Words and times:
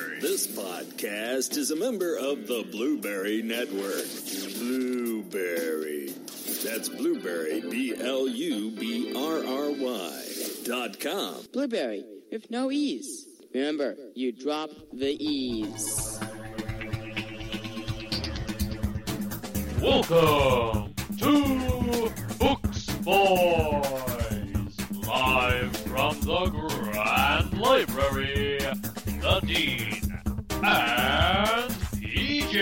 Blubrry. 0.00 0.20
This 0.20 0.46
podcast 0.46 1.56
is 1.56 1.70
a 1.70 1.76
member 1.76 2.16
of 2.16 2.46
the 2.46 2.64
Blubrry 2.70 3.42
Network. 3.42 4.06
Blubrry. 4.58 6.14
That's 6.64 6.88
Blubrry, 6.88 7.60
B 7.60 7.94
L 7.98 8.26
U 8.28 8.70
B 8.70 9.12
R 9.16 9.44
R 9.44 9.70
Y 9.70 10.22
dot 10.64 11.00
com. 11.00 11.42
Blubrry, 11.52 12.04
with 12.30 12.50
no 12.50 12.70
E's. 12.70 13.26
Remember, 13.54 13.96
you 14.14 14.32
drop 14.32 14.70
the 14.92 15.16
E's. 15.22 16.18
Welcome 19.82 20.94
to 21.18 22.12
Books 22.38 22.86
Boys, 23.02 24.76
live 25.06 25.76
from 25.76 26.20
the 26.20 26.46
Grand 26.50 27.58
Library, 27.58 28.58
the 29.30 29.46
Dean 29.46 30.20
and 30.62 31.70
PJ. 32.02 32.54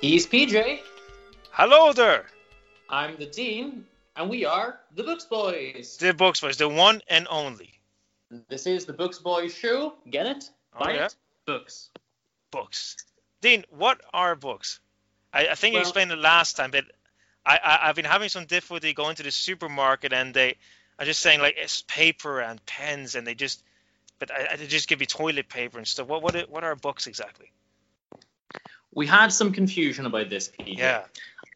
He's 0.00 0.26
PJ. 0.26 0.80
Hello 1.50 1.92
there, 1.92 2.26
I'm 2.88 3.16
the 3.16 3.26
Dean, 3.26 3.84
and 4.14 4.30
we 4.30 4.44
are 4.44 4.80
the 4.94 5.02
Books 5.02 5.24
Boys. 5.24 5.96
the 5.98 6.14
Books 6.14 6.40
Boys, 6.40 6.56
the 6.56 6.68
one 6.68 7.02
and 7.08 7.26
only 7.28 7.75
This 8.48 8.66
is 8.66 8.84
the 8.84 8.92
Books 8.92 9.18
Boys 9.18 9.54
show. 9.54 9.94
Get 10.10 10.26
it? 10.26 10.50
Oh, 10.74 10.84
Buy 10.84 10.94
yeah. 10.94 11.06
it? 11.06 11.16
Books. 11.46 11.90
books. 12.50 12.96
Dean, 13.40 13.64
what 13.70 14.00
are 14.12 14.34
books? 14.34 14.80
I, 15.32 15.48
I 15.48 15.54
think 15.54 15.74
you 15.74 15.80
explained 15.80 16.10
it 16.10 16.18
last 16.18 16.56
time, 16.56 16.70
but 16.70 16.84
I, 17.44 17.58
I 17.62 17.88
I've 17.88 17.96
been 17.96 18.04
having 18.04 18.28
some 18.28 18.46
difficulty 18.46 18.92
going 18.94 19.16
to 19.16 19.22
the 19.22 19.30
supermarket 19.30 20.12
and 20.12 20.32
they 20.34 20.56
are 20.98 21.04
just 21.04 21.20
saying 21.20 21.40
like 21.40 21.56
it's 21.58 21.82
paper 21.82 22.40
and 22.40 22.64
pens 22.66 23.14
and 23.14 23.26
they 23.26 23.34
just, 23.34 23.62
but 24.18 24.30
I, 24.30 24.48
I, 24.52 24.56
they 24.56 24.66
just 24.66 24.88
give 24.88 25.00
you 25.00 25.06
toilet 25.06 25.48
paper 25.48 25.78
and 25.78 25.86
stuff. 25.86 26.08
What 26.08 26.22
what 26.22 26.34
are- 26.34 26.46
what 26.48 26.64
are 26.64 26.74
books 26.74 27.06
exactly? 27.06 27.52
We 28.94 29.06
had 29.06 29.28
some 29.28 29.52
confusion 29.52 30.06
about 30.06 30.30
this, 30.30 30.48
PJ. 30.58 30.78
Yeah. 30.78 31.04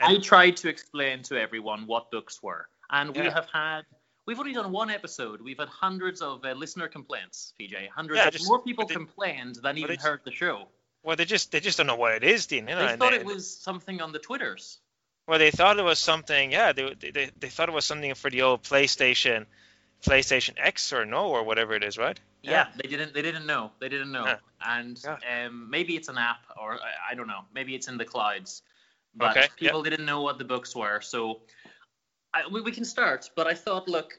I 0.00 0.19
tried 0.19 0.56
to 0.59 0.69
explain 0.69 1.22
to 1.25 1.41
everyone 1.41 1.87
what 1.87 2.11
books 2.11 2.42
were, 2.42 2.69
and 2.91 3.17
we 3.17 3.25
have 3.25 3.47
had. 3.53 3.83
We've 4.26 4.38
only 4.38 4.52
done 4.52 4.70
one 4.70 4.90
episode. 4.90 5.40
We've 5.40 5.58
had 5.58 5.68
hundreds 5.68 6.20
of 6.20 6.44
uh, 6.44 6.52
listener 6.52 6.88
complaints, 6.88 7.54
PJ. 7.60 7.88
Hundreds. 7.88 8.18
Yeah, 8.18 8.30
just- 8.30 8.46
more 8.46 8.62
people 8.62 8.86
they- 8.86 8.94
complained 8.94 9.56
than 9.62 9.78
even 9.78 9.98
heard 9.98 10.20
the 10.24 10.30
show. 10.32 10.68
Well, 11.02 11.16
they 11.16 11.24
just 11.24 11.50
they 11.50 11.60
just 11.60 11.78
don't 11.78 11.86
know 11.86 11.97
what 11.97 12.12
it 12.14 12.25
is, 12.25 12.47
Dean. 12.47 12.69
You 12.69 12.75
know, 12.75 12.86
They 12.86 12.97
thought 12.97 13.12
they- 13.12 13.19
it 13.20 13.25
was 13.25 13.48
something 13.59 14.00
on 14.03 14.12
the 14.12 14.19
Twitters. 14.19 14.78
Well, 15.26 15.38
they 15.38 15.50
thought 15.50 15.78
it 15.78 15.82
was 15.82 15.98
something. 15.98 16.53
Yeah, 16.53 16.72
they, 16.72 16.94
they 16.94 17.30
they 17.38 17.48
thought 17.48 17.69
it 17.69 17.75
was 17.75 17.84
something 17.84 18.14
for 18.14 18.30
the 18.30 18.42
old 18.42 18.62
PlayStation, 18.64 19.47
PlayStation 20.03 20.54
X 20.59 20.92
or 20.92 21.04
no 21.06 21.28
or 21.28 21.42
whatever 21.44 21.72
it 21.75 21.84
is, 21.84 21.97
right? 21.98 22.19
Yeah, 22.42 22.66
they 22.82 22.88
didn't. 22.88 23.14
They 23.14 23.22
didn't 23.22 23.47
know. 23.47 23.70
They 23.80 23.88
didn't 23.88 24.12
know. 24.12 24.25
Yeah. 24.26 24.36
And 24.62 25.00
Yeah. 25.03 25.47
um, 25.47 25.70
maybe 25.70 25.97
it's 25.97 26.09
an 26.09 26.19
app, 26.19 26.41
or 26.60 26.75
I, 26.75 27.12
I 27.12 27.14
don't 27.14 27.26
know. 27.28 27.42
Maybe 27.54 27.75
it's 27.75 27.88
in 27.88 27.97
the 27.97 28.04
clouds. 28.04 28.62
But 29.14 29.36
Okay, 29.36 29.48
people 29.56 29.82
didn't 29.82 30.04
know 30.06 30.22
what 30.22 30.38
the 30.38 30.44
books 30.44 30.75
were, 30.76 31.00
so 31.00 31.41
I, 32.32 32.42
we, 32.50 32.60
we 32.60 32.72
can 32.72 32.84
start. 32.84 33.30
But 33.34 33.46
I 33.46 33.54
thought, 33.54 33.88
look, 33.88 34.18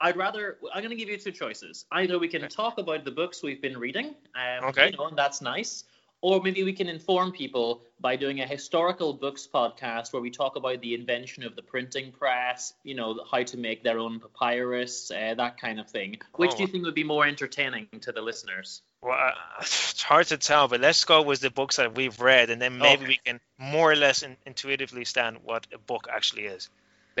I'd 0.00 0.16
rather. 0.16 0.58
I'm 0.74 0.80
going 0.82 0.90
to 0.90 0.96
give 0.96 1.08
you 1.08 1.18
two 1.18 1.32
choices. 1.32 1.84
Either 1.92 2.18
we 2.18 2.28
can 2.28 2.48
talk 2.48 2.78
about 2.78 3.04
the 3.04 3.10
books 3.10 3.42
we've 3.42 3.62
been 3.62 3.78
reading, 3.78 4.14
um, 4.34 4.68
Okay. 4.70 4.86
you 4.90 4.96
know, 4.96 5.06
and 5.06 5.16
that's 5.18 5.40
nice. 5.40 5.84
Or 6.22 6.42
maybe 6.42 6.64
we 6.64 6.74
can 6.74 6.86
inform 6.86 7.32
people 7.32 7.82
by 7.98 8.16
doing 8.16 8.40
a 8.40 8.46
historical 8.46 9.14
books 9.14 9.48
podcast 9.52 10.12
where 10.12 10.20
we 10.20 10.30
talk 10.30 10.56
about 10.56 10.82
the 10.82 10.92
invention 10.92 11.44
of 11.44 11.56
the 11.56 11.62
printing 11.62 12.12
press, 12.12 12.74
you 12.84 12.94
know, 12.94 13.24
how 13.30 13.42
to 13.42 13.56
make 13.56 13.82
their 13.82 13.98
own 13.98 14.20
papyrus, 14.20 15.10
uh, 15.10 15.32
that 15.38 15.58
kind 15.58 15.80
of 15.80 15.88
thing. 15.88 16.18
Which 16.36 16.50
Oh. 16.52 16.56
do 16.56 16.62
you 16.64 16.68
think 16.68 16.84
would 16.84 16.94
be 16.94 17.04
more 17.04 17.24
entertaining 17.26 17.88
to 18.02 18.12
the 18.12 18.20
listeners? 18.20 18.82
Well, 19.00 19.16
uh, 19.18 19.32
it's 19.60 20.02
hard 20.02 20.26
to 20.26 20.36
tell, 20.36 20.68
but 20.68 20.80
let's 20.82 21.04
go 21.04 21.22
with 21.22 21.40
the 21.40 21.50
books 21.50 21.76
that 21.76 21.94
we've 21.94 22.20
read, 22.20 22.50
and 22.50 22.60
then 22.60 22.76
maybe 22.76 23.04
Okay. 23.04 23.08
we 23.08 23.16
can 23.24 23.40
more 23.56 23.90
or 23.90 23.96
less 23.96 24.22
in, 24.22 24.36
intuitively 24.44 25.06
stand 25.06 25.38
what 25.42 25.66
a 25.72 25.78
book 25.78 26.06
actually 26.12 26.44
is. 26.44 26.68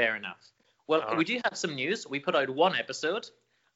Fair 0.00 0.16
enough. 0.16 0.38
Well, 0.86 1.02
All 1.02 1.16
we 1.16 1.24
do 1.24 1.40
have 1.44 1.56
some 1.56 1.74
news. 1.74 2.06
We 2.06 2.18
put 2.20 2.34
out 2.34 2.48
one 2.50 2.74
episode, 2.76 3.28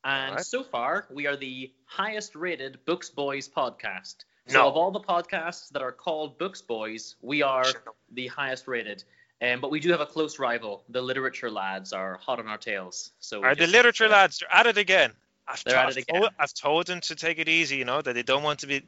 and 0.05 0.37
right. 0.37 0.45
so 0.45 0.63
far 0.63 1.07
we 1.11 1.27
are 1.27 1.37
the 1.37 1.73
highest 1.85 2.35
rated 2.35 2.85
Books 2.87 3.11
Boys 3.11 3.49
podcast. 3.49 4.17
So 4.49 4.59
No. 4.63 4.69
of 4.69 4.77
all 4.77 4.91
the 4.91 5.01
podcasts 5.01 5.71
that 5.71 5.83
are 5.83 5.93
called 5.93 6.39
Books 6.39 6.61
Boys, 6.63 7.17
we 7.23 7.43
are 7.43 7.65
the 8.13 8.27
highest 8.29 8.67
rated. 8.69 9.05
Um, 9.43 9.61
but 9.61 9.71
we 9.71 9.81
do 9.81 9.91
have 9.91 10.01
a 10.01 10.07
close 10.07 10.39
rival. 10.39 10.85
The 10.89 11.03
literature 11.03 11.51
lads 11.51 11.93
are 11.93 12.17
hot 12.17 12.39
on 12.39 12.49
our 12.49 12.59
tails. 12.59 13.13
So 13.21 13.43
Are 13.43 13.55
the 13.55 13.63
just- 13.63 13.73
literature 13.73 14.09
lads? 14.09 14.39
They're 14.39 14.53
at 14.55 14.67
it 14.67 14.79
again. 14.79 15.13
I've, 15.47 15.63
They're 15.65 15.75
to- 15.75 15.81
at 15.81 15.87
I've 15.89 15.97
it 15.99 16.07
told, 16.09 16.25
again. 16.25 16.35
I've 16.39 16.55
told 16.55 16.87
them 16.87 17.01
to 17.03 17.15
take 17.15 17.39
it 17.39 17.49
easy, 17.49 17.77
you 17.77 17.85
know, 17.85 18.01
that 18.01 18.15
they 18.15 18.23
don't 18.23 18.43
want 18.43 18.61
to 18.61 18.67
be, 18.67 18.83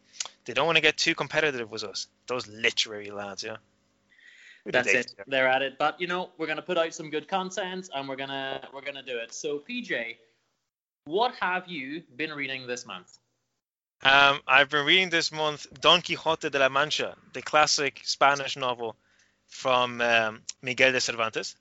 they 0.46 0.54
don't 0.54 0.64
want 0.66 0.76
to 0.76 0.82
get 0.82 0.96
too 0.96 1.14
competitive 1.14 1.70
with 1.70 1.84
us. 1.84 2.06
Those 2.26 2.46
literary 2.46 3.10
lads, 3.10 3.42
yeah. 3.42 3.56
Who 4.66 4.72
did 4.72 4.84
That's 4.84 4.92
they- 4.92 4.98
it. 4.98 5.14
They're 5.28 5.48
at 5.48 5.62
it. 5.62 5.78
But 5.78 6.00
you 6.00 6.08
know, 6.08 6.30
we're 6.38 6.48
gonna 6.48 6.60
put 6.60 6.76
out 6.76 6.92
some 6.92 7.08
good 7.08 7.28
content, 7.28 7.88
and 7.94 8.08
we're 8.08 8.16
gonna 8.16 8.68
we're 8.74 8.80
gonna 8.80 9.02
do 9.02 9.16
it. 9.16 9.32
So 9.32 9.60
PJ, 9.60 10.16
what 11.04 11.36
have 11.36 11.68
you 11.68 12.02
been 12.16 12.32
reading 12.32 12.66
this 12.66 12.84
month? 12.84 13.16
Um, 14.02 14.40
I've 14.46 14.68
been 14.68 14.84
reading 14.84 15.08
this 15.08 15.30
month 15.30 15.68
Don 15.80 16.02
Quixote 16.02 16.50
de 16.50 16.58
la 16.58 16.68
Mancha, 16.68 17.16
the 17.32 17.42
classic 17.42 18.00
Spanish 18.02 18.56
novel 18.56 18.96
from 19.46 20.00
um, 20.00 20.42
Miguel 20.62 20.90
de 20.90 21.00
Cervantes. 21.00 21.54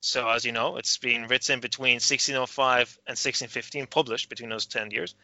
So, 0.00 0.28
as 0.28 0.44
you 0.44 0.52
know, 0.52 0.76
it's 0.76 0.98
been 0.98 1.26
written 1.26 1.58
between 1.58 1.94
1605 1.94 2.98
and 3.08 3.18
1615, 3.18 3.86
published 3.88 4.28
between 4.28 4.50
those 4.50 4.66
10 4.66 4.92
years, 4.92 5.16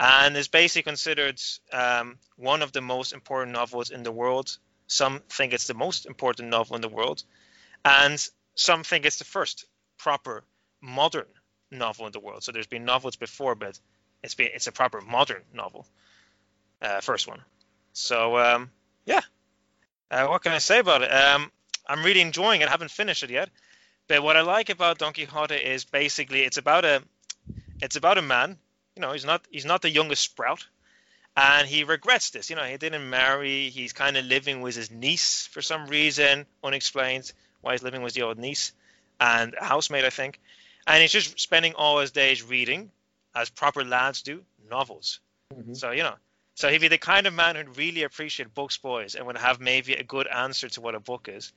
and 0.00 0.36
is 0.36 0.48
basically 0.48 0.90
considered 0.90 1.40
um, 1.72 2.18
one 2.36 2.62
of 2.62 2.72
the 2.72 2.80
most 2.80 3.12
important 3.12 3.52
novels 3.52 3.90
in 3.90 4.02
the 4.02 4.10
world. 4.10 4.58
Some 4.88 5.20
think 5.30 5.52
it's 5.52 5.68
the 5.68 5.74
most 5.74 6.06
important 6.06 6.48
novel 6.48 6.76
in 6.76 6.82
the 6.82 6.88
world, 6.88 7.22
and 7.84 8.18
some 8.56 8.82
think 8.82 9.06
it's 9.06 9.18
the 9.18 9.24
first 9.24 9.64
proper 9.96 10.44
modern 10.80 11.26
novel 11.70 12.06
in 12.06 12.12
the 12.12 12.20
world. 12.20 12.42
So, 12.42 12.52
there's 12.52 12.66
been 12.66 12.84
novels 12.84 13.16
before, 13.16 13.54
but 13.54 13.78
it's 14.22 14.34
been 14.34 14.48
it's 14.54 14.66
a 14.66 14.72
proper 14.72 15.00
modern 15.00 15.42
novel, 15.54 15.86
uh, 16.82 17.00
first 17.00 17.28
one. 17.28 17.40
So 17.92 18.38
um, 18.38 18.70
yeah, 19.06 19.20
uh, 20.10 20.26
what 20.26 20.42
can 20.42 20.52
I 20.52 20.58
say 20.58 20.78
about 20.78 21.02
it? 21.02 21.12
Um, 21.12 21.50
I'm 21.86 22.04
really 22.04 22.20
enjoying 22.20 22.60
it. 22.60 22.68
I 22.68 22.70
haven't 22.70 22.90
finished 22.90 23.22
it 23.22 23.30
yet, 23.30 23.50
but 24.08 24.22
what 24.22 24.36
I 24.36 24.42
like 24.42 24.70
about 24.70 24.98
Don 24.98 25.12
Quixote 25.12 25.54
is 25.54 25.84
basically 25.84 26.42
it's 26.42 26.56
about 26.58 26.84
a 26.84 27.02
it's 27.80 27.96
about 27.96 28.18
a 28.18 28.22
man. 28.22 28.56
You 28.96 29.02
know, 29.02 29.12
he's 29.12 29.24
not 29.24 29.46
he's 29.50 29.64
not 29.64 29.82
the 29.82 29.90
youngest 29.90 30.22
sprout, 30.22 30.66
and 31.38 31.68
he 31.68 31.84
regrets 31.84 32.30
this. 32.30 32.50
You 32.50 32.56
know, 32.56 32.64
he 32.64 32.76
didn't 32.78 33.08
marry. 33.08 33.70
He's 33.70 33.92
kind 33.92 34.16
of 34.16 34.24
living 34.24 34.60
with 34.60 34.74
his 34.74 34.90
niece 34.90 35.46
for 35.46 35.62
some 35.62 35.86
reason, 35.86 36.46
unexplained. 36.64 37.30
Why 37.60 37.72
he's 37.72 37.82
living 37.82 38.02
with 38.02 38.14
the 38.14 38.22
old 38.22 38.38
niece 38.38 38.72
and 39.20 39.54
housemaid, 39.58 40.04
I 40.04 40.10
think, 40.10 40.40
and 40.86 41.00
he's 41.00 41.12
just 41.12 41.38
spending 41.38 41.74
all 41.74 42.00
his 42.00 42.10
days 42.10 42.42
reading 42.42 42.90
as 43.36 43.50
proper 43.50 43.84
lads 43.84 44.22
do, 44.22 44.42
novels. 44.68 45.20
So 45.74 45.92
you 45.92 46.02
know, 46.02 46.14
so 46.54 46.68
he'd 46.70 46.80
be 46.80 46.88
the 46.88 46.98
kind 46.98 47.26
of 47.28 47.34
man 47.34 47.54
who'd 47.54 47.76
really 47.76 48.02
appreciate 48.02 48.52
books, 48.52 48.78
boys, 48.78 49.14
and 49.14 49.24
would 49.26 49.38
have 49.38 49.60
maybe 49.60 49.94
a 49.94 50.02
good 50.02 50.26
answer 50.26 50.68
to 50.70 50.80
what 50.80 50.96
a 50.96 51.00
book 51.00 51.28
is. 51.28 51.52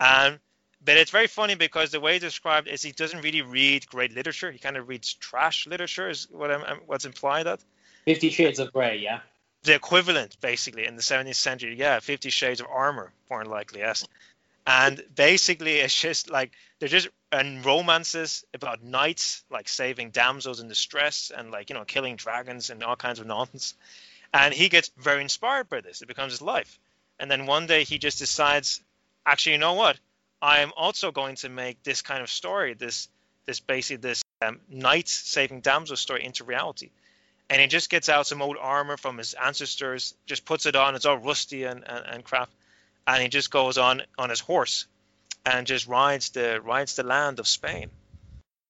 Um, 0.00 0.40
but 0.84 0.96
it's 0.96 1.12
very 1.12 1.28
funny 1.28 1.54
because 1.54 1.92
the 1.92 2.00
way 2.00 2.14
he 2.14 2.18
described 2.18 2.66
is 2.66 2.82
he 2.82 2.90
doesn't 2.90 3.22
really 3.22 3.42
read 3.42 3.86
great 3.86 4.12
literature. 4.12 4.50
He 4.50 4.58
kind 4.58 4.76
of 4.76 4.88
reads 4.88 5.14
trash 5.14 5.68
literature, 5.68 6.08
is 6.08 6.28
what 6.28 6.50
I'm- 6.50 6.80
what's 6.86 7.04
implied 7.04 7.44
that 7.44 7.60
Fifty 8.04 8.30
Shades 8.30 8.58
of 8.58 8.72
Grey, 8.72 8.98
yeah. 8.98 9.20
the 9.62 9.74
equivalent 9.74 10.36
basically 10.40 10.86
in 10.86 10.96
the 10.96 11.02
17th 11.02 11.34
century. 11.34 11.76
Yeah, 11.78 12.00
Fifty 12.00 12.30
Shades 12.30 12.60
of 12.60 12.66
Armor, 12.68 13.12
more 13.30 13.44
likely, 13.44 13.80
yes. 13.80 14.06
And 14.66 15.02
basically, 15.14 15.78
it's 15.78 15.98
just 15.98 16.30
like 16.30 16.52
they're 16.78 16.88
just 16.88 17.08
and 17.32 17.64
romances 17.64 18.44
about 18.54 18.82
knights 18.82 19.42
like 19.50 19.68
saving 19.68 20.10
damsels 20.10 20.60
in 20.60 20.68
distress 20.68 21.32
and 21.36 21.50
like 21.50 21.70
you 21.70 21.74
know 21.74 21.84
killing 21.84 22.16
dragons 22.16 22.70
and 22.70 22.82
all 22.84 22.96
kinds 22.96 23.18
of 23.18 23.26
nonsense. 23.26 23.74
And 24.32 24.54
he 24.54 24.68
gets 24.68 24.90
very 24.96 25.20
inspired 25.20 25.68
by 25.68 25.80
this. 25.80 26.00
It 26.02 26.08
becomes 26.08 26.32
his 26.32 26.42
life. 26.42 26.78
And 27.18 27.30
then 27.30 27.46
one 27.46 27.66
day 27.66 27.84
he 27.84 27.98
just 27.98 28.18
decides, 28.18 28.80
actually, 29.26 29.52
you 29.52 29.58
know 29.58 29.74
what? 29.74 29.98
I 30.40 30.60
am 30.60 30.72
also 30.76 31.12
going 31.12 31.36
to 31.36 31.48
make 31.48 31.82
this 31.82 32.02
kind 32.02 32.22
of 32.22 32.30
story, 32.30 32.74
this 32.74 33.08
this 33.46 33.60
basically 33.60 33.96
this 33.96 34.22
um, 34.40 34.60
knight 34.68 35.08
saving 35.08 35.60
damsel 35.60 35.96
story 35.96 36.24
into 36.24 36.44
reality. 36.44 36.90
And 37.50 37.60
he 37.60 37.66
just 37.66 37.90
gets 37.90 38.08
out 38.08 38.26
some 38.26 38.40
old 38.40 38.56
armor 38.58 38.96
from 38.96 39.18
his 39.18 39.34
ancestors, 39.34 40.14
just 40.26 40.44
puts 40.44 40.66
it 40.66 40.74
on. 40.74 40.94
It's 40.94 41.04
all 41.04 41.18
rusty 41.18 41.64
and, 41.64 41.84
and, 41.86 42.04
and 42.06 42.24
crap, 42.24 42.48
and 43.06 43.22
he 43.22 43.28
just 43.28 43.50
goes 43.50 43.76
on 43.78 44.02
on 44.18 44.30
his 44.30 44.40
horse 44.40 44.86
and 45.44 45.66
just 45.66 45.86
rides 45.86 46.30
the 46.30 46.60
rides 46.60 46.96
the 46.96 47.02
land 47.02 47.38
of 47.38 47.46
Spain. 47.46 47.90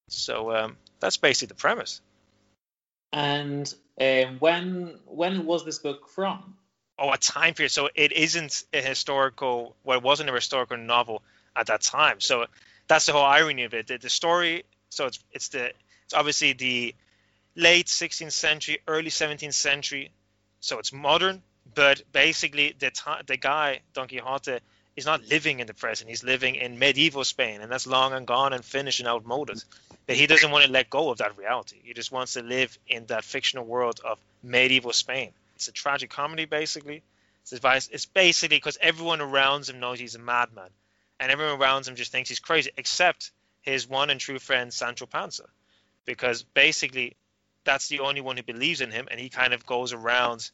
So 0.08 0.54
um, 0.54 0.76
that's 1.00 1.16
basically 1.16 1.48
the 1.48 1.54
premise. 1.54 2.00
And 3.12 3.72
uh, 4.00 4.24
when 4.38 4.98
when 5.06 5.46
was 5.46 5.64
this 5.64 5.78
book 5.78 6.08
from? 6.08 6.56
Oh, 6.98 7.12
a 7.12 7.18
time 7.18 7.54
period. 7.54 7.70
So 7.70 7.88
it 7.94 8.12
isn't 8.12 8.64
a 8.72 8.80
historical. 8.80 9.76
Well, 9.84 9.98
it 9.98 10.04
wasn't 10.04 10.30
a 10.30 10.32
historical 10.32 10.76
novel 10.76 11.22
at 11.54 11.66
that 11.66 11.82
time. 11.82 12.20
So 12.20 12.46
that's 12.88 13.06
the 13.06 13.12
whole 13.12 13.24
irony 13.24 13.64
of 13.64 13.74
it. 13.74 13.86
The, 13.86 13.98
the 13.98 14.10
story. 14.10 14.64
So 14.88 15.06
it's 15.06 15.18
it's 15.32 15.48
the 15.48 15.72
it's 16.04 16.14
obviously 16.14 16.52
the 16.52 16.94
late 17.54 17.86
16th 17.86 18.32
century, 18.32 18.78
early 18.86 19.10
17th 19.10 19.54
century. 19.54 20.10
So 20.60 20.78
it's 20.78 20.92
modern, 20.92 21.42
but 21.74 22.02
basically 22.12 22.74
the 22.78 22.92
the 23.26 23.36
guy 23.36 23.80
Don 23.94 24.08
Quixote 24.08 24.58
is 24.96 25.06
not 25.06 25.24
living 25.24 25.60
in 25.60 25.66
the 25.66 25.74
present. 25.74 26.10
He's 26.10 26.22
living 26.22 26.54
in 26.56 26.78
medieval 26.78 27.24
Spain, 27.24 27.60
and 27.60 27.72
that's 27.72 27.86
long 27.86 28.12
and 28.12 28.26
gone 28.26 28.52
and 28.52 28.64
finished 28.64 29.00
and 29.00 29.08
outmoded. 29.08 29.62
But 30.06 30.16
he 30.16 30.26
doesn't 30.26 30.50
want 30.50 30.66
to 30.66 30.70
let 30.70 30.90
go 30.90 31.10
of 31.10 31.18
that 31.18 31.38
reality. 31.38 31.76
He 31.82 31.94
just 31.94 32.12
wants 32.12 32.34
to 32.34 32.42
live 32.42 32.76
in 32.86 33.06
that 33.06 33.24
fictional 33.24 33.64
world 33.64 34.00
of 34.04 34.18
medieval 34.42 34.92
Spain. 34.92 35.30
It's 35.56 35.68
a 35.68 35.72
tragic 35.72 36.10
comedy, 36.10 36.44
basically. 36.44 37.02
It's, 37.42 37.52
advice, 37.52 37.88
it's 37.90 38.06
basically 38.06 38.56
because 38.58 38.78
everyone 38.80 39.20
around 39.20 39.68
him 39.68 39.80
knows 39.80 39.98
he's 39.98 40.14
a 40.14 40.18
madman, 40.18 40.70
and 41.18 41.32
everyone 41.32 41.60
around 41.60 41.86
him 41.86 41.96
just 41.96 42.12
thinks 42.12 42.28
he's 42.28 42.40
crazy, 42.40 42.70
except 42.76 43.30
his 43.62 43.88
one 43.88 44.10
and 44.10 44.20
true 44.20 44.38
friend 44.38 44.72
Sancho 44.72 45.06
Panza, 45.06 45.44
because 46.04 46.42
basically 46.42 47.16
that's 47.64 47.88
the 47.88 48.00
only 48.00 48.20
one 48.20 48.36
who 48.36 48.42
believes 48.42 48.80
in 48.80 48.90
him, 48.90 49.08
and 49.10 49.20
he 49.20 49.28
kind 49.28 49.52
of 49.52 49.66
goes 49.66 49.92
around 49.92 50.50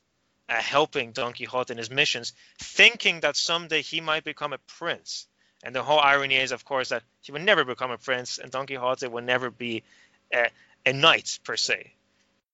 uh, 0.49 0.55
helping 0.55 1.13
Don 1.13 1.33
Quixote 1.33 1.73
in 1.73 1.79
his 1.79 1.91
missions, 1.91 2.33
thinking 2.59 3.21
that 3.21 3.37
someday 3.37 3.83
he 3.83 4.01
might 4.01 4.25
become 4.25 4.53
a 4.53 4.59
prince. 4.59 5.27
And 5.63 5.75
the 5.75 5.83
whole 5.83 5.99
irony 5.99 6.37
is, 6.37 6.53
of 6.53 6.65
course, 6.65 6.91
that 6.91 7.03
he 7.21 7.33
will 7.33 7.41
never 7.41 7.65
become 7.65 7.91
a 7.91 7.99
prince, 7.99 8.39
and 8.39 8.51
Don 8.51 8.67
Quixote 8.67 9.09
will 9.09 9.23
never 9.23 9.51
be 9.51 9.83
a, 10.33 10.51
a 10.87 10.93
knight 10.93 11.39
per 11.45 11.57
se. 11.57 11.93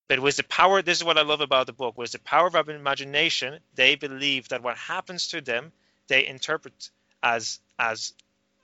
But 0.09 0.21
with 0.21 0.37
the 0.37 0.45
power, 0.45 0.83
this 0.83 0.99
is 0.99 1.05
what 1.05 1.19
I 1.19 1.23
love 1.23 1.41
about 1.41 1.67
the 1.67 1.73
book, 1.73 1.97
with 1.97 2.13
the 2.13 2.19
power 2.19 2.49
of 2.49 2.69
imagination, 2.69 3.61
they 3.75 3.95
believe 3.95 4.49
that 4.49 4.63
what 4.63 4.77
happens 4.77 5.29
to 5.29 5.41
them, 5.41 5.73
they 6.09 6.27
interpret 6.27 6.91
as 7.23 7.61
as 7.79 8.13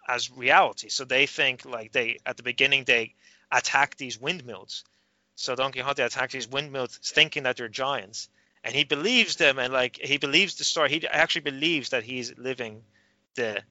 as 0.07 0.31
reality. 0.31 0.89
So 0.89 1.05
they 1.05 1.27
think 1.27 1.65
like 1.65 1.93
they 1.93 2.19
at 2.27 2.37
the 2.37 2.43
beginning 2.43 2.85
they 2.85 3.15
attack 3.51 3.97
these 3.97 4.21
windmills. 4.21 4.85
So 5.41 5.55
Don 5.55 5.73
Quixote 5.73 6.03
attacks 6.03 6.35
these 6.35 6.47
windmills 6.47 6.99
thinking 7.03 7.45
that 7.45 7.57
they're 7.57 7.67
giants 7.67 8.29
and 8.63 8.75
he 8.75 8.85
believes 8.85 9.37
them 9.37 9.59
and 9.59 9.73
like 9.73 9.97
he 9.97 10.19
believes 10.19 10.57
the 10.57 10.65
story. 10.65 10.91
He 10.91 11.09
actually 11.09 11.41
believes 11.41 11.91
that 11.91 12.03
he's 12.03 12.37
living 12.37 12.83
the 13.37 13.63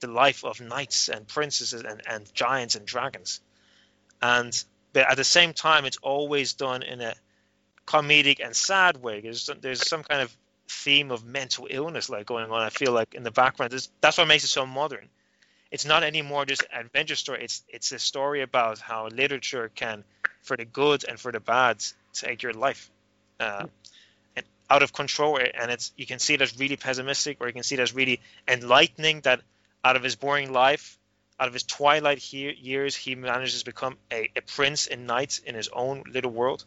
the 0.00 0.06
life 0.06 0.44
of 0.44 0.60
knights 0.60 1.08
and 1.08 1.26
princesses 1.26 1.82
and, 1.82 2.02
and 2.06 2.34
giants 2.34 2.74
and 2.74 2.84
dragons. 2.84 3.40
And 4.20 4.52
but 4.92 5.10
at 5.10 5.16
the 5.16 5.24
same 5.24 5.54
time 5.54 5.86
it's 5.86 5.96
always 6.02 6.52
done 6.52 6.82
in 6.82 7.00
a 7.00 7.14
comedic 7.86 8.44
and 8.44 8.54
sad 8.54 8.98
way. 9.02 9.22
There's 9.22 9.48
there's 9.62 9.88
some 9.88 10.02
kind 10.02 10.20
of 10.20 10.36
theme 10.68 11.10
of 11.10 11.24
mental 11.24 11.66
illness 11.70 12.08
like 12.08 12.26
going 12.26 12.50
on 12.50 12.62
i 12.62 12.70
feel 12.70 12.92
like 12.92 13.14
in 13.14 13.22
the 13.22 13.30
background. 13.30 13.72
That's 14.02 14.18
what 14.18 14.28
makes 14.28 14.44
it 14.44 14.48
so 14.48 14.66
modern. 14.66 15.08
It's 15.70 15.86
not 15.86 16.02
anymore 16.02 16.44
just 16.44 16.64
adventure 16.70 17.16
story. 17.16 17.44
It's 17.44 17.64
it's 17.68 17.92
a 17.92 17.98
story 17.98 18.42
about 18.42 18.78
how 18.78 19.08
literature 19.08 19.70
can 19.74 20.04
for 20.44 20.56
the 20.56 20.64
good 20.64 21.04
and 21.08 21.18
for 21.18 21.32
the 21.32 21.40
bad 21.40 21.84
take 22.12 22.42
your 22.42 22.52
life 22.52 22.90
uh, 23.40 23.66
out 24.70 24.82
of 24.82 24.92
control. 24.92 25.38
And 25.38 25.70
it's 25.70 25.92
you 25.96 26.06
can 26.06 26.18
see 26.18 26.34
it 26.34 26.42
as 26.42 26.58
really 26.58 26.76
pessimistic 26.76 27.38
or 27.40 27.48
you 27.48 27.52
can 27.52 27.64
see 27.64 27.74
it 27.74 27.80
as 27.80 27.94
really 27.94 28.20
enlightening 28.46 29.20
that 29.22 29.40
out 29.84 29.96
of 29.96 30.02
his 30.02 30.16
boring 30.16 30.52
life 30.52 30.98
out 31.38 31.48
of 31.48 31.54
his 31.54 31.64
twilight 31.64 32.18
he- 32.18 32.52
years 32.52 32.94
he 32.94 33.14
manages 33.14 33.60
to 33.60 33.64
become 33.64 33.96
a, 34.12 34.30
a 34.36 34.40
prince 34.40 34.86
and 34.86 35.06
knight 35.06 35.40
in 35.44 35.54
his 35.54 35.68
own 35.68 36.04
little 36.08 36.30
world. 36.30 36.64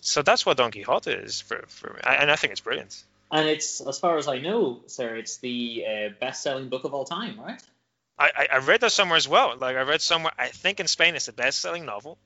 So 0.00 0.22
that's 0.22 0.44
what 0.44 0.58
don 0.58 0.70
quixote 0.70 1.10
is 1.10 1.40
for, 1.40 1.64
for 1.68 1.98
and 2.06 2.30
i 2.30 2.36
think 2.36 2.52
it's 2.52 2.60
brilliant. 2.60 3.04
And 3.30 3.48
it's 3.48 3.80
as 3.80 3.98
far 3.98 4.18
as 4.18 4.28
i 4.28 4.38
know 4.38 4.82
sir 4.86 5.16
it's 5.16 5.38
the 5.38 5.84
uh, 5.86 6.08
best-selling 6.20 6.68
book 6.68 6.84
of 6.84 6.92
all 6.92 7.04
time 7.04 7.40
right? 7.40 7.62
I, 8.16 8.46
I 8.52 8.58
read 8.58 8.80
that 8.82 8.92
somewhere 8.92 9.16
as 9.16 9.26
well. 9.26 9.56
Like 9.56 9.76
i 9.76 9.82
read 9.82 10.02
somewhere 10.02 10.32
i 10.38 10.48
think 10.48 10.80
in 10.80 10.86
spain 10.86 11.14
it's 11.14 11.26
the 11.26 11.32
best-selling 11.32 11.86
novel 11.86 12.18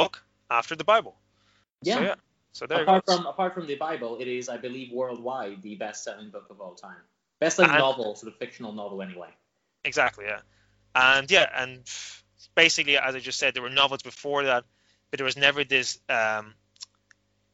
book 0.00 0.22
after 0.50 0.76
the 0.76 0.84
bible 0.84 1.16
yeah, 1.82 1.94
so, 1.94 2.00
yeah. 2.02 2.14
So 2.52 2.66
there 2.66 2.82
apart 2.82 3.04
from 3.06 3.26
apart 3.26 3.54
from 3.54 3.66
the 3.66 3.76
Bible, 3.76 4.18
it 4.18 4.28
is, 4.28 4.48
I 4.48 4.56
believe, 4.56 4.92
worldwide 4.92 5.62
the 5.62 5.74
best-selling 5.76 6.30
book 6.30 6.46
of 6.50 6.60
all 6.60 6.74
time. 6.74 6.96
Best-selling 7.38 7.70
and, 7.70 7.78
novel, 7.78 8.14
sort 8.14 8.32
of 8.32 8.38
fictional 8.38 8.72
novel, 8.72 9.02
anyway. 9.02 9.28
Exactly, 9.84 10.24
yeah, 10.24 10.40
and 10.94 11.30
yeah, 11.30 11.46
and 11.54 11.82
basically, 12.54 12.96
as 12.96 13.14
I 13.14 13.20
just 13.20 13.38
said, 13.38 13.54
there 13.54 13.62
were 13.62 13.70
novels 13.70 14.02
before 14.02 14.44
that, 14.44 14.64
but 15.10 15.18
there 15.18 15.24
was 15.24 15.36
never 15.36 15.64
this 15.64 15.98
um, 16.08 16.54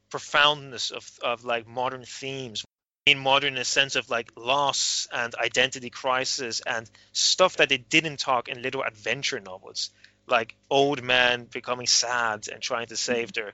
profoundness 0.08 0.92
of 0.92 1.10
of 1.22 1.44
like 1.44 1.66
modern 1.66 2.04
themes. 2.04 2.64
In 3.04 3.18
modern, 3.18 3.54
in 3.54 3.58
a 3.58 3.64
sense 3.64 3.96
of 3.96 4.08
like 4.10 4.30
loss 4.36 5.08
and 5.12 5.34
identity 5.34 5.90
crisis 5.90 6.62
and 6.64 6.88
stuff 7.10 7.56
that 7.56 7.68
they 7.68 7.76
didn't 7.76 8.20
talk 8.20 8.46
in 8.46 8.62
little 8.62 8.84
adventure 8.84 9.40
novels, 9.40 9.90
like 10.26 10.54
old 10.70 11.02
men 11.02 11.44
becoming 11.44 11.86
sad 11.86 12.48
and 12.48 12.62
trying 12.62 12.86
to 12.86 12.96
save 12.96 13.32
their 13.32 13.52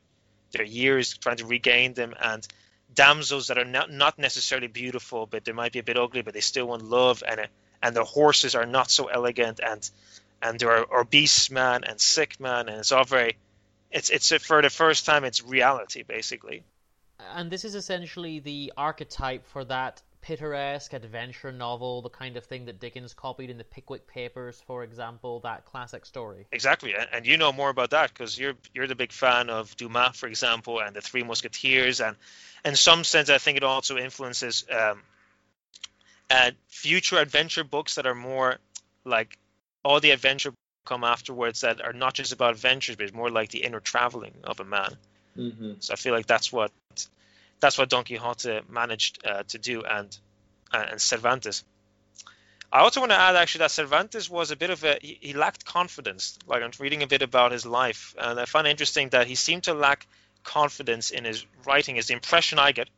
their 0.52 0.64
years 0.64 1.16
trying 1.16 1.36
to 1.36 1.46
regain 1.46 1.94
them. 1.94 2.14
And 2.20 2.46
damsels 2.94 3.48
that 3.48 3.58
are 3.58 3.64
not 3.64 3.90
not 3.90 4.18
necessarily 4.18 4.66
beautiful 4.66 5.26
but 5.26 5.44
they 5.44 5.52
might 5.52 5.72
be 5.72 5.78
a 5.78 5.82
bit 5.82 5.98
ugly 5.98 6.22
but 6.22 6.34
they 6.34 6.40
still 6.40 6.68
want 6.68 6.84
love. 6.84 7.22
And 7.26 7.48
and 7.82 7.94
their 7.94 8.04
horses 8.04 8.54
are 8.54 8.66
not 8.66 8.90
so 8.90 9.06
elegant. 9.06 9.60
And 9.64 9.88
and 10.42 10.58
there 10.58 10.70
are 10.70 11.00
obese 11.00 11.50
man 11.50 11.84
and 11.84 12.00
sick 12.00 12.40
man 12.40 12.68
and 12.68 12.78
it's 12.78 12.92
all 12.92 13.04
very 13.04 13.36
it's 13.90 14.10
it's 14.10 14.32
for 14.44 14.62
the 14.62 14.70
first 14.70 15.06
time 15.06 15.24
it's 15.24 15.42
reality 15.42 16.02
basically. 16.02 16.62
And 17.34 17.50
this 17.50 17.64
is 17.64 17.74
essentially 17.74 18.38
the 18.38 18.72
archetype 18.76 19.46
for 19.46 19.64
that 19.64 20.02
picaresque 20.20 20.92
adventure 20.92 21.52
novel, 21.52 22.02
the 22.02 22.10
kind 22.10 22.36
of 22.36 22.44
thing 22.44 22.66
that 22.66 22.80
Dickens 22.80 23.14
copied 23.14 23.50
in 23.50 23.58
the 23.58 23.64
Pickwick 23.64 24.06
Papers, 24.06 24.62
for 24.66 24.84
example, 24.84 25.40
that 25.40 25.64
classic 25.64 26.06
story. 26.06 26.46
Exactly, 26.52 26.94
and 27.12 27.26
you 27.26 27.36
know 27.36 27.52
more 27.52 27.70
about 27.70 27.90
that 27.90 28.12
because 28.12 28.38
you're 28.38 28.54
you're 28.74 28.86
the 28.86 28.94
big 28.94 29.12
fan 29.12 29.50
of 29.50 29.76
Dumas, 29.76 30.16
for 30.16 30.26
example, 30.26 30.80
and 30.80 30.94
the 30.94 31.00
Three 31.00 31.22
Musketeers, 31.22 32.00
and 32.00 32.16
in 32.64 32.76
some 32.76 33.04
sense, 33.04 33.30
I 33.30 33.38
think 33.38 33.56
it 33.56 33.64
also 33.64 33.96
influences 33.96 34.66
um, 34.70 35.02
uh, 36.30 36.50
future 36.68 37.18
adventure 37.18 37.64
books 37.64 37.94
that 37.96 38.06
are 38.06 38.14
more 38.14 38.58
like 39.04 39.38
all 39.84 40.00
the 40.00 40.10
adventure 40.10 40.52
come 40.84 41.04
afterwards 41.04 41.60
that 41.60 41.80
are 41.84 41.92
not 41.92 42.14
just 42.14 42.32
about 42.32 42.54
adventures, 42.54 42.96
but 42.96 43.04
it's 43.04 43.14
more 43.14 43.30
like 43.30 43.50
the 43.50 43.62
inner 43.62 43.80
traveling 43.80 44.34
of 44.44 44.60
a 44.60 44.64
man. 44.64 44.96
Mm-hmm. 45.36 45.72
So 45.80 45.92
I 45.92 45.96
feel 45.96 46.14
like 46.14 46.26
that's 46.26 46.52
what 46.52 46.72
that's 47.60 47.78
what 47.78 47.88
Don 47.88 48.04
Quixote 48.04 48.60
managed 48.68 49.24
uh, 49.26 49.42
to 49.48 49.58
do, 49.58 49.82
and 49.82 50.16
uh, 50.72 50.86
and 50.90 51.00
Cervantes. 51.00 51.64
I 52.70 52.80
also 52.80 53.00
want 53.00 53.12
to 53.12 53.18
add 53.18 53.34
actually 53.34 53.60
that 53.60 53.70
Cervantes 53.70 54.28
was 54.28 54.50
a 54.50 54.56
bit 54.56 54.70
of 54.70 54.84
a 54.84 54.98
he, 55.00 55.18
he, 55.20 55.32
lacked 55.32 55.64
confidence. 55.64 56.38
Like 56.46 56.62
I'm 56.62 56.70
reading 56.78 57.02
a 57.02 57.06
bit 57.06 57.22
about 57.22 57.52
his 57.52 57.64
life, 57.64 58.14
and 58.18 58.38
I 58.38 58.44
find 58.44 58.66
it 58.66 58.70
interesting 58.70 59.08
that 59.10 59.26
he 59.26 59.34
seemed 59.34 59.64
to 59.64 59.74
lack 59.74 60.06
confidence 60.44 61.10
in 61.10 61.24
his 61.24 61.44
writing. 61.64 61.96
Is 61.96 62.08
the 62.08 62.14
impression 62.14 62.58
I 62.58 62.72
get, 62.72 62.88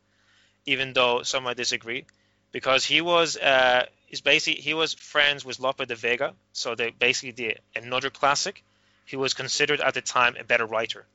even 0.65 0.93
though 0.93 1.23
some 1.23 1.45
might 1.45 1.57
disagree, 1.57 2.05
because 2.51 2.85
he 2.85 3.01
was 3.01 3.37
uh, 3.37 3.85
is 4.09 4.21
basically 4.21 4.61
he 4.61 4.73
was 4.73 4.93
friends 4.93 5.45
with 5.45 5.59
Lope 5.59 5.87
de 5.87 5.95
Vega, 5.95 6.33
so 6.51 6.75
they 6.75 6.91
basically 6.91 7.31
did 7.31 7.59
another 7.75 8.09
classic. 8.09 8.63
He 9.05 9.15
was 9.15 9.33
considered 9.33 9.81
at 9.81 9.93
the 9.93 10.01
time 10.01 10.35
a 10.39 10.43
better 10.43 10.65
writer 10.65 11.05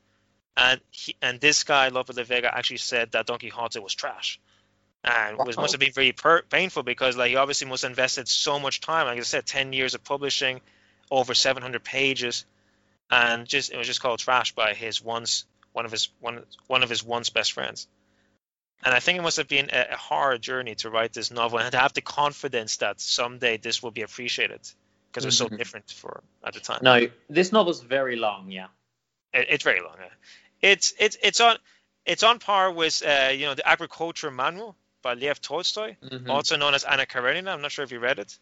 and 0.57 0.81
he, 0.91 1.15
and 1.21 1.41
this 1.41 1.65
guy 1.65 1.89
Lope 1.89 2.07
de 2.07 2.25
Vega 2.25 2.55
actually 2.57 2.79
said 2.79 3.13
that 3.13 3.27
Don 3.27 3.39
Quixote 3.39 3.79
was 3.81 3.95
trash, 3.95 4.41
and 5.05 5.39
was 5.39 5.57
must 5.57 5.73
have 5.73 5.81
been 5.81 5.93
very 5.93 6.13
per- 6.13 6.43
painful 6.43 6.83
because 6.83 7.17
like 7.17 7.31
he 7.31 7.37
obviously 7.37 7.69
must 7.69 7.83
have 7.83 7.91
invested 7.91 8.29
so 8.29 8.59
much 8.59 8.81
time. 8.81 9.07
Like 9.07 9.19
I 9.19 9.23
said, 9.23 9.47
ten 9.47 9.73
years 9.73 9.95
of 9.95 10.03
publishing, 10.05 10.61
over 11.11 11.35
seven 11.35 11.63
hundred 11.63 11.85
pages, 11.85 12.45
and 13.11 13.47
just 13.47 13.73
it 13.73 13.77
was 13.77 13.87
just 13.87 14.01
called 14.01 14.19
trash 14.19 14.53
by 14.55 14.75
his 14.75 15.03
once 15.03 15.45
one 15.73 15.85
of 15.85 15.91
his 15.91 16.09
one 16.21 16.43
one 16.67 16.83
of 16.83 16.89
his 16.89 17.05
once 17.05 17.31
best 17.31 17.53
friends. 17.53 17.87
And 18.85 18.95
I 18.95 19.01
think 19.01 19.19
it 19.19 19.23
must 19.23 19.39
have 19.39 19.49
been 19.49 19.71
a, 19.73 19.87
a 19.93 19.97
hard 19.97 20.43
journey 20.43 20.75
to 20.77 20.91
write 20.91 21.13
this 21.13 21.31
novel 21.31 21.59
and 21.59 21.73
to 21.73 21.79
have 21.79 21.95
the 21.95 22.03
confidence 22.03 22.77
that 22.79 23.01
someday 23.01 23.57
this 23.57 23.83
will 23.83 23.91
be 23.91 24.03
appreciated 24.03 24.61
because 25.11 25.25
it 25.25 25.29
was 25.29 25.39
so 25.39 25.49
Mhm. 25.49 25.59
different 25.59 25.91
for 25.91 26.23
at 26.45 26.53
the 26.55 26.61
time. 26.61 26.81
Now, 26.83 27.01
this 27.29 27.53
novel's 27.53 27.81
very 27.83 28.17
long, 28.17 28.51
yeah. 28.51 28.69
It, 29.33 29.47
it's 29.51 29.65
very 29.65 29.81
long. 29.81 29.97
Yeah. 29.99 30.09
It's 30.63 30.93
it's 30.99 31.17
it's 31.23 31.41
on 31.41 31.57
it's 32.05 32.23
on 32.23 32.39
par 32.39 32.71
with 32.73 33.03
uh, 33.07 33.31
you 33.33 33.47
know 33.47 33.55
the 33.55 33.67
Agriculture 33.69 34.31
Manual 34.31 34.77
by 35.03 35.15
Lev 35.15 35.41
Tolstoy, 35.41 35.97
Mhm. 36.03 36.29
also 36.29 36.57
known 36.57 36.75
as 36.75 36.85
Anna 36.85 37.07
Karenina. 37.07 37.53
I'm 37.53 37.63
not 37.63 37.73
sure 37.73 37.85
if 37.85 37.93
you 37.93 37.99
read 38.01 38.19
it. 38.19 38.37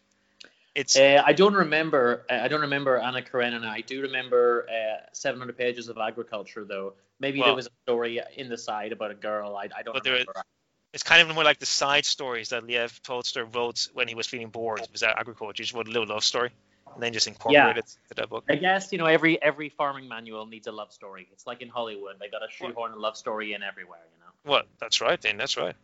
It's 0.73 0.97
Uh, 0.97 1.21
I 1.25 1.33
don't 1.33 1.53
remember. 1.53 2.25
Uh, 2.29 2.39
I 2.41 2.47
don't 2.47 2.61
remember 2.61 2.97
Anna 2.97 3.21
Karenina. 3.21 3.67
I 3.67 3.81
do 3.81 4.01
remember 4.01 4.67
uh, 4.69 5.05
700 5.13 5.57
pages 5.57 5.87
of 5.89 5.97
agriculture, 5.97 6.65
though. 6.65 6.93
Maybe 7.19 7.39
Well- 7.39 7.49
there 7.49 7.55
was 7.55 7.67
a 7.67 7.71
story 7.85 8.19
in 8.35 8.49
the 8.49 8.57
side 8.57 8.91
about 8.91 9.11
a 9.11 9.15
girl. 9.15 9.55
I, 9.55 9.69
I 9.75 9.83
don't 9.83 10.03
there- 10.03 10.13
remember. 10.13 10.43
it's 10.93 11.03
kind 11.03 11.21
of 11.21 11.33
more 11.33 11.43
like 11.45 11.59
the 11.59 11.65
side 11.65 12.05
stories 12.05 12.49
that 12.49 12.67
Lev 12.67 13.01
Tolstoy 13.03 13.43
wrote 13.43 13.87
when 13.93 14.07
he 14.07 14.15
was 14.15 14.27
feeling 14.27 14.49
bored. 14.49 14.79
It 14.81 14.91
was 14.91 15.01
that 15.01 15.17
agriculture. 15.17 15.53
He 15.61 15.63
just 15.63 15.73
wrote 15.73 15.87
a 15.87 15.91
little 15.91 16.07
love 16.07 16.23
story 16.25 16.51
and 16.95 17.03
then 17.03 17.13
just 17.13 17.27
incorporated 17.27 17.77
it 17.77 17.97
to 18.09 18.13
that 18.15 18.29
book. 18.29 18.45
I 18.49 18.55
guess 18.55 18.91
you 18.91 18.97
know 18.97 19.05
every 19.05 19.41
every 19.41 19.69
farming 19.69 20.07
manual 20.07 20.45
needs 20.45 20.65
a 20.67 20.71
love 20.71 20.91
story. 20.91 21.27
It's 21.31 21.45
like 21.45 21.61
in 21.61 21.69
Hollywood; 21.69 22.15
they 22.19 22.29
got 22.29 22.39
to 22.39 22.47
shoehorn 22.49 22.93
a 22.93 22.97
love 22.97 23.17
story 23.17 23.53
in 23.53 23.61
everywhere. 23.61 23.99
You 24.13 24.25
know. 24.25 24.51
Well, 24.53 24.63
that's 24.79 25.01
right, 25.01 25.21
then. 25.21 25.37
That's 25.37 25.57
right. 25.57 25.75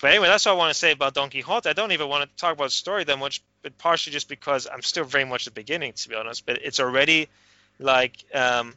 But 0.00 0.10
anyway, 0.10 0.28
that's 0.28 0.46
all 0.46 0.54
I 0.54 0.58
want 0.58 0.72
to 0.72 0.78
say 0.78 0.92
about 0.92 1.14
Don 1.14 1.30
Quixote. 1.30 1.68
I 1.68 1.72
don't 1.72 1.92
even 1.92 2.08
want 2.08 2.28
to 2.28 2.36
talk 2.36 2.54
about 2.54 2.64
the 2.64 2.70
story 2.70 3.04
that 3.04 3.18
much, 3.18 3.42
but 3.62 3.76
partially 3.78 4.12
just 4.12 4.28
because 4.28 4.66
I'm 4.72 4.82
still 4.82 5.04
very 5.04 5.24
much 5.24 5.46
at 5.46 5.54
the 5.54 5.60
beginning, 5.60 5.92
to 5.92 6.08
be 6.08 6.14
honest. 6.14 6.44
But 6.44 6.58
it's 6.62 6.80
already 6.80 7.28
like 7.78 8.24
um, 8.34 8.74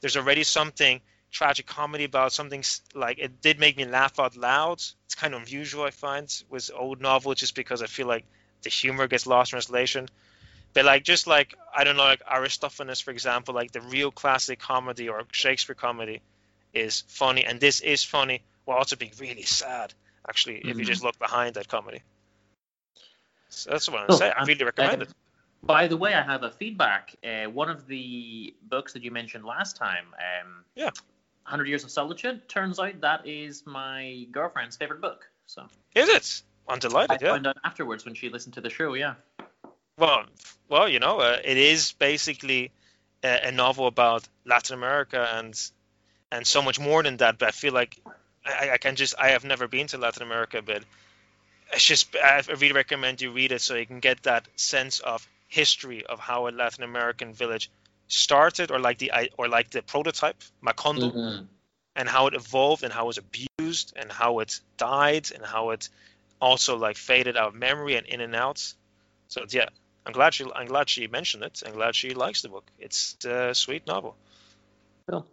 there's 0.00 0.16
already 0.16 0.44
something 0.44 1.00
tragic 1.30 1.66
comedy 1.66 2.04
about 2.04 2.32
something 2.32 2.62
like 2.94 3.18
it 3.18 3.40
did 3.40 3.58
make 3.58 3.76
me 3.76 3.84
laugh 3.84 4.18
out 4.18 4.36
loud. 4.36 4.82
It's 5.06 5.14
kind 5.14 5.34
of 5.34 5.42
unusual, 5.42 5.84
I 5.84 5.90
find, 5.90 6.28
with 6.50 6.70
old 6.74 7.00
novels, 7.00 7.36
just 7.36 7.54
because 7.54 7.82
I 7.82 7.86
feel 7.86 8.06
like 8.06 8.24
the 8.62 8.70
humor 8.70 9.06
gets 9.08 9.26
lost 9.26 9.52
in 9.52 9.56
translation. 9.56 10.08
But 10.74 10.84
like 10.84 11.04
just 11.04 11.26
like 11.26 11.54
I 11.74 11.84
don't 11.84 11.96
know, 11.96 12.04
like 12.04 12.22
Aristophanes, 12.30 13.00
for 13.00 13.10
example, 13.10 13.54
like 13.54 13.72
the 13.72 13.80
real 13.80 14.10
classic 14.10 14.58
comedy 14.58 15.08
or 15.08 15.22
Shakespeare 15.32 15.74
comedy 15.74 16.20
is 16.72 17.04
funny, 17.08 17.44
and 17.44 17.60
this 17.60 17.80
is 17.80 18.02
funny 18.04 18.42
while 18.64 18.78
also 18.78 18.96
being 18.96 19.12
really 19.20 19.42
sad. 19.42 19.92
Actually, 20.28 20.58
if 20.58 20.78
you 20.78 20.84
Mhm. 20.84 20.86
just 20.86 21.02
look 21.02 21.18
behind 21.18 21.54
that 21.56 21.68
comedy. 21.68 22.00
So 23.48 23.70
that's 23.70 23.88
what 23.88 24.00
I'm 24.00 24.06
Cool. 24.08 24.16
say. 24.18 24.30
I 24.30 24.44
really 24.44 24.64
recommend 24.64 25.02
uh, 25.02 25.04
it. 25.04 25.12
By 25.62 25.88
the 25.88 25.96
way, 25.96 26.14
I 26.14 26.22
have 26.22 26.42
a 26.42 26.50
feedback. 26.50 27.14
Uh, 27.22 27.44
one 27.46 27.68
of 27.68 27.86
the 27.86 28.54
books 28.62 28.94
that 28.94 29.02
you 29.02 29.10
mentioned 29.10 29.44
last 29.44 29.76
time, 29.76 30.06
um, 30.18 30.64
Yeah. 30.74 30.90
100 31.44 31.68
Years 31.68 31.84
of 31.84 31.90
Solitude, 31.90 32.48
turns 32.48 32.78
out 32.80 33.00
that 33.02 33.26
is 33.26 33.66
my 33.66 34.26
girlfriend's 34.30 34.76
favorite 34.76 35.00
book. 35.00 35.28
So 35.46 35.68
Is 35.94 36.08
it? 36.08 36.42
I'm 36.68 36.76
I 36.76 36.78
delighted. 36.78 37.20
Yeah. 37.20 37.32
found 37.32 37.46
out 37.46 37.58
afterwards 37.64 38.04
when 38.04 38.14
she 38.14 38.28
listened 38.30 38.54
to 38.54 38.60
the 38.60 38.70
show. 38.70 38.94
Yeah. 38.94 39.16
Well, 39.98 40.24
well, 40.68 40.88
you 40.88 40.98
know, 40.98 41.20
uh, 41.20 41.38
it 41.44 41.56
is 41.56 41.92
basically 41.92 42.72
a, 43.22 43.48
a 43.48 43.52
novel 43.52 43.86
about 43.86 44.26
Latin 44.44 44.74
America 44.74 45.28
and 45.34 45.54
and 46.32 46.46
so 46.46 46.62
much 46.62 46.80
more 46.80 47.02
than 47.02 47.18
that. 47.18 47.38
But 47.38 47.48
I 47.48 47.52
feel 47.52 47.72
like 47.74 47.98
I, 48.44 48.70
I 48.72 48.78
can 48.78 48.96
just 48.96 49.14
I 49.18 49.30
have 49.30 49.44
never 49.44 49.68
been 49.68 49.86
to 49.88 49.98
Latin 49.98 50.22
America, 50.22 50.62
but 50.62 50.84
it's 51.72 51.84
just 51.84 52.16
I 52.16 52.42
really 52.48 52.72
recommend 52.72 53.20
you 53.20 53.32
read 53.32 53.52
it 53.52 53.60
so 53.62 53.74
you 53.76 53.86
can 53.86 54.00
get 54.00 54.22
that 54.24 54.48
sense 54.56 55.00
of 55.00 55.26
history 55.48 56.04
of 56.06 56.18
how 56.20 56.48
a 56.48 56.50
Latin 56.50 56.84
American 56.84 57.34
village 57.34 57.70
started, 58.08 58.70
or 58.70 58.78
like 58.78 58.98
the 58.98 59.12
or 59.38 59.48
like 59.48 59.70
the 59.70 59.82
prototype 59.82 60.42
Macondo, 60.62 61.12
Mhm. 61.12 61.48
and 61.96 62.08
how 62.08 62.26
it 62.28 62.34
evolved 62.34 62.84
and 62.84 62.92
how 62.92 63.04
it 63.04 63.08
was 63.08 63.18
abused 63.18 63.92
and 63.96 64.10
how 64.12 64.40
it 64.40 64.60
died 64.78 65.30
and 65.32 65.44
how 65.44 65.70
it 65.70 65.88
also 66.40 66.76
like 66.76 66.96
faded 66.96 67.36
out 67.36 67.48
of 67.48 67.54
memory 67.54 67.96
and 67.96 68.06
in 68.06 68.20
and 68.20 68.34
out. 68.34 68.74
So 69.28 69.44
yeah, 69.50 69.68
I'm 70.06 70.12
glad 70.12 70.34
she 70.34 70.44
I'm 70.54 70.66
glad 70.66 70.88
she 70.88 71.06
mentioned 71.06 71.44
it. 71.44 71.62
I'm 71.66 71.74
glad 71.74 71.94
she 71.94 72.14
likes 72.14 72.42
the 72.42 72.48
book. 72.48 72.64
It's 72.78 73.16
a 73.24 73.54
sweet 73.54 73.86
novel. 73.86 74.16
Cool. 75.08 75.26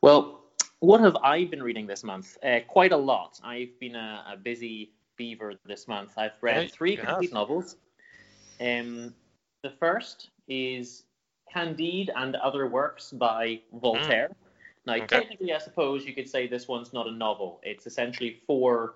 Well, 0.00 0.40
what 0.80 1.00
have 1.00 1.16
I 1.16 1.44
been 1.44 1.62
reading 1.62 1.86
this 1.86 2.04
month? 2.04 2.36
Uh, 2.42 2.60
quite 2.66 2.92
a 2.92 2.96
lot. 2.96 3.40
I've 3.42 3.78
been 3.80 3.96
a, 3.96 4.24
a 4.32 4.36
busy 4.36 4.92
beaver 5.16 5.54
this 5.66 5.88
month. 5.88 6.12
I've 6.16 6.32
read 6.40 6.62
Yeah, 6.62 6.68
three 6.70 6.92
you 6.92 6.98
have. 6.98 7.08
complete 7.08 7.32
novels. 7.32 7.76
Um, 8.60 9.14
the 9.62 9.70
first 9.70 10.30
is 10.46 11.04
Candide 11.52 12.10
and 12.14 12.36
Other 12.36 12.66
Works 12.66 13.10
by 13.10 13.60
Voltaire. 13.72 14.30
Now, 14.86 14.94
Okay. 14.94 15.06
technically, 15.06 15.52
I 15.52 15.58
suppose 15.58 16.06
you 16.06 16.14
could 16.14 16.28
say 16.28 16.46
this 16.46 16.66
one's 16.68 16.92
not 16.92 17.06
a 17.06 17.12
novel. 17.12 17.60
It's 17.62 17.86
essentially 17.86 18.40
four 18.46 18.94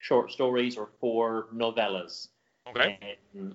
short 0.00 0.32
stories 0.32 0.76
or 0.76 0.88
four 1.00 1.46
novellas. 1.54 2.28
Okay. 2.68 2.98
Um, 3.38 3.54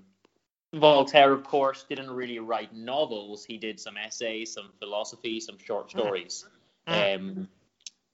Voltaire, 0.73 1.31
of 1.31 1.43
course, 1.43 1.83
didn't 1.87 2.09
really 2.09 2.39
write 2.39 2.73
novels. 2.73 3.45
He 3.45 3.57
did 3.57 3.79
some 3.79 3.95
essays, 3.97 4.51
some 4.53 4.71
philosophy, 4.79 5.39
some 5.39 5.57
short 5.59 5.91
stories. 5.91 6.45
Um, 6.87 7.47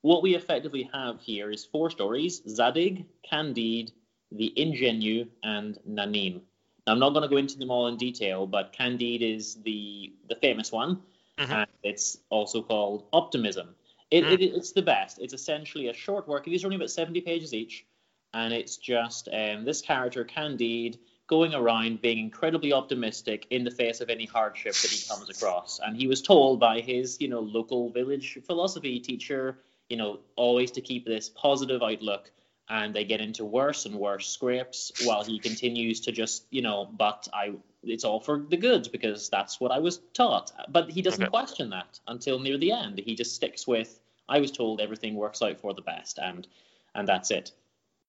what 0.01 0.21
we 0.21 0.35
effectively 0.35 0.89
have 0.93 1.19
here 1.21 1.51
is 1.51 1.65
four 1.65 1.89
stories 1.89 2.41
Zadig, 2.47 3.05
Candide, 3.23 3.91
The 4.31 4.47
Ingenue, 4.57 5.25
and 5.43 5.77
Nanine. 5.87 6.41
Now, 6.85 6.93
I'm 6.93 6.99
not 6.99 7.11
going 7.11 7.23
to 7.23 7.29
go 7.29 7.37
into 7.37 7.57
them 7.57 7.71
all 7.71 7.87
in 7.87 7.97
detail, 7.97 8.45
but 8.47 8.73
Candide 8.73 9.21
is 9.21 9.55
the, 9.63 10.13
the 10.27 10.35
famous 10.35 10.71
one, 10.71 11.01
Mhm. 11.37 11.49
and 11.51 11.67
it's 11.83 12.17
also 12.29 12.61
called 12.61 13.05
Optimism. 13.13 13.75
It, 14.11 14.25
it, 14.25 14.41
it's 14.41 14.71
the 14.71 14.81
best. 14.81 15.19
It's 15.19 15.33
essentially 15.33 15.87
a 15.87 15.93
short 15.93 16.27
work. 16.27 16.45
These 16.45 16.63
are 16.63 16.67
only 16.67 16.77
about 16.77 16.89
70 16.89 17.21
pages 17.21 17.53
each, 17.53 17.85
and 18.33 18.53
it's 18.53 18.77
just 18.77 19.29
um, 19.31 19.65
this 19.65 19.81
character, 19.81 20.25
Candide, 20.25 20.97
going 21.29 21.53
around 21.53 22.01
being 22.01 22.17
incredibly 22.17 22.73
optimistic 22.73 23.45
in 23.51 23.63
the 23.63 23.71
face 23.71 24.01
of 24.01 24.09
any 24.09 24.25
hardship 24.25 24.73
that 24.73 24.91
he 24.91 25.07
comes 25.07 25.29
across. 25.29 25.79
And 25.81 25.95
he 25.95 26.07
was 26.07 26.23
told 26.23 26.59
by 26.59 26.81
his, 26.81 27.21
you 27.21 27.27
know, 27.29 27.39
local 27.39 27.91
village 27.91 28.39
philosophy 28.45 28.99
teacher, 28.99 29.59
you 29.89 29.95
know, 29.95 30.19
always 30.35 30.71
to 30.71 30.81
keep 30.81 31.05
this 31.05 31.29
positive 31.29 31.83
outlook. 31.83 32.31
And 32.67 32.95
they 32.95 33.03
get 33.03 33.21
into 33.21 33.45
worse 33.45 33.85
and 33.85 33.95
worse 33.95 34.27
scrapes 34.27 34.91
while 35.03 35.23
he 35.23 35.39
continues 35.39 36.01
to 36.01 36.11
just, 36.11 36.45
you 36.49 36.61
know, 36.63 36.85
but 36.85 37.27
I, 37.31 37.53
it's 37.83 38.03
all 38.03 38.19
for 38.19 38.45
the 38.49 38.57
good 38.57 38.89
because 38.91 39.29
that's 39.29 39.59
what 39.59 39.71
I 39.71 39.79
was 39.79 39.99
taught. 40.13 40.51
But 40.67 40.89
he 40.89 41.01
doesn't 41.01 41.23
Okay. 41.23 41.29
question 41.29 41.69
that 41.71 41.99
until 42.07 42.39
near 42.39 42.57
the 42.57 42.71
end. 42.71 42.99
He 42.99 43.15
just 43.15 43.35
sticks 43.35 43.67
with, 43.67 43.99
I 44.27 44.39
was 44.39 44.51
told 44.51 44.81
everything 44.81 45.15
works 45.15 45.41
out 45.41 45.59
for 45.59 45.73
the 45.73 45.81
best, 45.81 46.19
and 46.19 46.47
and 46.95 47.07
that's 47.07 47.31
it. 47.31 47.51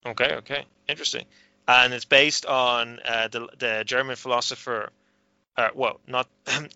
Okay. 0.05 0.33
Okay. 0.35 0.65
Interesting. 0.87 1.25
And 1.71 1.93
it's 1.93 2.05
based 2.05 2.45
on 2.45 2.99
uh, 3.05 3.27
the 3.29 3.47
the 3.57 3.83
German 3.85 4.15
philosopher. 4.15 4.89
Uh, 5.57 5.69
well, 5.75 5.99
not. 6.07 6.27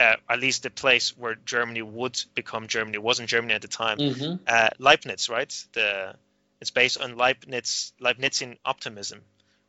Uh, 0.00 0.14
at 0.30 0.38
least 0.38 0.62
the 0.62 0.70
place 0.70 1.18
where 1.18 1.34
Germany 1.34 1.82
would 1.82 2.22
become 2.36 2.68
Germany 2.68 2.94
It 2.94 3.02
wasn't 3.02 3.28
Germany 3.28 3.54
at 3.54 3.62
the 3.62 3.66
time. 3.66 3.98
Mm-hmm. 3.98 4.44
Uh, 4.46 4.68
Leibniz, 4.78 5.28
right? 5.28 5.52
The 5.72 6.14
it's 6.60 6.70
based 6.70 7.00
on 7.00 7.16
Leibniz 7.16 7.92
Leibnizian 8.00 8.58
optimism. 8.64 9.22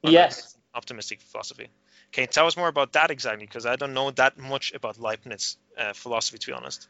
Yes. 0.03 0.53
Leibnizian 0.53 0.55
optimistic 0.75 1.21
philosophy. 1.21 1.69
Can 2.11 2.23
you 2.23 2.27
tell 2.27 2.47
us 2.47 2.57
more 2.57 2.67
about 2.67 2.93
that 2.93 3.11
exactly? 3.11 3.45
Because 3.45 3.65
I 3.65 3.75
don't 3.75 3.93
know 3.93 4.11
that 4.11 4.37
much 4.37 4.71
about 4.73 4.99
Leibniz 4.99 5.57
uh, 5.77 5.93
philosophy, 5.93 6.37
to 6.37 6.47
be 6.47 6.53
honest. 6.53 6.87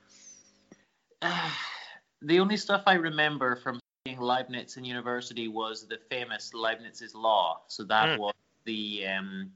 the 2.22 2.40
only 2.40 2.58
stuff 2.58 2.84
I 2.88 2.94
remember 2.96 3.58
from 3.58 3.79
Leibniz 4.06 4.78
in 4.78 4.86
university 4.86 5.48
was 5.48 5.88
the 5.88 5.98
famous 6.10 6.54
Leibniz's 6.54 7.14
law. 7.14 7.62
So 7.68 7.84
that 7.86 8.14
Hmm. 8.14 8.16
was 8.16 8.34
the 8.66 9.06
um, 9.08 9.52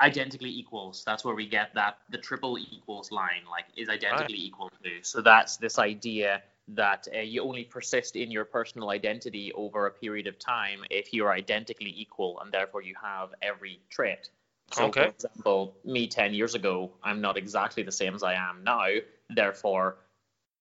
identically 0.00 0.50
equals. 0.50 1.04
That's 1.04 1.24
where 1.24 1.34
we 1.34 1.46
get 1.46 1.74
that 1.74 1.98
the 2.10 2.18
triple 2.18 2.58
equals 2.58 3.10
line, 3.12 3.44
like 3.50 3.66
is 3.76 3.88
identically 3.88 4.38
equal 4.38 4.70
to. 4.82 5.02
So 5.02 5.20
that's 5.22 5.56
this 5.56 5.78
idea 5.78 6.42
that 6.68 7.06
uh, 7.14 7.20
you 7.20 7.42
only 7.42 7.64
persist 7.64 8.16
in 8.16 8.30
your 8.30 8.44
personal 8.44 8.90
identity 8.90 9.52
over 9.54 9.86
a 9.86 9.90
period 9.90 10.26
of 10.26 10.38
time 10.38 10.84
if 10.90 11.12
you're 11.12 11.32
identically 11.32 11.92
equal, 11.96 12.40
and 12.40 12.52
therefore 12.52 12.82
you 12.82 12.94
have 13.02 13.30
every 13.42 13.80
trait. 13.90 14.28
So, 14.70 14.90
Okay. 14.90 15.00
for 15.00 15.10
example, 15.10 15.76
me 15.84 16.08
10 16.08 16.34
years 16.34 16.54
ago, 16.54 16.90
I'm 17.02 17.20
not 17.20 17.36
exactly 17.36 17.82
the 17.82 17.92
same 17.92 18.14
as 18.14 18.22
I 18.22 18.34
am 18.34 18.64
now. 18.64 18.86
Therefore, 19.30 19.96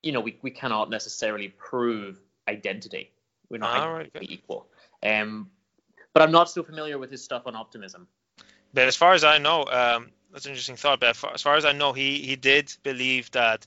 you 0.04 0.12
know, 0.12 0.20
we, 0.20 0.38
we 0.42 0.52
cannot 0.52 0.90
necessarily 0.90 1.48
prove 1.50 2.20
identity. 2.48 3.12
We're 3.50 3.58
not 3.58 3.76
Ah, 3.76 3.88
right, 3.88 4.12
identically 4.16 4.36
equal. 4.36 4.68
Um, 5.02 5.50
but 6.14 6.22
I'm 6.22 6.32
not 6.32 6.50
so 6.50 6.62
familiar 6.64 6.98
with 6.98 7.10
his 7.10 7.24
stuff 7.24 7.44
on 7.48 7.56
optimism. 7.56 8.08
But 8.74 8.88
as 8.88 8.96
far 8.96 9.14
as 9.14 9.24
I 9.24 9.38
know, 9.38 9.66
um, 9.66 10.12
that's 10.32 10.46
an 10.46 10.52
interesting 10.52 10.76
thought. 10.76 11.00
But 11.00 11.10
as 11.10 11.18
far, 11.18 11.34
as 11.34 11.42
far 11.42 11.56
as 11.56 11.66
I 11.66 11.72
know, 11.72 11.94
he 11.94 12.20
he 12.20 12.36
did 12.36 12.74
believe 12.84 13.32
that 13.32 13.66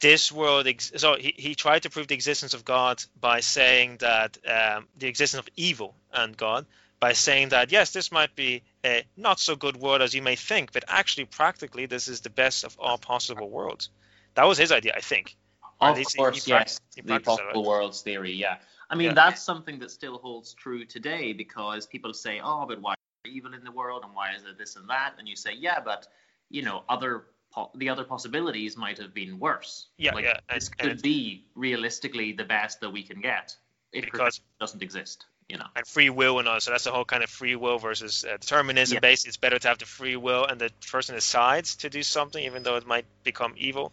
this 0.00 0.30
world. 0.30 0.66
Ex- 0.66 0.92
so 0.96 1.16
he, 1.16 1.34
he 1.36 1.54
tried 1.54 1.82
to 1.84 1.90
prove 1.90 2.06
the 2.06 2.14
existence 2.14 2.54
of 2.54 2.64
God 2.64 3.02
by 3.20 3.40
saying 3.40 3.98
that 3.98 4.38
um, 4.46 4.86
the 4.98 5.08
existence 5.08 5.40
of 5.40 5.48
evil 5.56 5.94
and 6.12 6.36
God 6.36 6.66
by 7.00 7.12
saying 7.12 7.50
that 7.50 7.70
yes, 7.70 7.92
this 7.92 8.10
might 8.10 8.34
be 8.34 8.62
a 8.84 9.04
not 9.16 9.38
so 9.38 9.56
good 9.56 9.76
world 9.76 10.02
as 10.02 10.14
you 10.14 10.22
may 10.22 10.36
think, 10.36 10.72
but 10.72 10.84
actually 10.88 11.24
practically 11.24 11.86
this 11.86 12.08
is 12.08 12.20
the 12.20 12.30
best 12.30 12.64
of 12.64 12.76
all 12.78 12.98
possible 12.98 13.48
worlds. 13.48 13.90
That 14.38 14.46
was 14.46 14.56
his 14.56 14.70
idea, 14.70 14.92
I 14.94 15.00
think. 15.00 15.36
Of 15.80 15.98
he- 15.98 16.04
course, 16.16 16.44
he 16.44 16.50
yes, 16.52 16.80
the 16.94 17.18
possible 17.18 17.64
worlds 17.64 18.02
theory. 18.02 18.32
Yeah, 18.32 18.58
I 18.88 18.94
mean 18.94 19.08
Yeah. 19.08 19.14
that's 19.14 19.42
something 19.42 19.80
that 19.80 19.90
still 19.90 20.16
holds 20.18 20.54
true 20.54 20.84
today 20.84 21.32
because 21.32 21.86
people 21.88 22.14
say, 22.14 22.40
"Oh, 22.40 22.64
but 22.64 22.80
why 22.80 22.92
are 22.92 23.30
evil 23.30 23.52
in 23.52 23.64
the 23.64 23.72
world 23.72 24.04
and 24.04 24.14
why 24.14 24.34
is 24.36 24.44
there 24.44 24.52
this 24.52 24.76
and 24.76 24.88
that? 24.90 25.14
And 25.18 25.26
you 25.28 25.34
say, 25.34 25.54
yeah, 25.54 25.80
but 25.80 26.06
you 26.50 26.62
know, 26.62 26.84
other 26.88 27.26
po- 27.50 27.72
the 27.74 27.88
other 27.88 28.04
possibilities 28.04 28.76
might 28.76 28.98
have 28.98 29.12
been 29.12 29.40
worse. 29.40 29.88
Yeah, 29.96 30.14
like, 30.14 30.24
yeah, 30.24 30.38
This 30.54 30.68
and 30.68 30.78
could 30.78 31.02
be 31.02 31.46
realistically 31.56 32.30
the 32.32 32.44
best 32.44 32.80
that 32.82 32.90
we 32.90 33.02
can 33.02 33.20
get 33.20 33.56
if 33.92 34.04
Because- 34.04 34.40
doesn't 34.60 34.82
exist. 34.84 35.26
You 35.48 35.56
know. 35.56 35.66
and 35.76 35.86
free 35.86 36.10
will 36.10 36.38
and 36.40 36.46
all. 36.46 36.60
So 36.60 36.70
that's 36.72 36.84
the 36.84 36.92
whole 36.92 37.06
kind 37.06 37.24
of 37.24 37.30
free 37.30 37.56
will 37.56 37.78
versus 37.78 38.22
uh, 38.22 38.36
determinism. 38.36 38.96
Yeah. 38.96 39.00
Basically, 39.00 39.30
it's 39.30 39.38
better 39.38 39.58
to 39.58 39.68
have 39.68 39.78
the 39.78 39.86
free 39.86 40.14
will 40.14 40.44
and 40.44 40.60
the 40.60 40.70
person 40.92 41.14
decides 41.14 41.76
to 41.76 41.88
do 41.88 42.02
something, 42.02 42.44
even 42.44 42.62
though 42.64 42.76
it 42.76 42.86
might 42.86 43.06
become 43.24 43.54
evil. 43.56 43.90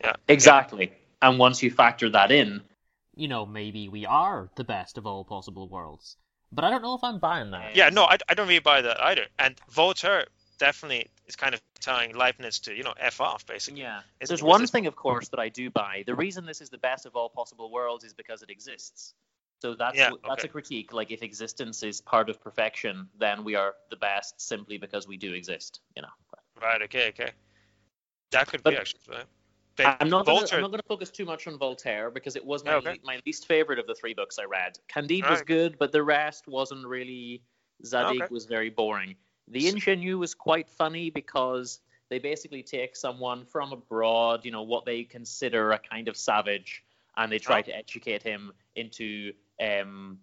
Yeah. 0.00 0.14
Exactly. 0.28 0.92
And 1.22 1.38
once 1.38 1.62
you 1.62 1.70
factor 1.70 2.08
that 2.10 2.30
in, 2.30 2.62
You 3.16 3.28
know, 3.28 3.44
maybe 3.44 3.88
we 3.88 4.06
are 4.06 4.48
the 4.56 4.64
best 4.64 4.96
of 4.96 5.06
all 5.06 5.24
possible 5.24 5.68
worlds. 5.68 6.16
But 6.52 6.64
I 6.64 6.70
don't 6.70 6.80
know 6.82 6.94
if 6.94 7.04
I'm 7.04 7.18
buying 7.18 7.50
that. 7.50 7.76
Yeah, 7.76 7.90
no, 7.90 8.04
I, 8.04 8.16
I 8.28 8.34
don't 8.34 8.48
really 8.48 8.60
buy 8.60 8.80
that 8.80 9.00
either. 9.02 9.26
And 9.38 9.60
Voltaire 9.68 10.26
definitely 10.58 11.08
is 11.26 11.36
kind 11.36 11.54
of 11.54 11.60
telling 11.80 12.14
Leibniz 12.14 12.58
to, 12.60 12.74
you 12.74 12.82
know, 12.82 12.94
f 12.98 13.20
off, 13.20 13.44
basically. 13.46 13.82
Yeah. 13.82 13.98
It's- 14.20 14.28
There's 14.28 14.42
one 14.42 14.62
this- 14.62 14.70
thing, 14.70 14.86
of 14.86 14.96
course, 14.96 15.28
that 15.28 15.38
I 15.40 15.48
do 15.50 15.70
buy. 15.70 16.04
The 16.06 16.14
reason 16.14 16.46
this 16.46 16.60
is 16.60 16.70
the 16.70 16.78
best 16.78 17.04
of 17.06 17.14
all 17.14 17.28
possible 17.28 17.70
worlds 17.70 18.04
is 18.04 18.14
because 18.14 18.42
it 18.42 18.50
exists. 18.50 19.14
So 19.60 19.74
that's 19.74 19.98
Yeah, 19.98 20.10
that's 20.26 20.44
a 20.44 20.48
critique. 20.48 20.92
Like 20.94 21.10
if 21.10 21.22
existence 21.22 21.82
is 21.82 22.00
part 22.00 22.30
of 22.30 22.40
perfection, 22.40 23.08
then 23.18 23.44
we 23.44 23.54
are 23.54 23.74
the 23.90 23.96
best 23.96 24.40
simply 24.40 24.78
because 24.78 25.06
we 25.06 25.18
do 25.18 25.34
exist. 25.34 25.80
You 25.94 26.02
know. 26.02 26.08
Right. 26.62 26.80
Okay. 26.82 27.08
Okay. 27.08 27.32
That 28.30 28.46
could 28.48 28.62
But- 28.62 28.70
be 28.70 28.76
actually. 28.76 29.00
Right. 29.08 29.26
But 29.84 29.96
I'm 30.00 30.10
not. 30.10 30.26
Gonna, 30.26 30.46
I'm 30.52 30.60
not 30.60 30.70
going 30.70 30.80
to 30.80 30.86
focus 30.88 31.10
too 31.10 31.24
much 31.24 31.46
on 31.46 31.58
Voltaire 31.58 32.10
because 32.10 32.36
it 32.36 32.44
was 32.44 32.64
my 32.64 32.74
Okay. 32.74 33.00
my 33.04 33.20
least 33.26 33.46
favorite 33.46 33.78
of 33.78 33.86
the 33.86 33.94
three 33.94 34.14
books 34.14 34.38
I 34.38 34.44
read. 34.44 34.78
Candide 34.88 35.28
was 35.28 35.42
good, 35.42 35.78
but 35.78 35.92
the 35.92 36.02
rest 36.02 36.48
wasn't 36.48 36.86
really. 36.86 37.42
Zadig 37.84 38.22
Okay. 38.22 38.28
was 38.30 38.44
very 38.44 38.68
boring. 38.68 39.16
The 39.48 39.66
Ingenue 39.66 40.18
was 40.18 40.34
quite 40.34 40.68
funny 40.68 41.10
because 41.10 41.80
they 42.10 42.18
basically 42.18 42.62
take 42.62 42.94
someone 42.94 43.44
from 43.44 43.72
abroad, 43.72 44.44
you 44.44 44.50
know, 44.50 44.62
what 44.62 44.84
they 44.84 45.02
consider 45.04 45.72
a 45.72 45.78
kind 45.78 46.08
of 46.08 46.16
savage, 46.16 46.84
and 47.16 47.32
they 47.32 47.38
try 47.38 47.60
Oh. 47.60 47.62
to 47.62 47.74
educate 47.74 48.22
him 48.22 48.52
into, 48.76 49.32
um, 49.60 50.20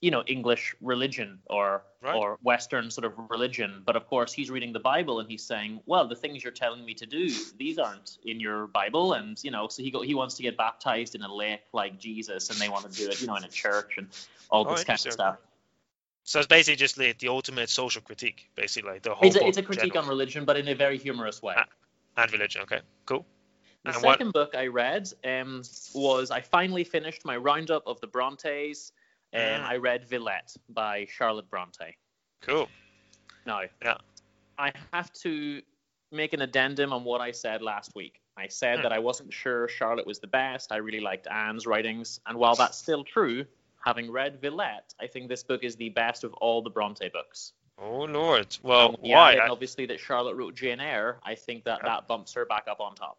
you 0.00 0.10
know, 0.10 0.22
English 0.26 0.74
religion 0.80 1.38
or 1.46 1.82
Right. 2.02 2.16
or 2.16 2.38
Western 2.42 2.90
sort 2.90 3.04
of 3.04 3.12
religion. 3.28 3.82
But 3.84 3.94
of 3.94 4.06
course, 4.06 4.32
he's 4.32 4.50
reading 4.50 4.72
the 4.72 4.80
Bible 4.80 5.20
and 5.20 5.28
he's 5.30 5.42
saying, 5.44 5.82
"Well, 5.84 6.08
the 6.08 6.16
things 6.16 6.42
you're 6.42 6.50
telling 6.64 6.82
me 6.82 6.94
to 6.94 7.04
do, 7.04 7.28
these 7.58 7.78
aren't 7.78 8.16
in 8.24 8.40
your 8.40 8.68
Bible." 8.68 9.12
And 9.12 9.38
you 9.44 9.50
know, 9.50 9.68
so 9.68 9.82
he 9.82 9.90
go, 9.90 10.00
he 10.00 10.14
wants 10.14 10.34
to 10.36 10.42
get 10.42 10.56
baptized 10.56 11.14
in 11.14 11.20
a 11.22 11.34
lake 11.34 11.60
like 11.74 11.98
Jesus, 11.98 12.48
and 12.48 12.58
they 12.58 12.70
want 12.70 12.90
to 12.90 12.96
do 12.96 13.10
it, 13.10 13.20
you 13.20 13.26
know, 13.26 13.36
in 13.36 13.44
a 13.44 13.48
church 13.48 13.98
and 13.98 14.08
all 14.50 14.66
Oh, 14.66 14.72
this 14.72 14.84
kind 14.84 14.98
of 15.04 15.12
stuff. 15.12 15.36
So 16.24 16.38
it's 16.38 16.46
basically 16.48 16.76
just 16.76 16.96
like 16.96 17.18
the 17.18 17.28
ultimate 17.28 17.68
social 17.68 18.00
critique, 18.00 18.48
basically, 18.54 18.92
like 18.92 19.02
the 19.02 19.14
whole. 19.14 19.26
It's 19.28 19.36
a, 19.36 19.46
it's 19.46 19.58
a 19.58 19.62
critique 19.62 19.96
on 19.96 20.08
religion, 20.08 20.46
but 20.46 20.56
in 20.56 20.68
a 20.68 20.74
very 20.74 20.96
humorous 20.96 21.42
way. 21.42 21.56
And 22.16 22.32
religion. 22.32 22.62
Okay. 22.62 22.80
Cool. 23.04 23.26
The 23.84 23.92
and 23.94 24.02
what- 24.02 24.12
second 24.14 24.32
book 24.32 24.54
I 24.54 24.66
read 24.68 25.12
um, 25.24 25.62
was 25.94 26.30
I 26.30 26.40
finally 26.40 26.84
finished 26.84 27.24
my 27.24 27.36
roundup 27.36 27.86
of 27.86 28.00
the 28.00 28.06
Brontes. 28.06 28.92
Um, 29.32 29.40
Mm. 29.40 29.62
I 29.64 29.76
read 29.76 30.08
Villette 30.08 30.56
by 30.68 31.06
Charlotte 31.06 31.48
Bronte. 31.48 31.96
Cool. 32.40 32.68
Now, 33.46 33.62
Yeah. 33.82 33.98
I 34.58 34.72
have 34.92 35.12
to 35.22 35.62
make 36.10 36.32
an 36.32 36.42
addendum 36.42 36.92
on 36.92 37.04
what 37.04 37.20
I 37.20 37.30
said 37.30 37.62
last 37.62 37.94
week. 37.94 38.20
I 38.36 38.48
said 38.48 38.78
Hmm. 38.78 38.82
that 38.82 38.92
I 38.92 38.98
wasn't 38.98 39.32
sure 39.32 39.68
Charlotte 39.68 40.06
was 40.06 40.18
the 40.18 40.26
best. 40.26 40.72
I 40.72 40.76
really 40.76 41.00
liked 41.00 41.26
Anne's 41.28 41.66
writings. 41.66 42.20
And 42.26 42.36
while 42.38 42.54
that's 42.56 42.76
still 42.78 43.04
true, 43.04 43.46
having 43.84 44.10
read 44.10 44.40
Villette, 44.40 44.94
I 44.98 45.06
think 45.06 45.28
this 45.28 45.42
book 45.44 45.62
is 45.62 45.76
the 45.76 45.90
best 45.90 46.24
of 46.24 46.34
all 46.34 46.60
the 46.62 46.70
Bronte 46.70 47.08
books. 47.10 47.52
Oh 47.78 48.02
Lord. 48.02 48.58
Well, 48.62 48.90
And 48.90 48.98
when 48.98 49.12
why? 49.12 49.34
I- 49.36 49.48
obviously, 49.48 49.86
that 49.86 50.00
Charlotte 50.00 50.34
wrote 50.34 50.54
Jane 50.54 50.80
Eyre, 50.80 51.18
I 51.22 51.34
think 51.34 51.64
that 51.64 51.82
that 51.84 52.06
bumps 52.08 52.32
her 52.34 52.44
back 52.44 52.66
up 52.68 52.80
on 52.80 52.94
top. 52.94 53.18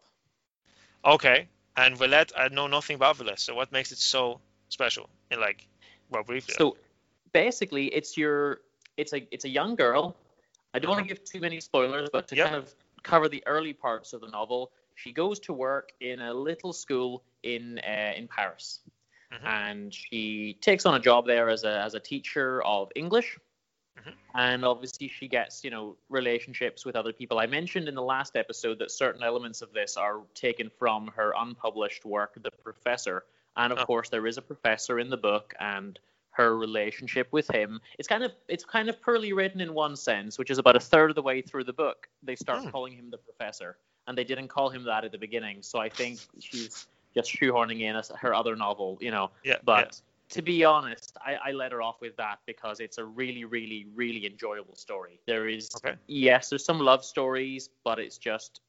Okay. 1.04 1.48
And 1.76 1.96
Villette, 1.96 2.32
I 2.36 2.48
know 2.48 2.66
nothing 2.66 2.96
about 2.96 3.16
Villette. 3.16 3.38
So 3.40 3.54
what 3.54 3.72
makes 3.72 3.90
it 3.92 3.98
so 3.98 4.40
special? 4.68 5.08
In 5.30 5.40
like, 5.40 5.66
well, 6.12 6.22
briefly. 6.22 6.54
So 6.58 6.76
basically, 7.32 7.86
it's 7.86 8.16
your 8.16 8.60
it's 8.96 9.12
a 9.12 9.26
it's 9.34 9.44
a 9.44 9.48
young 9.48 9.74
girl. 9.76 10.16
I 10.74 10.78
don't 10.78 10.90
want 10.90 11.06
to 11.06 11.08
give 11.14 11.24
too 11.24 11.40
many 11.40 11.60
spoilers, 11.60 12.08
but 12.10 12.28
to 12.28 12.36
Yeah. 12.36 12.44
kind 12.44 12.56
of 12.56 12.74
cover 13.02 13.28
the 13.28 13.42
early 13.46 13.72
parts 13.72 14.12
of 14.12 14.20
the 14.20 14.28
novel, 14.28 14.72
she 14.94 15.12
goes 15.12 15.38
to 15.40 15.52
work 15.52 15.92
in 16.00 16.20
a 16.20 16.32
little 16.32 16.72
school 16.72 17.22
in 17.42 17.78
uh, 17.80 18.12
in 18.16 18.28
Paris, 18.28 18.80
Mhm. 19.32 19.46
and 19.46 19.94
she 19.94 20.54
takes 20.60 20.86
on 20.86 20.94
a 20.94 21.00
job 21.00 21.26
there 21.26 21.48
as 21.48 21.64
a 21.64 21.78
as 21.80 21.94
a 21.94 22.00
teacher 22.00 22.62
of 22.62 22.90
English. 22.94 23.38
Mhm. 23.98 24.14
And 24.34 24.64
obviously, 24.64 25.08
she 25.08 25.28
gets 25.28 25.64
you 25.64 25.70
know 25.70 25.96
relationships 26.08 26.84
with 26.86 26.96
other 26.96 27.12
people. 27.12 27.38
I 27.38 27.46
mentioned 27.46 27.88
in 27.88 27.94
the 27.94 28.02
last 28.02 28.36
episode 28.36 28.78
that 28.78 28.90
certain 28.90 29.22
elements 29.22 29.62
of 29.62 29.72
this 29.72 29.96
are 29.96 30.22
taken 30.34 30.70
from 30.70 31.08
her 31.08 31.32
unpublished 31.36 32.04
work, 32.04 32.34
The 32.42 32.50
Professor. 32.50 33.24
And 33.56 33.72
of 33.72 33.80
Oh. 33.80 33.84
course, 33.84 34.08
there 34.08 34.26
is 34.26 34.38
a 34.38 34.42
professor 34.42 34.98
in 34.98 35.10
the 35.10 35.16
book, 35.16 35.54
and 35.60 35.98
her 36.30 36.56
relationship 36.56 37.28
with 37.30 37.46
him. 37.54 37.78
It's 37.98 38.08
kind 38.08 38.24
of 38.24 38.32
it's 38.48 38.64
kind 38.64 38.88
of 38.88 39.00
poorly 39.02 39.32
written 39.34 39.60
in 39.60 39.74
one 39.74 39.96
sense, 39.96 40.38
which 40.38 40.50
is 40.50 40.56
about 40.58 40.76
a 40.76 40.80
third 40.80 41.10
of 41.10 41.14
the 41.14 41.22
way 41.22 41.42
through 41.42 41.64
the 41.64 41.74
book. 41.74 42.08
They 42.22 42.36
start 42.36 42.62
Hmm. 42.62 42.70
calling 42.70 42.94
him 42.94 43.10
the 43.10 43.18
professor, 43.18 43.76
and 44.06 44.16
they 44.16 44.24
didn't 44.24 44.48
call 44.48 44.70
him 44.70 44.82
that 44.84 45.04
at 45.04 45.12
the 45.12 45.18
beginning. 45.18 45.62
So 45.62 45.78
I 45.78 45.90
think 45.90 46.20
she's 46.40 46.86
just 47.14 47.30
shoehorning 47.30 47.82
in 47.82 47.96
as 47.96 48.08
her 48.18 48.34
other 48.34 48.56
novel, 48.56 48.96
you 49.02 49.10
know. 49.10 49.30
yeah. 49.44 49.58
But 49.64 50.00
to 50.30 50.40
be 50.40 50.64
honest, 50.64 51.18
I, 51.20 51.34
I 51.34 51.52
let 51.52 51.72
her 51.72 51.82
off 51.82 52.00
with 52.00 52.16
that 52.16 52.38
because 52.46 52.80
it's 52.80 52.96
a 52.96 53.04
really, 53.04 53.44
really, 53.44 53.84
really 53.94 54.24
enjoyable 54.24 54.74
story. 54.76 55.20
There 55.26 55.46
is 55.46 55.68
Okay. 55.76 55.96
yes, 56.06 56.48
there's 56.48 56.64
some 56.64 56.80
love 56.80 57.04
stories, 57.04 57.68
but 57.84 57.98
it's 57.98 58.16
just 58.16 58.62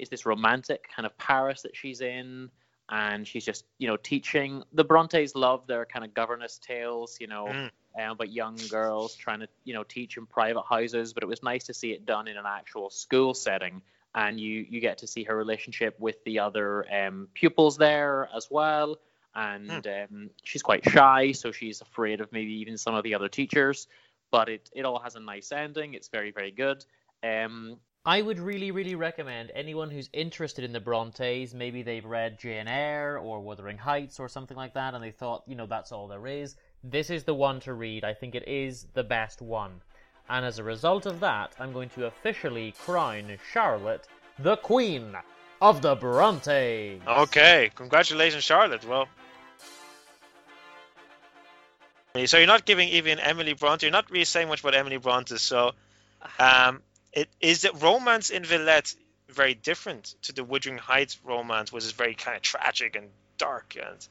it's 0.00 0.10
this 0.10 0.26
romantic 0.26 0.88
kind 0.94 1.06
of 1.06 1.16
Paris 1.18 1.62
that 1.62 1.76
she's 1.76 2.00
in, 2.00 2.50
and 2.90 3.26
she's 3.26 3.44
just 3.44 3.64
you 3.78 3.86
know 3.88 3.96
teaching. 3.96 4.62
The 4.72 4.84
Brontes 4.84 5.34
love 5.34 5.66
their 5.66 5.84
kind 5.84 6.04
of 6.04 6.14
governess 6.14 6.58
tales, 6.58 7.16
you 7.20 7.26
know, 7.26 7.46
Mm. 7.46 7.70
um, 7.98 8.12
about 8.12 8.30
young 8.32 8.56
girls 8.70 9.14
trying 9.16 9.40
to 9.40 9.48
you 9.64 9.74
know 9.74 9.84
teach 9.84 10.16
in 10.16 10.26
private 10.26 10.62
houses. 10.62 11.12
But 11.12 11.22
it 11.22 11.26
was 11.26 11.42
nice 11.42 11.64
to 11.64 11.74
see 11.74 11.92
it 11.92 12.06
done 12.06 12.28
in 12.28 12.36
an 12.36 12.44
actual 12.46 12.90
school 12.90 13.34
setting, 13.34 13.82
and 14.14 14.38
you 14.38 14.66
you 14.68 14.80
get 14.80 14.98
to 14.98 15.06
see 15.06 15.24
her 15.24 15.36
relationship 15.36 15.98
with 15.98 16.22
the 16.24 16.38
other 16.38 16.86
um, 16.92 17.28
pupils 17.34 17.76
there 17.76 18.28
as 18.34 18.48
well. 18.50 18.98
And 19.34 19.86
um, 19.86 20.30
she's 20.44 20.62
quite 20.62 20.88
shy, 20.88 21.32
so 21.32 21.52
she's 21.52 21.82
afraid 21.82 22.22
of 22.22 22.32
maybe 22.32 22.52
even 22.54 22.78
some 22.78 22.94
of 22.94 23.04
the 23.04 23.14
other 23.14 23.28
teachers. 23.28 23.86
But 24.30 24.48
it, 24.48 24.70
it 24.74 24.84
all 24.86 24.98
has 24.98 25.14
a 25.14 25.20
nice 25.20 25.52
ending. 25.52 25.92
It's 25.92 26.08
very, 26.08 26.30
very 26.30 26.50
good. 26.50 26.84
Um, 27.22 27.76
I 28.06 28.22
would 28.22 28.38
really, 28.38 28.70
really 28.70 28.94
recommend 28.94 29.50
anyone 29.52 29.90
who's 29.90 30.08
interested 30.12 30.64
in 30.64 30.72
the 30.72 30.78
Brontes, 30.78 31.52
maybe 31.52 31.82
they've 31.82 32.04
read 32.04 32.38
Jane 32.38 32.68
Eyre 32.68 33.18
or 33.18 33.40
Wuthering 33.40 33.78
Heights 33.78 34.20
or 34.20 34.28
something 34.28 34.56
like 34.56 34.74
that, 34.74 34.94
and 34.94 35.02
they 35.02 35.10
thought, 35.10 35.42
you 35.48 35.56
know, 35.56 35.66
that's 35.66 35.90
all 35.90 36.06
there 36.06 36.28
is. 36.28 36.54
This 36.84 37.10
is 37.10 37.24
the 37.24 37.34
one 37.34 37.58
to 37.60 37.74
read. 37.74 38.04
I 38.04 38.14
think 38.14 38.36
it 38.36 38.46
is 38.46 38.86
the 38.94 39.02
best 39.02 39.42
one. 39.42 39.80
And 40.28 40.46
as 40.46 40.60
a 40.60 40.62
result 40.62 41.04
of 41.06 41.18
that, 41.18 41.52
I'm 41.58 41.72
going 41.72 41.88
to 41.90 42.06
officially 42.06 42.74
crown 42.78 43.38
Charlotte 43.52 44.06
the 44.38 44.56
Queen 44.58 45.16
of 45.60 45.82
the 45.82 45.96
Brontes. 45.96 47.00
Okay. 47.08 47.70
Congratulations, 47.74 48.44
Charlotte. 48.44 48.84
Well. 48.84 49.08
So 52.26 52.38
you're 52.38 52.46
not 52.46 52.64
giving 52.64 52.88
even 52.90 53.18
Emily 53.18 53.54
Bronte. 53.54 53.86
You're 53.86 53.92
not 53.92 54.10
really 54.12 54.24
saying 54.24 54.48
much 54.48 54.60
about 54.60 54.76
Emily 54.76 54.96
Bronte. 54.96 55.36
So, 55.38 55.72
um, 56.38 56.82
it 57.16 57.28
is 57.40 57.62
the 57.62 57.72
romance 57.72 58.30
in 58.30 58.44
Villette 58.44 58.94
very 59.28 59.54
different 59.54 60.14
to 60.22 60.32
the 60.32 60.44
Wuthering 60.44 60.78
Heights 60.78 61.18
romance, 61.24 61.72
which 61.72 61.82
is 61.82 61.90
very 61.92 62.14
kind 62.14 62.36
of 62.36 62.42
tragic 62.42 62.94
and 62.94 63.08
dark. 63.38 63.74
And 63.76 64.06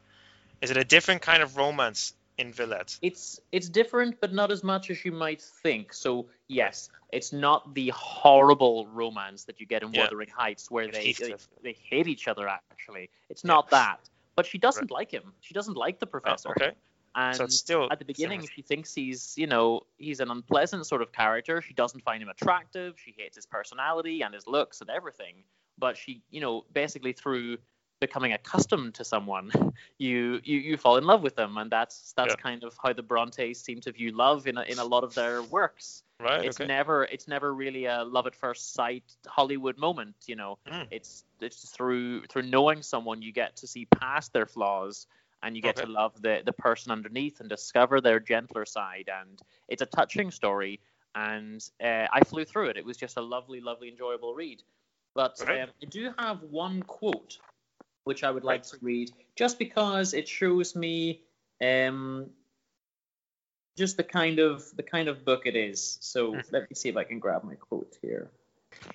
is 0.62 0.72
it 0.72 0.78
a 0.78 0.84
different 0.84 1.22
kind 1.22 1.42
of 1.42 1.56
romance 1.56 2.14
in 2.38 2.52
Villette? 2.52 2.98
it's 3.02 3.40
it's 3.52 3.70
different, 3.70 4.20
but 4.20 4.34
not 4.34 4.52
as 4.52 4.62
much 4.64 4.90
as 4.90 5.06
you 5.06 5.14
might 5.14 5.42
think. 5.64 5.94
So 5.94 6.26
yes, 6.50 6.90
it's 7.14 7.32
not 7.32 7.74
the 7.74 7.90
horrible 7.96 8.88
romance 8.88 9.46
that 9.46 9.62
you 9.62 9.66
get 9.68 9.84
in 9.84 9.94
Yeah. 9.94 10.02
Wuthering 10.02 10.30
Heights, 10.36 10.70
where 10.70 10.88
they, 10.92 11.14
they 11.14 11.36
they 11.64 11.78
hate 11.90 12.08
each 12.08 12.28
other. 12.28 12.48
Actually, 12.50 13.10
it's 13.30 13.46
not 13.46 13.70
that. 13.70 14.00
But 14.36 14.46
she 14.46 14.58
doesn't 14.58 14.92
like 14.92 15.12
him. 15.12 15.32
She 15.40 15.54
doesn't 15.54 15.78
like 15.78 16.00
the 16.00 16.08
Oh, 16.08 16.10
professor. 16.10 16.50
okay. 16.50 16.72
And 17.16 17.36
So 17.38 17.48
still 17.48 17.88
at 17.92 18.00
the 18.00 18.06
beginning, 18.06 18.46
she 18.54 18.62
thinks 18.62 18.94
he's, 18.94 19.34
you 19.38 19.48
know, 19.48 19.82
he's 19.98 20.20
an 20.20 20.30
unpleasant 20.30 20.86
sort 20.86 21.02
of 21.02 21.12
character. 21.14 21.62
She 21.62 21.74
doesn't 21.74 22.04
find 22.04 22.22
him 22.22 22.28
attractive. 22.30 22.96
She 22.98 23.16
hates 23.18 23.36
his 23.38 23.46
personality 23.46 24.22
and 24.22 24.34
his 24.34 24.48
looks 24.48 24.82
and 24.82 24.90
everything. 24.90 25.44
But 25.78 25.98
she, 25.98 26.22
you 26.30 26.42
know, 26.42 26.66
basically 26.74 27.14
through 27.14 27.58
becoming 28.02 28.34
accustomed 28.34 28.96
to 28.96 29.06
someone, 29.06 29.50
you 29.98 30.42
you, 30.44 30.58
you 30.60 30.78
fall 30.78 30.98
in 30.98 31.06
love 31.06 31.22
with 31.24 31.36
them, 31.36 31.58
and 31.58 31.72
that's 31.72 32.14
that's 32.18 32.34
Yeah. 32.34 32.42
kind 32.42 32.64
of 32.66 32.78
how 32.84 32.92
the 32.92 33.02
Brontes 33.04 33.62
seem 33.62 33.80
to 33.82 33.92
view 33.94 34.12
love 34.12 34.48
in 34.48 34.58
a, 34.58 34.64
in 34.64 34.80
a 34.80 34.84
lot 34.84 35.04
of 35.06 35.14
their 35.16 35.42
works. 35.42 36.04
Right. 36.20 36.46
It's 36.46 36.60
okay. 36.60 36.68
never 36.68 37.06
it's 37.06 37.28
never 37.28 37.54
really 37.54 37.86
a 37.86 38.04
love 38.04 38.28
at 38.28 38.36
first 38.36 38.74
sight 38.74 39.04
Hollywood 39.28 39.78
moment. 39.78 40.16
You 40.28 40.36
know, 40.36 40.58
Mm. 40.68 40.88
it's 40.92 41.24
it's 41.40 41.70
through 41.70 42.26
through 42.28 42.44
knowing 42.44 42.82
someone 42.84 43.22
you 43.22 43.32
get 43.32 43.56
to 43.58 43.68
see 43.68 43.86
past 43.86 44.34
their 44.34 44.46
flaws 44.46 45.08
and 45.46 45.56
you 45.58 45.64
get 45.64 45.78
Okay. 45.78 45.86
to 45.86 45.88
love 45.88 46.22
the 46.22 46.42
the 46.46 46.54
person 46.54 46.92
underneath 46.92 47.42
and 47.42 47.50
discover 47.50 48.02
their 48.02 48.20
gentler 48.20 48.66
side. 48.66 49.10
And 49.22 49.42
it's 49.70 49.84
a 49.84 49.88
touching 49.88 50.32
story. 50.32 50.82
and 51.16 51.62
uh, 51.84 52.08
I 52.12 52.22
flew 52.26 52.46
through 52.46 52.70
it. 52.72 52.78
It 52.78 52.86
was 52.86 52.98
just 52.98 53.18
a 53.18 53.22
lovely, 53.22 53.62
lovely, 53.62 53.90
enjoyable 53.90 54.34
read. 54.36 54.64
But 55.16 55.42
Right. 55.48 55.64
um, 55.64 55.70
I 55.84 55.86
do 55.86 56.14
have 56.20 56.44
one 56.44 56.84
quote 56.84 57.40
which 58.06 58.24
I 58.24 58.32
would 58.32 58.44
like 58.44 58.64
to 58.64 58.78
read, 58.82 59.12
just 59.36 59.60
because 59.60 60.14
it 60.14 60.28
shows 60.28 60.76
me 60.76 61.22
um, 61.62 62.32
just 63.78 63.98
the 63.98 64.04
kind 64.04 64.40
of 64.40 64.64
the 64.76 64.84
kind 64.84 65.08
of 65.08 65.26
book 65.26 65.46
it 65.46 65.56
is. 65.56 65.98
So 66.02 66.34
Hmm. 66.34 66.40
let 66.52 66.70
me 66.70 66.76
see 66.76 66.90
if 66.90 66.98
I 66.98 67.04
can 67.04 67.20
grab 67.20 67.44
my 67.44 67.56
quote 67.56 67.98
here. 68.02 68.32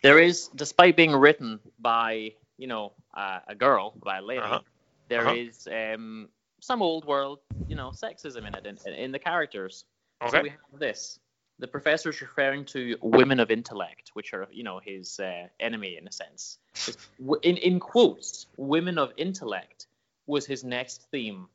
There 0.02 0.18
is, 0.18 0.48
despite 0.54 0.96
being 0.96 1.12
written 1.14 1.60
by 1.78 2.34
you 2.58 2.66
know 2.68 2.92
uh, 3.14 3.40
a 3.48 3.54
girl, 3.54 3.94
by 4.04 4.18
a 4.18 4.22
lady, 4.22 4.42
Uh-huh. 4.42 4.60
there 5.08 5.26
Uh-huh. 5.26 5.34
is 5.34 5.68
um, 5.68 6.28
some 6.60 6.82
old 6.82 7.04
world 7.04 7.40
you 7.68 7.76
know 7.76 7.90
sexism 7.90 8.46
in 8.46 8.54
it 8.54 8.66
in, 8.66 8.92
in 8.94 9.12
the 9.12 9.18
characters. 9.18 9.84
So 10.28 10.42
we 10.42 10.50
have 10.50 10.78
this. 10.78 11.18
The 11.58 11.66
professor 11.66 12.08
is 12.08 12.20
referring 12.22 12.64
to 12.66 12.96
women 13.02 13.38
of 13.38 13.50
intellect, 13.50 14.10
which 14.14 14.32
are, 14.32 14.46
you 14.50 14.62
know, 14.62 14.80
his 14.82 15.20
uh, 15.20 15.46
enemy 15.58 15.98
in 15.98 16.08
a 16.08 16.12
sense. 16.12 16.58
In, 17.42 17.58
in 17.58 17.80
quotes, 17.80 18.46
women 18.56 18.96
of 18.96 19.12
intellect 19.18 19.86
was 20.26 20.46
his 20.46 20.64
next 20.64 21.06
theme. 21.10 21.48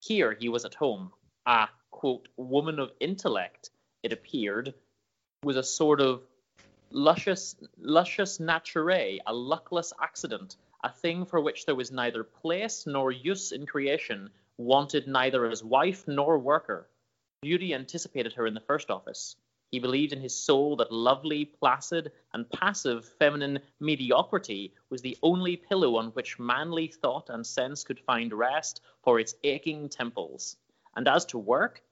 Here 0.00 0.34
he 0.38 0.48
was 0.48 0.64
at 0.64 0.74
home. 0.74 1.12
A, 1.44 1.68
quote, 1.90 2.28
woman 2.38 2.78
of 2.78 2.92
intellect, 2.98 3.70
it 4.02 4.14
appeared, 4.14 4.72
was 5.42 5.56
a 5.56 5.62
sort 5.62 6.00
of 6.00 6.22
luscious, 6.90 7.56
luscious 7.78 8.40
nature, 8.40 8.90
a 8.90 9.20
luckless 9.34 9.92
accident, 10.00 10.56
a 10.82 10.90
thing 10.90 11.24
for 11.24 11.40
which 11.40 11.66
there 11.66 11.74
was 11.74 11.90
neither 11.90 12.24
place 12.24 12.86
nor 12.86 13.10
use 13.10 13.52
in 13.52 13.66
creation, 13.66 14.30
wanted 14.58 15.06
neither 15.06 15.46
as 15.46 15.64
wife 15.64 16.06
nor 16.06 16.38
worker. 16.38 16.88
Beauty 17.42 17.74
anticipated 17.74 18.32
her 18.32 18.46
in 18.46 18.54
the 18.54 18.60
first 18.60 18.90
office. 18.90 19.36
He 19.72 19.80
believed 19.80 20.12
in 20.12 20.20
his 20.20 20.34
soul 20.34 20.76
that 20.76 20.92
lovely, 20.92 21.44
placid, 21.44 22.12
and 22.32 22.48
passive 22.50 23.04
feminine 23.18 23.60
mediocrity 23.80 24.72
was 24.90 25.02
the 25.02 25.18
only 25.22 25.56
pillow 25.56 25.96
on 25.96 26.08
which 26.12 26.38
manly 26.38 26.86
thought 26.86 27.30
and 27.30 27.44
sense 27.44 27.82
could 27.82 27.98
find 27.98 28.32
rest 28.32 28.80
for 29.02 29.18
its 29.18 29.34
aching 29.42 29.88
temples. 29.88 30.56
And 30.94 31.08
as 31.08 31.24
to 31.26 31.38
work, 31.38 31.82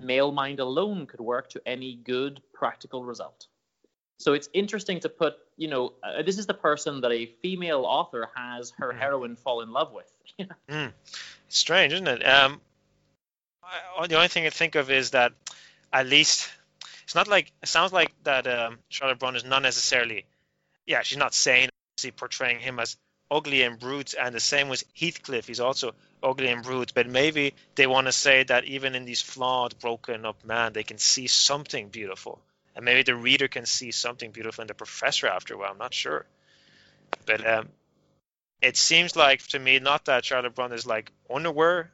male 0.00 0.32
mind 0.32 0.60
alone 0.60 1.06
could 1.06 1.20
work 1.20 1.48
to 1.50 1.62
any 1.66 1.96
good, 1.96 2.42
practical 2.52 3.04
result. 3.04 3.48
So 4.18 4.32
it's 4.32 4.48
interesting 4.52 5.00
to 5.00 5.08
put, 5.08 5.34
you 5.56 5.68
know, 5.68 5.92
uh, 6.02 6.22
this 6.22 6.38
is 6.38 6.46
the 6.46 6.54
person 6.54 7.00
that 7.02 7.12
a 7.12 7.26
female 7.42 7.84
author 7.84 8.30
has 8.34 8.72
her 8.78 8.92
heroine 8.92 9.36
fall 9.36 9.60
in 9.60 9.72
love 9.72 9.92
with. 9.92 10.10
Mm. 10.68 10.92
It's 11.46 11.58
strange, 11.58 11.92
isn't 11.92 12.08
it? 12.08 12.26
Um, 12.26 12.60
I, 13.62 14.06
the 14.06 14.16
only 14.16 14.28
thing 14.28 14.46
I 14.46 14.50
think 14.50 14.74
of 14.74 14.90
is 14.90 15.10
that 15.10 15.32
at 15.92 16.06
least 16.06 16.50
it's 17.04 17.14
not 17.14 17.28
like 17.28 17.52
it 17.62 17.68
sounds 17.68 17.92
like 17.92 18.12
that 18.24 18.46
um, 18.46 18.78
Charlotte 18.88 19.18
Bronte 19.18 19.36
is 19.36 19.44
not 19.44 19.62
necessarily, 19.62 20.24
yeah, 20.86 21.02
she's 21.02 21.18
not 21.18 21.34
saying 21.34 21.68
obviously 21.92 22.10
portraying 22.12 22.58
him 22.58 22.80
as 22.80 22.96
ugly 23.30 23.62
and 23.62 23.78
brute, 23.78 24.14
and 24.20 24.34
the 24.34 24.40
same 24.40 24.68
with 24.68 24.84
Heathcliff. 24.94 25.46
He's 25.46 25.60
also 25.60 25.94
ugly 26.22 26.48
and 26.48 26.62
brute, 26.62 26.92
but 26.94 27.06
maybe 27.06 27.54
they 27.74 27.86
want 27.86 28.06
to 28.06 28.12
say 28.12 28.44
that 28.44 28.64
even 28.64 28.94
in 28.94 29.04
these 29.04 29.20
flawed, 29.20 29.78
broken 29.78 30.24
up 30.24 30.44
man, 30.44 30.72
they 30.72 30.82
can 30.82 30.98
see 30.98 31.26
something 31.26 31.88
beautiful, 31.88 32.40
and 32.76 32.84
maybe 32.84 33.02
the 33.02 33.14
reader 33.14 33.48
can 33.48 33.66
see 33.66 33.90
something 33.90 34.30
beautiful 34.30 34.62
in 34.62 34.68
the 34.68 34.74
professor 34.74 35.26
after 35.26 35.54
a 35.54 35.58
while. 35.58 35.70
I'm 35.70 35.78
not 35.78 35.94
sure, 35.94 36.26
but 37.26 37.46
um, 37.46 37.68
it 38.60 38.76
seems 38.76 39.16
like 39.16 39.40
to 39.48 39.58
me 39.58 39.78
not 39.78 40.06
that 40.06 40.24
Charlotte 40.24 40.54
Bronte 40.54 40.74
is 40.74 40.86
like 40.86 41.12
unaware 41.32 41.90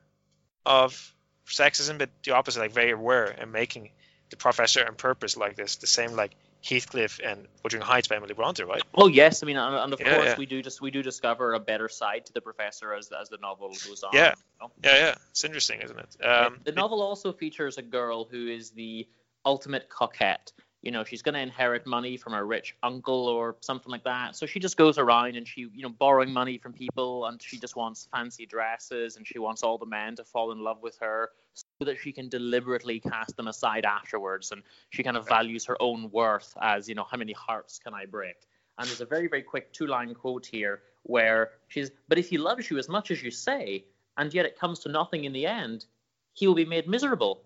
of 0.64 1.14
sexism, 1.46 1.98
but 1.98 2.10
the 2.24 2.32
opposite, 2.32 2.60
like 2.60 2.72
very 2.72 2.92
aware 2.92 3.24
and 3.24 3.52
making 3.52 3.90
the 4.30 4.36
professor 4.36 4.80
and 4.80 4.96
purpose 4.96 5.36
like 5.36 5.56
this, 5.56 5.76
the 5.76 5.86
same 5.86 6.12
like 6.12 6.32
Heathcliff 6.62 7.20
and 7.24 7.46
Wuthering 7.64 7.82
Heights 7.82 8.08
by 8.08 8.16
Emily 8.16 8.34
Bronte, 8.34 8.62
right? 8.64 8.82
Oh 8.94 9.08
yes, 9.08 9.42
I 9.42 9.46
mean, 9.46 9.56
and, 9.56 9.74
and 9.74 9.92
of 9.92 10.00
Yeah, 10.00 10.14
course 10.14 10.26
yeah. 10.26 10.36
we 10.36 10.46
do 10.46 10.62
just 10.62 10.80
we 10.80 10.90
do 10.90 11.02
discover 11.02 11.54
a 11.54 11.60
better 11.60 11.88
side 11.88 12.26
to 12.26 12.32
the 12.32 12.40
professor 12.40 12.92
as 12.94 13.10
as 13.18 13.28
the 13.28 13.38
novel 13.38 13.68
goes 13.68 14.02
on. 14.02 14.10
Yeah. 14.12 14.34
you 14.60 14.66
know? 14.66 14.72
Yeah, 14.84 14.96
yeah, 14.96 15.14
it's 15.30 15.44
interesting, 15.44 15.80
isn't 15.80 15.98
it? 15.98 16.24
Um, 16.24 16.58
the 16.64 16.72
novel 16.72 17.02
also 17.02 17.32
features 17.32 17.78
a 17.78 17.82
girl 17.82 18.24
who 18.30 18.48
is 18.48 18.70
the 18.70 19.08
ultimate 19.44 19.88
coquette. 19.88 20.52
You 20.82 20.90
know, 20.90 21.04
she's 21.04 21.20
going 21.20 21.34
to 21.34 21.40
inherit 21.40 21.86
money 21.86 22.16
from 22.16 22.32
her 22.32 22.46
rich 22.46 22.74
uncle 22.82 23.28
or 23.28 23.56
something 23.60 23.90
like 23.90 24.04
that. 24.04 24.34
So 24.34 24.46
she 24.46 24.58
just 24.58 24.78
goes 24.78 24.96
around 24.96 25.36
and 25.36 25.46
she, 25.46 25.60
you 25.60 25.82
know, 25.82 25.90
borrowing 25.90 26.32
money 26.32 26.56
from 26.56 26.72
people, 26.72 27.26
and 27.26 27.40
she 27.42 27.58
just 27.58 27.76
wants 27.76 28.08
fancy 28.14 28.46
dresses, 28.46 29.16
and 29.16 29.26
she 29.26 29.38
wants 29.38 29.62
all 29.62 29.76
the 29.76 29.86
men 29.86 30.16
to 30.16 30.24
fall 30.24 30.52
in 30.52 30.60
love 30.60 30.82
with 30.82 30.96
her, 31.00 31.30
so 31.52 31.84
that 31.84 31.98
she 31.98 32.12
can 32.12 32.28
deliberately 32.30 32.98
cast 32.98 33.36
them 33.36 33.48
aside 33.48 33.84
afterwards. 33.84 34.52
And 34.52 34.62
she 34.88 35.02
kind 35.02 35.18
of 35.18 35.28
values 35.28 35.66
her 35.66 35.76
own 35.82 36.10
worth 36.10 36.56
as, 36.62 36.88
you 36.88 36.94
know, 36.94 37.04
how 37.10 37.18
many 37.18 37.34
hearts 37.34 37.78
can 37.78 37.92
I 37.92 38.06
break? 38.06 38.36
And 38.78 38.88
there's 38.88 39.02
a 39.02 39.06
very, 39.06 39.28
very 39.28 39.42
quick 39.42 39.74
two 39.74 39.86
line 39.86 40.14
quote 40.14 40.46
here 40.46 40.80
where 41.02 41.50
she's, 41.68 41.90
But 42.08 42.18
if 42.18 42.30
he 42.30 42.38
loves 42.38 42.70
you 42.70 42.78
as 42.78 42.88
much 42.88 43.10
as 43.10 43.22
you 43.22 43.30
say, 43.30 43.84
and 44.16 44.32
yet 44.32 44.46
it 44.46 44.58
comes 44.58 44.78
to 44.80 44.88
nothing 44.88 45.24
in 45.24 45.34
the 45.34 45.46
end, 45.46 45.84
he 46.32 46.46
will 46.46 46.54
be 46.54 46.64
made 46.64 46.88
miserable. 46.88 47.42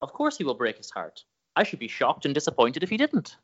Of 0.00 0.12
course 0.14 0.38
he 0.38 0.44
will 0.44 0.54
break 0.54 0.78
his 0.78 0.90
heart. 0.90 1.24
I 1.54 1.64
should 1.64 1.78
be 1.78 1.88
shocked 1.88 2.24
and 2.24 2.34
disappointed 2.34 2.82
if 2.82 2.90
he 2.90 2.96
didn't. 2.96 3.36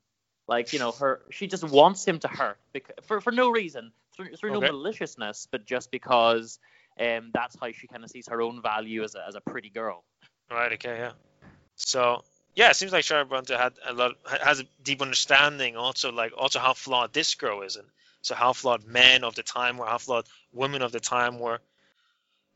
Like, 0.47 0.73
you 0.73 0.79
know, 0.79 0.93
her 0.93 1.23
she 1.31 1.47
just 1.47 1.65
wants 1.65 2.07
him 2.07 2.19
to 2.21 2.29
hurt 2.29 2.59
because, 2.73 2.95
for, 3.03 3.21
for 3.21 3.33
no 3.33 3.51
reason, 3.51 3.93
through, 4.17 4.35
through 4.37 4.57
Okay. 4.57 4.67
no 4.67 4.73
maliciousness, 4.73 5.47
but 5.51 5.67
just 5.67 5.91
because 5.91 6.59
um, 6.99 7.31
that's 7.35 7.57
how 7.61 7.71
she 7.71 7.87
kind 7.87 8.03
of 8.03 8.11
sees 8.11 8.27
her 8.29 8.41
own 8.41 8.63
value 8.63 9.03
as 9.03 9.15
a, 9.15 9.25
as 9.27 9.35
a 9.35 9.41
pretty 9.43 9.69
girl. 9.69 10.05
Right. 10.51 10.73
Okay. 10.73 10.97
Yeah. 10.99 11.13
So 11.77 12.23
yeah, 12.55 12.71
it 12.71 12.77
seems 12.77 12.93
like 12.93 13.05
Charlotte 13.05 13.29
Bronte 13.29 13.55
had 13.55 13.75
a 13.87 13.93
lot 13.93 14.17
has 14.43 14.61
a 14.61 14.65
deep 14.83 15.03
understanding 15.03 15.77
also 15.77 16.11
like 16.11 16.33
also 16.37 16.59
how 16.59 16.75
flawed 16.75 17.13
this 17.13 17.35
girl 17.35 17.63
is, 17.63 17.77
and 17.77 17.87
so 18.23 18.35
how 18.35 18.53
flawed 18.53 18.85
men 18.85 19.25
of 19.25 19.35
the 19.35 19.43
time 19.43 19.77
were, 19.77 19.87
how 19.87 19.99
flawed 19.99 20.27
women 20.53 20.83
of 20.83 20.93
the 20.93 21.01
time 21.01 21.39
were, 21.39 21.61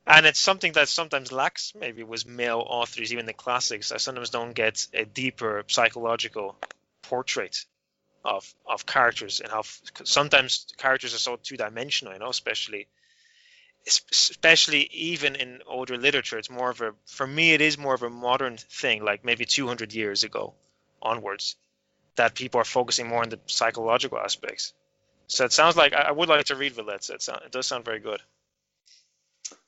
and 0.07 0.27
it's 0.27 0.41
something 0.41 0.73
that 0.73 0.88
sometimes 0.88 1.33
lacks 1.33 1.73
maybe 1.79 2.03
with 2.03 2.27
male 2.27 2.65
authors, 2.67 3.12
even 3.12 3.27
the 3.27 3.33
classics. 3.33 3.93
I 3.93 3.99
sometimes 3.99 4.31
don't 4.31 4.53
get 4.53 4.87
a 4.93 5.05
deeper 5.05 5.65
psychological 5.69 6.57
portrait 7.03 7.65
of 8.25 8.53
of 8.67 8.87
characters 8.87 9.41
and 9.41 9.51
how 9.51 9.62
sometimes 10.05 10.67
characters 10.79 11.15
are 11.15 11.19
so 11.19 11.37
two 11.37 11.57
dimensional, 11.57 12.12
you 12.12 12.21
know, 12.21 12.29
especially 12.31 12.88
especially 13.87 14.83
even 14.93 15.35
in 15.35 15.61
older 15.67 15.97
literature 15.97 16.38
it's 16.38 16.51
more 16.51 16.71
of 16.71 16.81
a 16.81 16.95
for 17.07 17.27
me 17.27 17.53
it 17.53 17.61
is 17.61 17.77
more 17.77 17.95
of 17.95 18.03
a 18.03 18.11
modern 18.11 18.57
thing 18.57 19.05
like 19.05 19.25
maybe 19.25 19.45
200 19.45 19.93
years 19.93 20.23
ago 20.23 20.55
onwards 21.01 21.57
that 22.15 22.35
people 22.35 22.61
are 22.61 22.65
focusing 22.65 23.09
more 23.09 23.23
on 23.23 23.29
the 23.29 23.41
psychological 23.47 24.19
aspects 24.19 24.73
so 25.27 25.45
it 25.45 25.53
sounds 25.53 25.77
like 25.77 25.93
i, 25.95 26.12
would 26.12 26.29
like 26.29 26.45
to 26.45 26.55
read 26.55 26.73
Villette. 26.75 27.11
it, 27.11 27.23
sound, 27.23 27.41
it 27.45 27.51
does 27.51 27.67
sound 27.67 27.85
very 27.85 27.99
good 27.99 28.21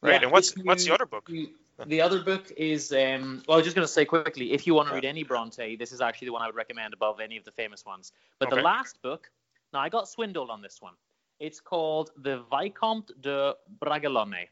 right 0.02 0.14
Yeah, 0.14 0.22
and 0.22 0.32
what's 0.32 0.52
if 0.56 0.64
what's 0.64 0.84
the 0.84 0.94
other 0.94 1.06
book 1.06 1.28
you- 1.28 1.54
The 1.86 2.00
other 2.02 2.22
book 2.22 2.52
is, 2.56 2.92
um, 2.92 3.42
well, 3.48 3.56
I 3.56 3.58
was 3.58 3.64
just 3.64 3.74
going 3.74 3.84
to 3.86 3.92
say 3.92 4.04
quickly, 4.04 4.52
if 4.52 4.64
you 4.64 4.74
want 4.74 4.88
to 4.90 4.94
read 4.94 5.04
any 5.04 5.24
Bronte, 5.24 5.74
this 5.74 5.90
is 5.90 6.00
actually 6.00 6.26
the 6.26 6.32
one 6.32 6.40
I 6.42 6.46
would 6.46 6.54
recommend 6.54 6.94
above 6.94 7.18
any 7.18 7.36
of 7.36 7.44
the 7.44 7.50
famous 7.50 7.84
ones. 7.84 8.12
But 8.38 8.46
Okay. 8.46 8.56
the 8.56 8.62
last 8.62 9.02
book, 9.02 9.28
now 9.72 9.80
I 9.80 9.88
got 9.88 10.08
swindled 10.08 10.50
on 10.50 10.62
this 10.62 10.80
one. 10.80 10.94
It's 11.40 11.58
called 11.58 12.12
The 12.16 12.44
Vicomte 12.48 13.10
de 13.20 13.56
Bragelonne. 13.80 14.48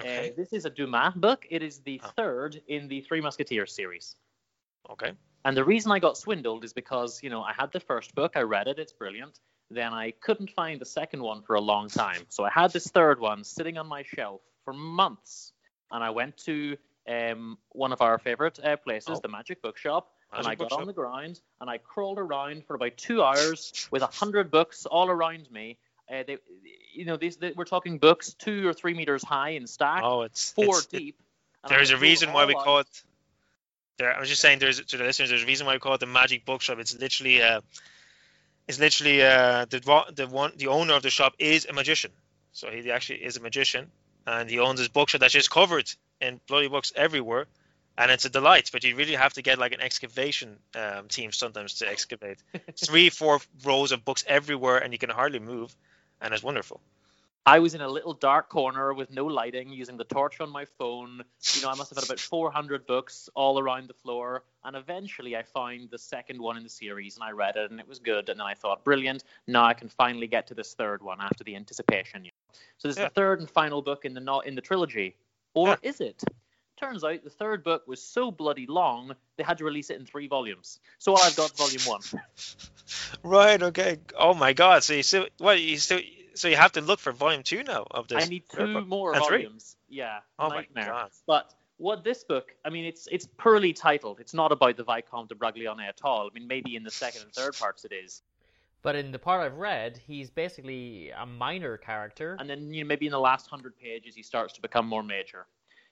okay 0.00 0.30
Uh, 0.30 0.32
this 0.36 0.52
is 0.52 0.64
a 0.64 0.70
Dumas 0.70 1.14
book. 1.14 1.46
It 1.48 1.62
is 1.62 1.78
the 1.82 2.00
Oh. 2.04 2.08
third 2.16 2.60
in 2.66 2.88
the 2.88 3.02
Three 3.02 3.20
Musketeers 3.20 3.72
series. 3.72 4.16
okay 4.90 5.12
And 5.44 5.56
the 5.56 5.64
reason 5.64 5.92
I 5.92 6.00
got 6.00 6.18
swindled 6.18 6.64
is 6.64 6.72
because, 6.72 7.22
you 7.22 7.30
know, 7.30 7.42
I 7.42 7.52
had 7.52 7.70
the 7.70 7.80
first 7.80 8.14
book, 8.16 8.32
I 8.36 8.42
read 8.42 8.66
it, 8.66 8.80
it's 8.80 8.92
brilliant. 8.92 9.38
Then 9.70 9.94
I 9.94 10.10
couldn't 10.10 10.50
find 10.50 10.80
the 10.80 10.86
second 10.86 11.22
one 11.22 11.40
for 11.42 11.54
a 11.54 11.60
long 11.60 11.88
time. 11.88 12.26
So 12.30 12.42
I 12.44 12.50
had 12.50 12.72
this 12.72 12.88
third 12.88 13.20
one 13.20 13.44
sitting 13.44 13.78
on 13.78 13.86
my 13.86 14.02
shelf 14.02 14.40
for 14.68 14.74
months. 14.74 15.52
And 15.90 16.04
I 16.04 16.10
went 16.10 16.36
to 16.44 16.76
um, 17.08 17.56
one 17.70 17.94
of 17.94 18.02
our 18.02 18.18
favorite 18.18 18.62
uh, 18.62 18.76
places, 18.76 19.16
Oh. 19.16 19.20
the 19.22 19.28
Magic 19.28 19.62
Bookshop, 19.62 20.12
and 20.30 20.44
Magic 20.44 20.60
I 20.60 20.68
got 20.68 20.72
on 20.80 20.86
the 20.86 20.92
ground 20.92 21.40
and 21.62 21.70
I 21.70 21.78
crawled 21.78 22.18
around 22.18 22.66
for 22.66 22.74
about 22.74 22.98
two 22.98 23.22
hours 23.22 23.88
with 23.90 24.02
a 24.02 24.06
hundred 24.08 24.50
books 24.50 24.84
all 24.84 25.08
around 25.08 25.50
me. 25.50 25.78
Uh, 26.12 26.22
they, 26.26 26.36
you 26.92 27.06
know, 27.06 27.16
these 27.16 27.38
they, 27.38 27.52
we're 27.52 27.64
talking 27.64 27.96
books 27.96 28.34
two 28.34 28.68
or 28.68 28.74
three 28.74 28.92
meters 28.92 29.24
high 29.24 29.50
in 29.50 29.66
stack, 29.66 30.02
oh 30.04 30.20
it's 30.22 30.52
four 30.52 30.64
it's- 30.64 30.86
deep. 30.86 31.16
and 31.64 31.72
I 31.72 31.76
there's 31.76 31.90
a 31.90 31.96
reason 31.96 32.34
why 32.34 32.44
we 32.44 32.52
all 32.54 32.62
call 32.64 32.78
it 32.80 33.02
there 33.98 34.14
i 34.14 34.20
was 34.20 34.28
just 34.28 34.40
saying 34.40 34.58
there's 34.58 34.80
to 34.84 34.96
the 34.96 35.04
listeners 35.04 35.28
there's 35.30 35.42
a 35.42 35.46
reason 35.46 35.66
why 35.66 35.72
we 35.74 35.80
call 35.80 35.94
it 35.94 36.00
the 36.00 36.06
magic 36.06 36.44
bookshop 36.44 36.78
it's 36.78 36.96
literally 36.98 37.42
uh 37.42 37.60
it's 38.68 38.78
literally 38.78 39.20
uh 39.22 39.64
the 39.68 39.80
the 40.14 40.26
one 40.28 40.52
the 40.56 40.68
owner 40.68 40.94
of 40.94 41.02
the 41.02 41.10
shop 41.10 41.34
is 41.38 41.66
a 41.66 41.72
magician 41.72 42.12
so 42.52 42.70
he 42.70 42.90
actually 42.92 43.18
is 43.18 43.36
a 43.36 43.40
magician 43.40 43.90
and 44.28 44.50
he 44.50 44.58
owns 44.58 44.78
this 44.78 44.88
bookshop 44.88 45.20
that's 45.20 45.32
just 45.32 45.50
covered 45.50 45.90
in 46.20 46.40
bloody 46.46 46.68
books 46.68 46.92
everywhere 46.94 47.46
and 47.96 48.10
it's 48.10 48.24
a 48.24 48.30
delight 48.30 48.68
but 48.72 48.84
you 48.84 48.94
really 48.94 49.14
have 49.14 49.32
to 49.32 49.42
get 49.42 49.58
like 49.58 49.72
an 49.72 49.80
excavation 49.80 50.56
um, 50.74 51.08
team 51.08 51.32
sometimes 51.32 51.74
to 51.74 51.88
excavate 51.88 52.38
three 52.76 53.08
four 53.08 53.40
rows 53.64 53.92
of 53.92 54.04
books 54.04 54.24
everywhere 54.26 54.78
and 54.78 54.92
you 54.92 54.98
can 54.98 55.10
hardly 55.10 55.38
move 55.38 55.74
and 56.20 56.34
it's 56.34 56.42
wonderful 56.42 56.80
I 57.46 57.60
was 57.60 57.74
in 57.74 57.80
a 57.80 57.88
little 57.88 58.12
dark 58.12 58.50
corner 58.50 58.92
with 58.92 59.10
no 59.10 59.24
lighting, 59.24 59.70
using 59.70 59.96
the 59.96 60.04
torch 60.04 60.38
on 60.38 60.50
my 60.50 60.66
phone. 60.76 61.22
You 61.54 61.62
know, 61.62 61.70
I 61.70 61.76
must 61.76 61.88
have 61.88 61.96
had 61.96 62.04
about 62.04 62.20
400 62.20 62.86
books 62.86 63.30
all 63.34 63.58
around 63.58 63.88
the 63.88 63.94
floor. 63.94 64.44
And 64.64 64.76
eventually 64.76 65.34
I 65.34 65.44
found 65.44 65.88
the 65.90 65.96
second 65.96 66.42
one 66.42 66.58
in 66.58 66.62
the 66.62 66.68
series 66.68 67.16
and 67.16 67.24
I 67.24 67.30
read 67.30 67.56
it 67.56 67.70
and 67.70 67.80
it 67.80 67.88
was 67.88 68.00
good. 68.00 68.28
And 68.28 68.38
then 68.38 68.46
I 68.46 68.52
thought, 68.52 68.84
brilliant, 68.84 69.24
now 69.46 69.64
I 69.64 69.72
can 69.72 69.88
finally 69.88 70.26
get 70.26 70.48
to 70.48 70.54
this 70.54 70.74
third 70.74 71.02
one 71.02 71.22
after 71.22 71.42
the 71.42 71.56
anticipation. 71.56 72.28
So 72.78 72.88
this 72.88 72.96
is 72.96 73.02
the 73.02 73.10
third 73.10 73.40
and 73.40 73.50
final 73.50 73.82
book 73.82 74.04
in 74.04 74.14
the 74.14 74.20
no- 74.20 74.40
in 74.40 74.54
the 74.54 74.60
trilogy. 74.60 75.16
Or 75.54 75.68
Yeah. 75.68 75.76
is 75.82 76.00
it? 76.00 76.22
Turns 76.76 77.02
out 77.02 77.24
the 77.24 77.30
third 77.30 77.64
book 77.64 77.88
was 77.88 78.00
so 78.00 78.30
bloody 78.30 78.66
long, 78.66 79.16
they 79.36 79.42
had 79.42 79.58
to 79.58 79.64
release 79.64 79.90
it 79.90 79.98
in 79.98 80.06
three 80.06 80.28
volumes. 80.28 80.78
So 80.98 81.16
I've 81.16 81.34
got 81.34 81.56
volume 81.56 81.82
one. 81.82 82.00
Right. 83.22 83.62
Okay. 83.62 83.98
Oh 84.16 84.34
my 84.34 84.52
God. 84.52 84.82
So 84.84 84.94
you 84.94 85.02
still 85.02 85.26
what 85.38 85.60
you 85.60 85.76
still 85.78 86.00
so 86.34 86.48
you 86.48 86.56
have 86.56 86.72
to 86.72 86.80
look 86.80 87.00
for 87.00 87.12
volume 87.12 87.42
two 87.42 87.62
now 87.62 87.86
of 87.90 88.08
this. 88.08 88.24
I 88.24 88.28
need 88.28 88.44
two 88.48 88.84
more 88.84 89.14
And 89.14 89.24
three. 89.24 89.44
volumes. 89.44 89.76
Yeah. 89.88 90.20
Oh 90.38 90.48
my. 90.48 90.66
God. 90.74 91.10
But 91.26 91.52
what 91.78 92.04
this 92.04 92.24
book, 92.24 92.54
I 92.64 92.70
mean, 92.70 92.84
it's 92.84 93.06
it's 93.10 93.26
poorly 93.38 93.72
titled. 93.72 94.20
It's 94.20 94.34
not 94.34 94.52
about 94.52 94.76
the 94.76 94.84
Viscount 94.84 95.28
de 95.28 95.34
Bragelonne 95.34 95.80
at 95.86 96.00
all. 96.02 96.28
I 96.30 96.38
mean, 96.38 96.46
maybe 96.48 96.76
in 96.76 96.82
the 96.82 96.90
second 96.90 97.22
and 97.22 97.32
third 97.32 97.56
parts 97.58 97.84
it 97.84 97.92
is, 97.92 98.22
But 98.82 98.94
in 98.96 99.10
the 99.10 99.18
part 99.18 99.42
I've 99.44 99.56
read, 99.58 100.00
he's 100.06 100.30
basically 100.30 101.10
a 101.10 101.26
minor 101.26 101.76
character. 101.76 102.36
and 102.38 102.48
then 102.48 102.72
you 102.72 102.84
know 102.84 102.88
maybe 102.88 103.06
in 103.06 103.12
the 103.12 103.18
last 103.20 103.48
hundred 103.48 103.76
pages 103.76 104.14
he 104.14 104.22
starts 104.22 104.52
to 104.54 104.60
become 104.62 104.86
more 104.86 105.02
major. 105.02 105.46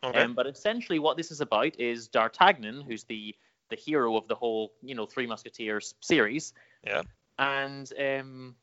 Okay. 0.04 0.20
Um, 0.20 0.34
but 0.34 0.46
essentially, 0.46 0.98
what 0.98 1.16
this 1.16 1.30
is 1.30 1.40
about 1.40 1.78
is 1.80 2.06
D'Artagnan, 2.08 2.82
who's 2.82 3.04
the 3.04 3.34
the 3.70 3.76
hero 3.76 4.16
of 4.16 4.28
the 4.28 4.34
whole 4.36 4.72
you 4.82 4.94
know 4.94 5.06
Three 5.06 5.26
Musketeers 5.26 5.94
series. 6.00 6.52
Yeah. 6.84 7.02
And 7.38 7.92
um, 7.98 8.54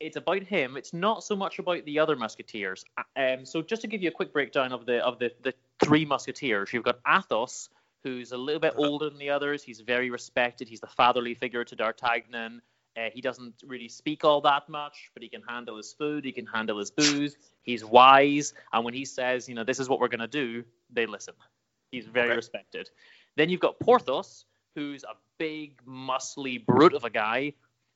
it's 0.00 0.16
about 0.16 0.42
him. 0.42 0.76
It's 0.76 0.92
not 0.92 1.22
so 1.22 1.36
much 1.36 1.58
about 1.58 1.84
the 1.84 1.98
other 1.98 2.16
Musketeers. 2.16 2.84
Um, 3.14 3.44
so 3.44 3.62
just 3.62 3.82
to 3.82 3.88
give 3.88 4.02
you 4.02 4.08
a 4.08 4.12
quick 4.12 4.32
breakdown 4.32 4.72
of 4.72 4.86
the 4.86 5.04
of 5.04 5.18
the 5.18 5.32
the 5.42 5.54
Three 5.84 6.04
Musketeers, 6.04 6.72
you've 6.72 6.84
got 6.84 6.98
Athos, 7.06 7.68
who's 8.02 8.32
a 8.32 8.36
little 8.38 8.60
bit 8.60 8.72
Uh-huh. 8.74 8.88
older 8.88 9.10
than 9.10 9.18
the 9.18 9.30
others. 9.30 9.62
He's 9.62 9.80
very 9.80 10.10
respected. 10.10 10.68
He's 10.68 10.80
the 10.80 10.86
fatherly 10.88 11.34
figure 11.34 11.64
to 11.64 11.76
D'Artagnan. 11.76 12.62
Uh, 12.96 13.08
he 13.12 13.20
doesn't 13.20 13.54
really 13.66 13.88
speak 13.88 14.24
all 14.24 14.40
that 14.42 14.68
much, 14.68 15.10
but 15.14 15.22
he 15.22 15.28
can 15.28 15.42
handle 15.48 15.76
his 15.76 15.92
food. 15.94 16.24
He 16.24 16.32
can 16.32 16.46
handle 16.46 16.78
his 16.78 16.90
booze. 16.90 17.36
He's 17.62 17.84
wise, 17.84 18.52
and 18.72 18.84
when 18.84 18.92
he 18.94 19.04
says, 19.04 19.48
you 19.48 19.54
know, 19.54 19.64
this 19.64 19.80
is 19.80 19.88
what 19.88 20.00
we're 20.00 20.08
gonna 20.08 20.28
do, 20.28 20.64
they 20.90 21.06
listen. 21.06 21.34
He's 21.90 22.06
very 22.06 22.28
Okay. 22.28 22.36
respected. 22.36 22.90
Then 23.36 23.48
you've 23.48 23.60
got 23.60 23.78
Porthos, 23.80 24.44
who's 24.74 25.04
a 25.04 25.14
big, 25.38 25.82
muscly 25.86 26.64
brute 26.64 26.92
of 26.94 27.04
a 27.04 27.10
guy, 27.10 27.54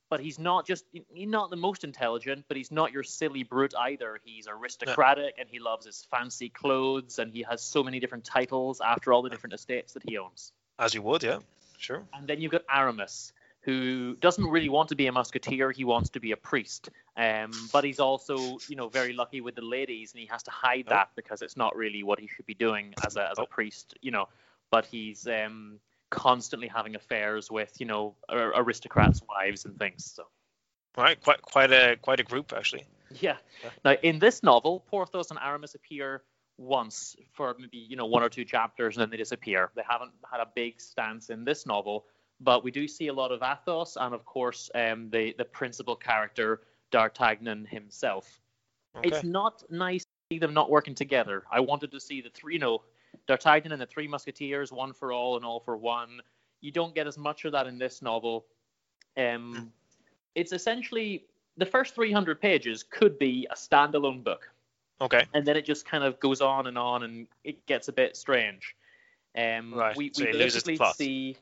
but 0.08 0.20
he's 0.20 0.38
not 0.38 0.66
just 0.66 0.84
he's 0.92 1.28
not 1.28 1.50
the 1.50 1.56
most 1.56 1.84
intelligent, 1.84 2.44
but 2.48 2.56
he's 2.56 2.70
not 2.70 2.92
your 2.92 3.02
silly 3.02 3.42
brute 3.42 3.74
either. 3.78 4.20
He's 4.24 4.46
aristocratic 4.48 5.34
and 5.38 5.48
he 5.48 5.58
loves 5.58 5.84
his 5.84 6.06
fancy 6.10 6.48
clothes 6.48 7.18
and 7.18 7.32
he 7.32 7.42
has 7.42 7.62
so 7.62 7.82
many 7.82 7.98
different 8.00 8.24
titles 8.24 8.80
after 8.80 9.12
all 9.12 9.22
the 9.22 9.30
different 9.30 9.54
estates 9.54 9.92
that 9.94 10.02
he 10.08 10.16
owns. 10.16 10.52
As 10.78 10.94
you 10.94 11.02
would, 11.02 11.22
yeah. 11.22 11.40
Sure. 11.78 12.02
And 12.14 12.26
then 12.26 12.40
you've 12.40 12.52
got 12.52 12.62
Aramis, 12.70 13.32
who 13.66 14.14
doesn't 14.20 14.46
really 14.46 14.68
want 14.68 14.88
to 14.90 14.94
be 14.94 15.08
a 15.08 15.12
musketeer. 15.12 15.72
He 15.72 15.84
wants 15.84 16.10
to 16.10 16.20
be 16.20 16.30
a 16.30 16.36
priest. 16.36 16.88
Um, 17.16 17.50
but 17.72 17.82
he's 17.82 17.98
also, 17.98 18.58
you 18.68 18.76
know, 18.76 18.88
very 18.88 19.12
lucky 19.12 19.40
with 19.40 19.56
the 19.56 19.62
ladies, 19.62 20.12
and 20.12 20.20
he 20.20 20.26
has 20.26 20.44
to 20.44 20.52
hide 20.52 20.84
Oh. 20.86 20.90
that 20.90 21.10
because 21.16 21.42
it's 21.42 21.56
not 21.56 21.74
really 21.74 22.04
what 22.04 22.20
he 22.20 22.28
should 22.28 22.46
be 22.46 22.54
doing 22.54 22.94
as 23.04 23.16
a 23.16 23.28
as 23.28 23.38
a 23.38 23.42
Oh. 23.42 23.46
priest, 23.46 23.98
you 24.00 24.12
know. 24.12 24.28
But 24.70 24.86
he's 24.86 25.26
um, 25.26 25.80
constantly 26.10 26.68
having 26.68 26.94
affairs 26.94 27.50
with, 27.50 27.72
you 27.80 27.86
know, 27.86 28.14
aristocrats' 28.30 29.20
wives 29.28 29.64
and 29.64 29.76
things. 29.78 30.04
So. 30.14 30.22
All 30.96 31.04
right. 31.04 31.20
Quite 31.20 31.42
quite 31.42 31.72
a 31.72 31.96
quite 32.00 32.20
a 32.20 32.24
group 32.24 32.52
actually. 32.56 32.84
Yeah. 33.10 33.38
Yeah. 33.64 33.70
Now, 33.84 33.94
in 34.02 34.20
this 34.20 34.42
novel, 34.44 34.84
Porthos 34.88 35.30
and 35.30 35.40
Aramis 35.40 35.74
appear 35.74 36.22
once 36.58 37.16
for 37.32 37.54
maybe 37.58 37.78
you 37.78 37.96
know 37.96 38.06
one 38.06 38.22
or 38.22 38.28
two 38.28 38.44
chapters, 38.44 38.96
and 38.96 39.02
then 39.02 39.10
they 39.10 39.16
disappear. 39.16 39.70
They 39.74 39.82
haven't 39.88 40.12
had 40.30 40.40
a 40.40 40.48
big 40.54 40.80
stance 40.80 41.30
in 41.30 41.44
this 41.44 41.66
novel, 41.66 42.06
but 42.40 42.62
we 42.64 42.70
do 42.70 42.86
see 42.86 43.08
a 43.08 43.12
lot 43.12 43.32
of 43.32 43.42
Athos, 43.42 43.96
and 43.96 44.14
of 44.14 44.24
course, 44.24 44.70
um, 44.74 45.08
the 45.10 45.34
the 45.38 45.44
principal 45.44 45.96
character 45.96 46.62
D'Artagnan 46.90 47.64
himself. 47.66 48.40
Okay. 48.96 49.08
It's 49.08 49.24
not 49.24 49.62
nice 49.70 50.02
to 50.04 50.08
see 50.34 50.38
them 50.38 50.54
not 50.54 50.70
working 50.70 50.94
together. 50.94 51.44
I 51.50 51.60
wanted 51.60 51.90
to 51.92 52.00
see 52.00 52.20
the 52.20 52.30
three, 52.30 52.54
you 52.54 52.58
know, 52.58 52.82
D'Artagnan 53.26 53.72
and 53.72 53.80
the 53.80 53.86
three 53.86 54.08
Musketeers, 54.08 54.72
one 54.72 54.92
for 54.92 55.12
all 55.12 55.36
and 55.36 55.44
all 55.44 55.60
for 55.60 55.76
one. 55.76 56.20
You 56.60 56.70
don't 56.70 56.94
get 56.94 57.06
as 57.06 57.18
much 57.18 57.44
of 57.44 57.52
that 57.52 57.66
in 57.66 57.78
this 57.78 58.00
novel. 58.02 58.46
Um, 59.16 59.72
it's 60.34 60.52
essentially 60.52 61.26
the 61.56 61.66
first 61.66 61.94
300 61.94 62.40
pages 62.40 62.82
could 62.82 63.18
be 63.18 63.46
a 63.50 63.54
standalone 63.54 64.22
book, 64.22 64.50
Okay. 65.00 65.24
and 65.34 65.46
then 65.46 65.56
it 65.56 65.64
just 65.64 65.86
kind 65.86 66.04
of 66.04 66.18
goes 66.20 66.40
on 66.40 66.66
and 66.66 66.76
on, 66.78 67.02
and 67.02 67.26
it 67.44 67.64
gets 67.66 67.88
a 67.88 67.92
bit 67.92 68.16
strange. 68.16 68.76
Um, 69.36 69.74
Right, 69.74 69.96
We, 69.96 70.10
so 70.12 70.24
we 70.24 70.30
it 70.30 70.34
loses 70.36 70.62
the 70.62 70.72
basically 70.72 70.76
plot. 70.78 70.96
see. 70.96 71.36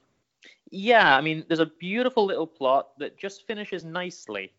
Yeah, 0.74 1.16
I 1.16 1.20
mean, 1.20 1.44
there's 1.46 1.60
a 1.60 1.66
beautiful 1.66 2.24
little 2.26 2.46
plot 2.48 2.98
that 2.98 3.16
just 3.16 3.46
finishes 3.46 3.84
nicely. 3.84 4.52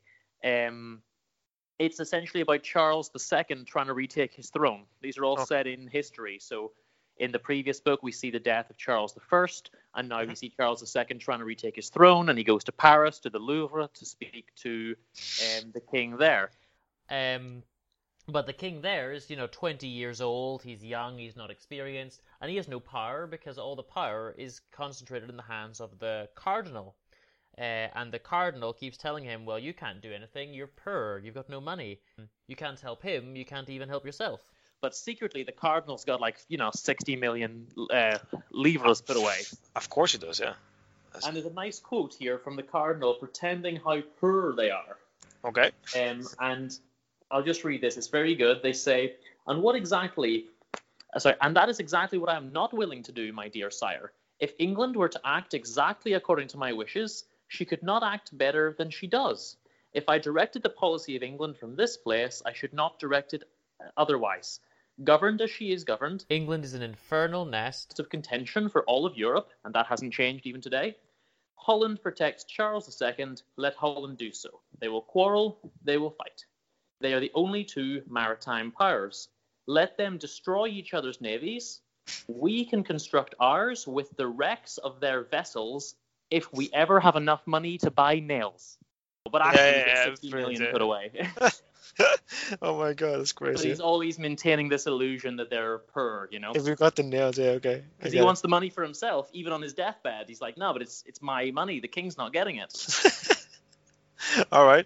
Um, 0.43 1.01
it's 1.77 1.99
essentially 1.99 2.41
about 2.41 2.63
Charles 2.63 3.11
II 3.13 3.65
trying 3.65 3.87
to 3.87 3.93
retake 3.93 4.33
his 4.33 4.49
throne. 4.49 4.85
These 5.01 5.17
are 5.17 5.25
all 5.25 5.37
Okay. 5.37 5.45
set 5.45 5.67
in 5.67 5.87
history. 5.87 6.39
So, 6.39 6.71
in 7.17 7.31
the 7.31 7.39
previous 7.39 7.79
book, 7.81 8.01
we 8.03 8.11
see 8.11 8.31
the 8.31 8.39
death 8.39 8.69
of 8.69 8.77
Charles 8.77 9.17
I, 9.31 9.47
and 9.95 10.09
now 10.09 10.21
Mm-hmm. 10.21 10.29
we 10.29 10.35
see 10.35 10.53
Charles 10.55 10.95
II 10.95 11.17
trying 11.17 11.39
to 11.39 11.45
retake 11.45 11.75
his 11.75 11.89
throne, 11.89 12.29
and 12.29 12.37
he 12.37 12.43
goes 12.45 12.63
to 12.65 12.71
Paris 12.71 13.19
to 13.19 13.29
the 13.29 13.39
Louvre 13.39 13.89
to 13.93 14.05
speak 14.05 14.53
to 14.57 14.95
um, 15.39 15.71
the 15.73 15.81
king 15.81 16.17
there. 16.17 16.51
Um, 17.09 17.63
but 18.27 18.45
the 18.45 18.53
king 18.53 18.81
there 18.81 19.11
is, 19.13 19.29
you 19.29 19.35
know, 19.35 19.47
20 19.47 19.87
years 19.87 20.21
old. 20.21 20.61
He's 20.63 20.83
young. 20.83 21.17
He's 21.17 21.35
not 21.35 21.51
experienced, 21.51 22.21
and 22.41 22.49
he 22.49 22.57
has 22.57 22.67
no 22.67 22.79
power 22.79 23.27
because 23.27 23.57
all 23.57 23.75
the 23.75 23.83
power 23.83 24.33
is 24.37 24.61
concentrated 24.71 25.29
in 25.29 25.37
the 25.37 25.43
hands 25.43 25.79
of 25.79 25.99
the 25.99 26.27
cardinal. 26.35 26.95
Uh, 27.57 27.87
and 27.95 28.11
the 28.11 28.19
cardinal 28.19 28.73
keeps 28.73 28.97
telling 28.97 29.23
him, 29.23 29.45
"Well, 29.45 29.57
you 29.59 29.73
can't 29.73 30.01
do 30.01 30.11
anything. 30.11 30.53
You're 30.53 30.67
poor. 30.67 31.19
You've 31.23 31.35
got 31.35 31.49
no 31.49 31.61
money. 31.61 31.99
You 32.47 32.55
can't 32.55 32.79
help 32.79 33.01
him. 33.01 33.35
You 33.35 33.45
can't 33.45 33.69
even 33.69 33.87
help 33.87 34.05
yourself." 34.05 34.41
But 34.81 34.93
secretly, 34.95 35.43
the 35.43 35.53
cardinal's 35.53 36.03
got 36.03 36.19
like 36.19 36.37
you 36.49 36.57
know 36.57 36.71
60 36.73 37.15
million 37.15 37.67
uh, 37.91 38.17
livres 38.51 39.01
put 39.01 39.15
away. 39.15 39.39
Of 39.75 39.89
course 39.89 40.11
he 40.11 40.17
does, 40.17 40.39
yeah. 40.39 40.53
That's- 41.13 41.25
And 41.25 41.35
there's 41.35 41.45
a 41.45 41.53
nice 41.53 41.79
quote 41.79 42.13
here 42.13 42.37
from 42.39 42.57
the 42.57 42.63
cardinal 42.63 43.13
pretending 43.13 43.77
how 43.77 44.01
poor 44.19 44.53
they 44.53 44.69
are. 44.69 44.97
Okay. 45.45 45.71
Um, 45.97 46.27
and 46.39 46.77
I'll 47.31 47.43
just 47.43 47.63
read 47.63 47.81
this. 47.81 47.97
It's 47.97 48.07
very 48.07 48.35
good. 48.35 48.61
They 48.61 48.73
say, 48.73 49.15
"And 49.47 49.61
what 49.61 49.75
exactly? 49.75 50.47
uh, 51.13 51.19
Sorry, 51.19 51.35
and 51.41 51.55
that 51.55 51.69
is 51.69 51.79
exactly 51.79 52.17
what 52.17 52.29
I 52.29 52.37
am 52.37 52.51
not 52.51 52.73
willing 52.73 53.03
to 53.03 53.11
do, 53.11 53.33
my 53.33 53.47
dear 53.49 53.71
sire. 53.71 54.13
If 54.39 54.53
England 54.59 54.95
were 54.95 55.09
to 55.09 55.21
act 55.23 55.53
exactly 55.53 56.13
according 56.13 56.49
to 56.49 56.57
my 56.57 56.73
wishes, 56.73 57.25
she 57.47 57.65
could 57.65 57.83
not 57.83 58.03
act 58.03 58.37
better 58.37 58.75
than 58.77 58.89
she 58.89 59.07
does. 59.07 59.57
If 59.93 60.09
I 60.09 60.19
directed 60.19 60.61
the 60.61 60.69
policy 60.69 61.15
of 61.15 61.23
England 61.23 61.57
from 61.57 61.75
this 61.75 61.95
place, 61.95 62.41
I 62.45 62.53
should 62.53 62.73
not 62.73 62.99
direct 62.99 63.33
it 63.33 63.43
otherwise. 63.95 64.59
Governed 65.03 65.41
as 65.41 65.51
she 65.51 65.71
is 65.71 65.83
governed, 65.83 66.25
England 66.29 66.65
is 66.65 66.73
an 66.73 66.81
infernal 66.81 67.45
nest. 67.45 67.99
of 67.99 68.09
contention 68.09 68.69
for 68.69 68.83
all 68.83 69.05
of 69.05 69.17
Europe, 69.17 69.51
and 69.63 69.73
that 69.73 69.87
hasn't 69.87 70.13
changed 70.13 70.45
even 70.45 70.61
today. 70.61 70.97
Holland 71.55 72.01
protects 72.01 72.43
Charles 72.43 73.01
II, 73.01 73.35
let 73.57 73.75
Holland 73.75 74.17
do 74.17 74.31
so. 74.31 74.61
They 74.79 74.87
will 74.89 75.01
quarrel, 75.01 75.59
they 75.83 75.97
will 75.97 76.11
fight. 76.11 76.45
They 77.01 77.13
are 77.13 77.19
the 77.19 77.31
only 77.33 77.63
two 77.63 78.01
maritime 78.09 78.71
powers. 78.71 79.29
Let 79.67 79.97
them 79.97 80.17
destroy 80.17 80.67
each 80.67 80.93
other's 80.93 81.21
navies. 81.21 81.81
We 82.27 82.65
can 82.65 82.83
construct 82.83 83.35
ours 83.39 83.87
with 83.87 84.15
the 84.15 84.27
wrecks 84.27 84.77
of 84.77 84.99
their 84.99 85.23
vessels 85.23 85.95
if 86.29 86.51
we 86.53 86.69
ever 86.73 86.99
have 86.99 87.15
enough 87.15 87.45
money 87.45 87.77
to 87.79 87.91
buy 87.91 88.19
nails. 88.19 88.77
But 89.31 89.41
actually, 89.41 89.63
Yeah, 89.63 89.71
yeah, 89.71 89.85
get 89.85 89.97
yeah, 89.97 90.03
60 90.05 90.31
brilliant, 90.31 90.71
put 90.71 90.81
away. 90.81 91.11
oh 92.61 92.77
my 92.77 92.93
god, 92.93 93.19
that's 93.19 93.31
but 93.31 93.45
crazy. 93.45 93.69
he's 93.69 93.79
always 93.79 94.19
maintaining 94.19 94.69
this 94.69 94.85
illusion 94.85 95.37
that 95.37 95.49
they're 95.49 95.79
poor, 95.79 96.27
you 96.31 96.39
know? 96.39 96.51
If 96.53 96.63
we 96.63 96.75
got 96.75 96.95
the 96.95 97.03
nails, 97.03 97.37
yeah, 97.37 97.51
okay. 97.51 97.83
Because 97.97 98.13
he 98.13 98.19
it. 98.19 98.23
wants 98.23 98.41
the 98.41 98.47
money 98.47 98.69
for 98.69 98.83
himself, 98.83 99.29
even 99.33 99.53
on 99.53 99.61
his 99.61 99.73
deathbed. 99.73 100.25
He's 100.27 100.41
like, 100.41 100.57
no, 100.57 100.73
but 100.73 100.81
it's 100.81 101.03
it's 101.05 101.21
my 101.21 101.51
money. 101.51 101.79
The 101.79 101.87
king's 101.87 102.17
not 102.17 102.33
getting 102.33 102.57
it. 102.57 103.47
All 104.51 104.65
right. 104.65 104.85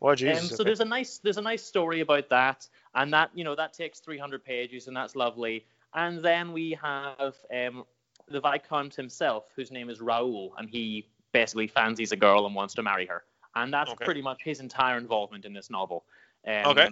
Well, 0.00 0.12
Um, 0.12 0.42
so 0.44 0.54
okay. 0.54 0.64
there's 0.64 0.80
a 0.80 0.84
nice 0.84 1.18
there's 1.18 1.38
a 1.38 1.42
nice 1.42 1.62
story 1.62 2.00
about 2.00 2.28
that, 2.28 2.68
and 2.94 3.12
that 3.12 3.30
you 3.34 3.44
know 3.44 3.54
that 3.54 3.72
takes 3.72 4.00
300 4.00 4.44
pages, 4.44 4.88
and 4.88 4.96
that's 4.96 5.16
lovely. 5.16 5.66
And 5.94 6.22
then 6.22 6.52
we 6.52 6.78
have 6.82 7.34
um, 7.54 7.84
the 8.28 8.40
viscount 8.40 8.94
himself, 8.94 9.44
whose 9.56 9.70
name 9.70 9.88
is 9.88 10.00
Raoul, 10.00 10.54
and 10.58 10.68
he 10.68 11.08
basically 11.32 11.66
fancies 11.66 12.12
a 12.12 12.16
girl 12.16 12.46
and 12.46 12.54
wants 12.54 12.74
to 12.74 12.82
marry 12.82 13.06
her, 13.06 13.24
and 13.54 13.72
that's 13.72 13.92
Okay. 13.92 14.04
pretty 14.04 14.22
much 14.22 14.42
his 14.42 14.60
entire 14.60 14.98
involvement 14.98 15.44
in 15.44 15.52
this 15.52 15.70
novel. 15.70 16.04
Um, 16.46 16.64
Okay. 16.70 16.88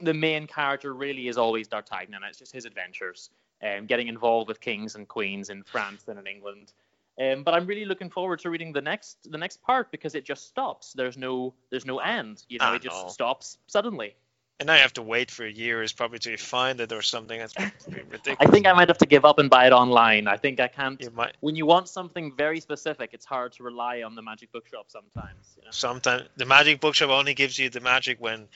The 0.00 0.14
main 0.14 0.46
character 0.46 0.94
really 0.94 1.26
is 1.26 1.36
always 1.36 1.66
D'Artagnan. 1.66 2.22
It's 2.22 2.38
just 2.38 2.52
his 2.52 2.64
adventures, 2.66 3.30
um, 3.62 3.86
getting 3.86 4.06
involved 4.06 4.46
with 4.48 4.60
kings 4.60 4.94
and 4.94 5.08
queens 5.08 5.50
in 5.50 5.64
France 5.64 6.06
and 6.06 6.18
in 6.20 6.26
England. 6.26 6.72
Um, 7.20 7.42
but 7.42 7.54
I'm 7.54 7.66
really 7.66 7.84
looking 7.84 8.10
forward 8.10 8.38
to 8.40 8.50
reading 8.50 8.72
the 8.72 8.80
next 8.80 9.30
the 9.30 9.38
next 9.38 9.60
part 9.62 9.90
because 9.90 10.14
it 10.14 10.24
just 10.24 10.46
stops. 10.48 10.92
There's 10.92 11.16
no 11.16 11.54
there's 11.70 11.86
no 11.86 11.98
end. 11.98 12.44
You 12.48 12.58
know, 12.58 12.74
it 12.74 12.82
just 12.82 13.02
no. 13.04 13.08
stops 13.08 13.58
suddenly. 13.66 14.14
And 14.60 14.66
now 14.66 14.74
you 14.74 14.80
have 14.80 14.94
to 14.94 15.02
wait 15.02 15.30
for 15.30 15.46
years 15.46 15.92
probably 15.92 16.18
to 16.20 16.36
find 16.36 16.80
it 16.80 16.92
or 16.92 17.00
something. 17.00 17.38
That's 17.38 17.54
ridiculous. 17.86 18.36
I 18.40 18.46
think 18.46 18.66
I 18.66 18.72
might 18.72 18.88
have 18.88 18.98
to 18.98 19.06
give 19.06 19.24
up 19.24 19.38
and 19.38 19.48
buy 19.48 19.68
it 19.68 19.72
online. 19.72 20.26
I 20.26 20.36
think 20.36 20.58
I 20.58 20.66
can't. 20.66 21.00
You 21.00 21.10
might 21.10 21.36
When 21.40 21.54
you 21.54 21.64
want 21.64 21.88
something 21.88 22.34
very 22.36 22.58
specific, 22.58 23.10
it's 23.12 23.24
hard 23.24 23.52
to 23.52 23.62
rely 23.62 24.02
on 24.02 24.16
the 24.16 24.22
Magic 24.22 24.50
Bookshop 24.50 24.86
sometimes. 24.88 25.56
You 25.56 25.64
know? 25.64 25.70
sometimes 25.70 26.28
the 26.36 26.44
magic 26.44 26.80
bookshop 26.80 27.10
only 27.10 27.34
gives 27.34 27.56
you 27.56 27.70
the 27.70 27.80
magic 27.80 28.20
when 28.20 28.48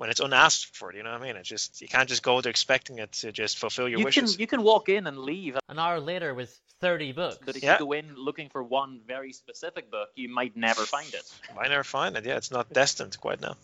when 0.00 0.08
it's 0.08 0.20
unasked 0.20 0.74
for. 0.78 0.94
You 0.94 1.02
know 1.02 1.12
what 1.12 1.20
I 1.20 1.24
mean? 1.26 1.36
It's 1.36 1.46
just 1.46 1.82
you 1.82 1.86
can't 1.86 2.08
just 2.08 2.22
go 2.22 2.40
there 2.40 2.48
expecting 2.48 2.98
it 3.00 3.12
to 3.20 3.32
just 3.32 3.58
fulfill 3.58 3.86
your 3.86 3.98
You 3.98 4.06
wishes. 4.06 4.32
can 4.32 4.40
you 4.40 4.46
can 4.46 4.62
walk 4.62 4.88
in 4.88 5.06
and 5.06 5.18
leave, 5.18 5.58
An 5.68 5.78
hour 5.78 6.00
later 6.00 6.32
with 6.32 6.58
30 6.80 7.12
books. 7.12 7.36
but 7.44 7.54
if 7.54 7.62
Yeah. 7.62 7.74
you 7.74 7.78
go 7.80 7.92
in 7.92 8.14
looking 8.16 8.48
for 8.48 8.62
one 8.62 9.00
very 9.06 9.34
specific 9.34 9.90
book, 9.90 10.08
you 10.14 10.30
might 10.30 10.56
never 10.56 10.86
find 10.86 11.12
it. 11.12 11.22
I 11.54 11.68
never 11.68 11.84
find 11.84 12.16
it. 12.16 12.24
Yeah, 12.24 12.38
it's 12.38 12.50
not 12.50 12.72
destined 12.72 13.20
quite 13.20 13.42
now. 13.42 13.58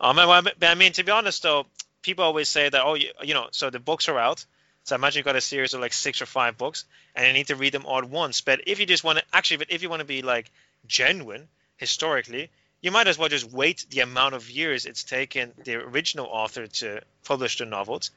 Um, 0.00 0.18
I 0.18 0.74
mean, 0.74 0.92
to 0.92 1.04
be 1.04 1.12
honest 1.12 1.42
though, 1.42 1.66
people 2.00 2.24
always 2.24 2.48
say 2.48 2.70
that 2.70 2.82
oh, 2.82 2.94
you, 2.94 3.10
you 3.22 3.34
know, 3.34 3.48
so 3.50 3.68
the 3.68 3.78
books 3.78 4.08
are 4.08 4.18
out. 4.18 4.42
So 4.84 4.94
imagine 4.94 5.18
you've 5.18 5.26
got 5.26 5.36
a 5.36 5.42
series 5.42 5.74
of 5.74 5.82
like 5.82 5.92
six 5.92 6.22
or 6.22 6.26
five 6.26 6.56
books, 6.56 6.86
and 7.14 7.26
you 7.26 7.34
need 7.34 7.48
to 7.48 7.56
read 7.56 7.74
them 7.74 7.84
all 7.84 7.98
at 7.98 8.08
once. 8.08 8.40
But 8.40 8.62
if 8.66 8.80
you 8.80 8.86
just 8.86 9.04
want 9.04 9.18
to 9.18 9.24
actually, 9.34 9.58
but 9.58 9.70
if 9.70 9.82
you 9.82 9.90
want 9.90 10.00
to 10.00 10.06
be 10.06 10.22
like 10.22 10.50
genuine 10.86 11.48
historically, 11.76 12.48
you 12.82 12.90
might 12.90 13.08
as 13.08 13.16
well 13.16 13.28
just 13.28 13.50
wait 13.50 13.86
the 13.90 14.00
amount 14.00 14.34
of 14.34 14.50
years 14.50 14.84
it's 14.86 15.04
taken 15.04 15.52
the 15.64 15.76
original 15.76 16.26
author 16.26 16.66
to 16.66 17.00
publish 17.24 17.58
the 17.58 17.64
novels, 17.64 18.10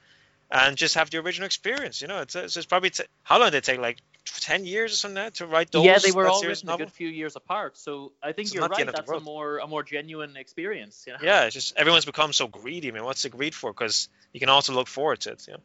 and 0.51 0.75
just 0.75 0.95
have 0.95 1.09
the 1.09 1.19
original 1.19 1.45
experience. 1.45 2.01
You 2.01 2.07
know, 2.07 2.19
it's, 2.21 2.35
it's, 2.35 2.65
probably 2.65 2.89
t- 2.89 3.03
how 3.23 3.39
long 3.39 3.51
did 3.51 3.59
it 3.59 3.63
take? 3.63 3.79
Like 3.79 3.97
ten 4.25 4.65
years 4.65 4.91
or 4.93 4.97
something 4.97 5.31
to 5.31 5.45
write 5.45 5.71
those. 5.71 5.85
yeah, 5.85 5.99
they 5.99 6.11
were 6.11 6.27
all 6.27 6.41
written 6.43 6.69
a 6.69 6.77
good 6.77 6.91
few 6.91 7.07
years 7.07 7.35
apart, 7.35 7.77
so 7.77 8.11
I 8.21 8.31
think 8.31 8.47
It's 8.47 8.55
you're 8.55 8.67
right. 8.67 8.79
end 8.79 8.89
of 8.89 8.95
the 8.95 9.03
That's 9.03 9.21
a 9.21 9.23
more 9.23 9.59
a 9.59 9.67
more 9.67 9.83
genuine 9.83 10.35
experience. 10.35 11.05
You 11.07 11.13
know? 11.13 11.19
Yeah, 11.21 11.45
it's 11.45 11.53
just 11.53 11.77
everyone's 11.77 12.05
become 12.05 12.33
so 12.33 12.47
greedy. 12.47 12.89
I 12.89 12.91
mean, 12.91 13.03
what's 13.03 13.21
the 13.21 13.29
greed 13.29 13.53
for? 13.55 13.71
Because 13.71 14.09
you 14.33 14.39
can 14.39 14.49
also 14.49 14.73
look 14.73 14.87
forward 14.87 15.19
to 15.21 15.31
it. 15.33 15.47
You 15.47 15.53
know? 15.53 15.59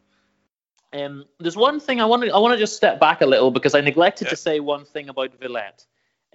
Um, 0.93 1.25
there's 1.39 1.57
one 1.57 1.81
thing 1.81 2.01
I 2.01 2.05
want 2.07 2.23
to 2.25 2.31
I 2.31 2.39
want 2.39 2.53
to 2.55 2.59
just 2.59 2.77
step 2.77 3.01
back 3.01 3.21
a 3.23 3.27
little 3.27 3.51
because 3.51 3.75
I 3.75 3.81
neglected 3.81 4.27
Yeah. 4.27 4.31
to 4.31 4.37
say 4.37 4.61
one 4.61 4.85
thing 4.85 5.09
about 5.09 5.39
Villette. 5.41 5.87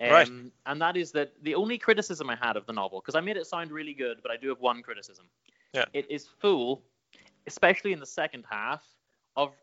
Um, 0.02 0.10
Right. 0.10 0.30
And 0.66 0.82
that 0.82 0.98
is 0.98 1.12
that 1.14 1.32
the 1.44 1.56
only 1.56 1.78
criticism 1.78 2.30
I 2.30 2.36
had 2.36 2.58
of 2.58 2.66
the 2.66 2.74
novel, 2.74 3.00
because 3.00 3.16
I 3.16 3.22
made 3.22 3.38
it 3.38 3.48
sound 3.48 3.72
really 3.72 3.94
good, 3.94 4.22
but 4.22 4.30
I 4.32 4.38
do 4.38 4.50
have 4.50 4.60
one 4.60 4.82
criticism. 4.82 5.26
Yeah. 5.74 5.86
It 5.94 6.10
is 6.10 6.28
full, 6.28 6.84
especially 7.48 7.94
in 7.94 8.00
the 8.00 8.06
second 8.06 8.46
half, 8.50 8.84
of 9.38 9.54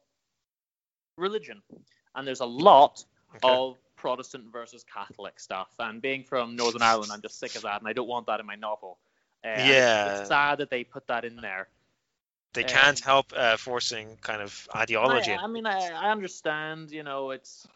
religion. 1.17 1.63
And 2.15 2.27
there's 2.27 2.41
a 2.41 2.47
lot 2.47 3.05
Okay. 3.37 3.49
of 3.49 3.79
Protestant 3.97 4.51
versus 4.53 4.85
Catholic 4.85 5.39
stuff. 5.41 5.69
And 5.79 6.03
being 6.03 6.25
from 6.25 6.57
Northern 6.57 6.83
Ireland, 6.83 7.13
I'm 7.13 7.23
just 7.23 7.39
sick 7.39 7.55
of 7.57 7.63
that, 7.63 7.81
and 7.81 7.89
I 7.89 7.93
don't 7.93 8.09
want 8.09 8.27
that 8.27 8.41
in 8.41 8.47
my 8.47 8.57
novel. 8.57 8.99
It's- 9.45 9.67
Yeah. 9.69 10.19
It's 10.21 10.29
sad 10.29 10.59
that 10.59 10.71
they 10.71 10.85
put 10.85 11.07
that 11.09 11.25
in 11.25 11.37
there. 11.37 11.69
They 12.55 12.65
Um, 12.65 12.69
can't 12.69 13.01
help 13.01 13.33
uh, 13.35 13.57
forcing 13.57 14.19
kind 14.19 14.43
of 14.43 14.69
ideology. 14.77 15.33
I, 15.33 15.45
I 15.45 15.47
mean, 15.47 15.65
I, 15.67 15.89
I 15.89 16.11
understand. 16.11 16.91
You 16.91 17.03
know, 17.03 17.31
it's 17.31 17.67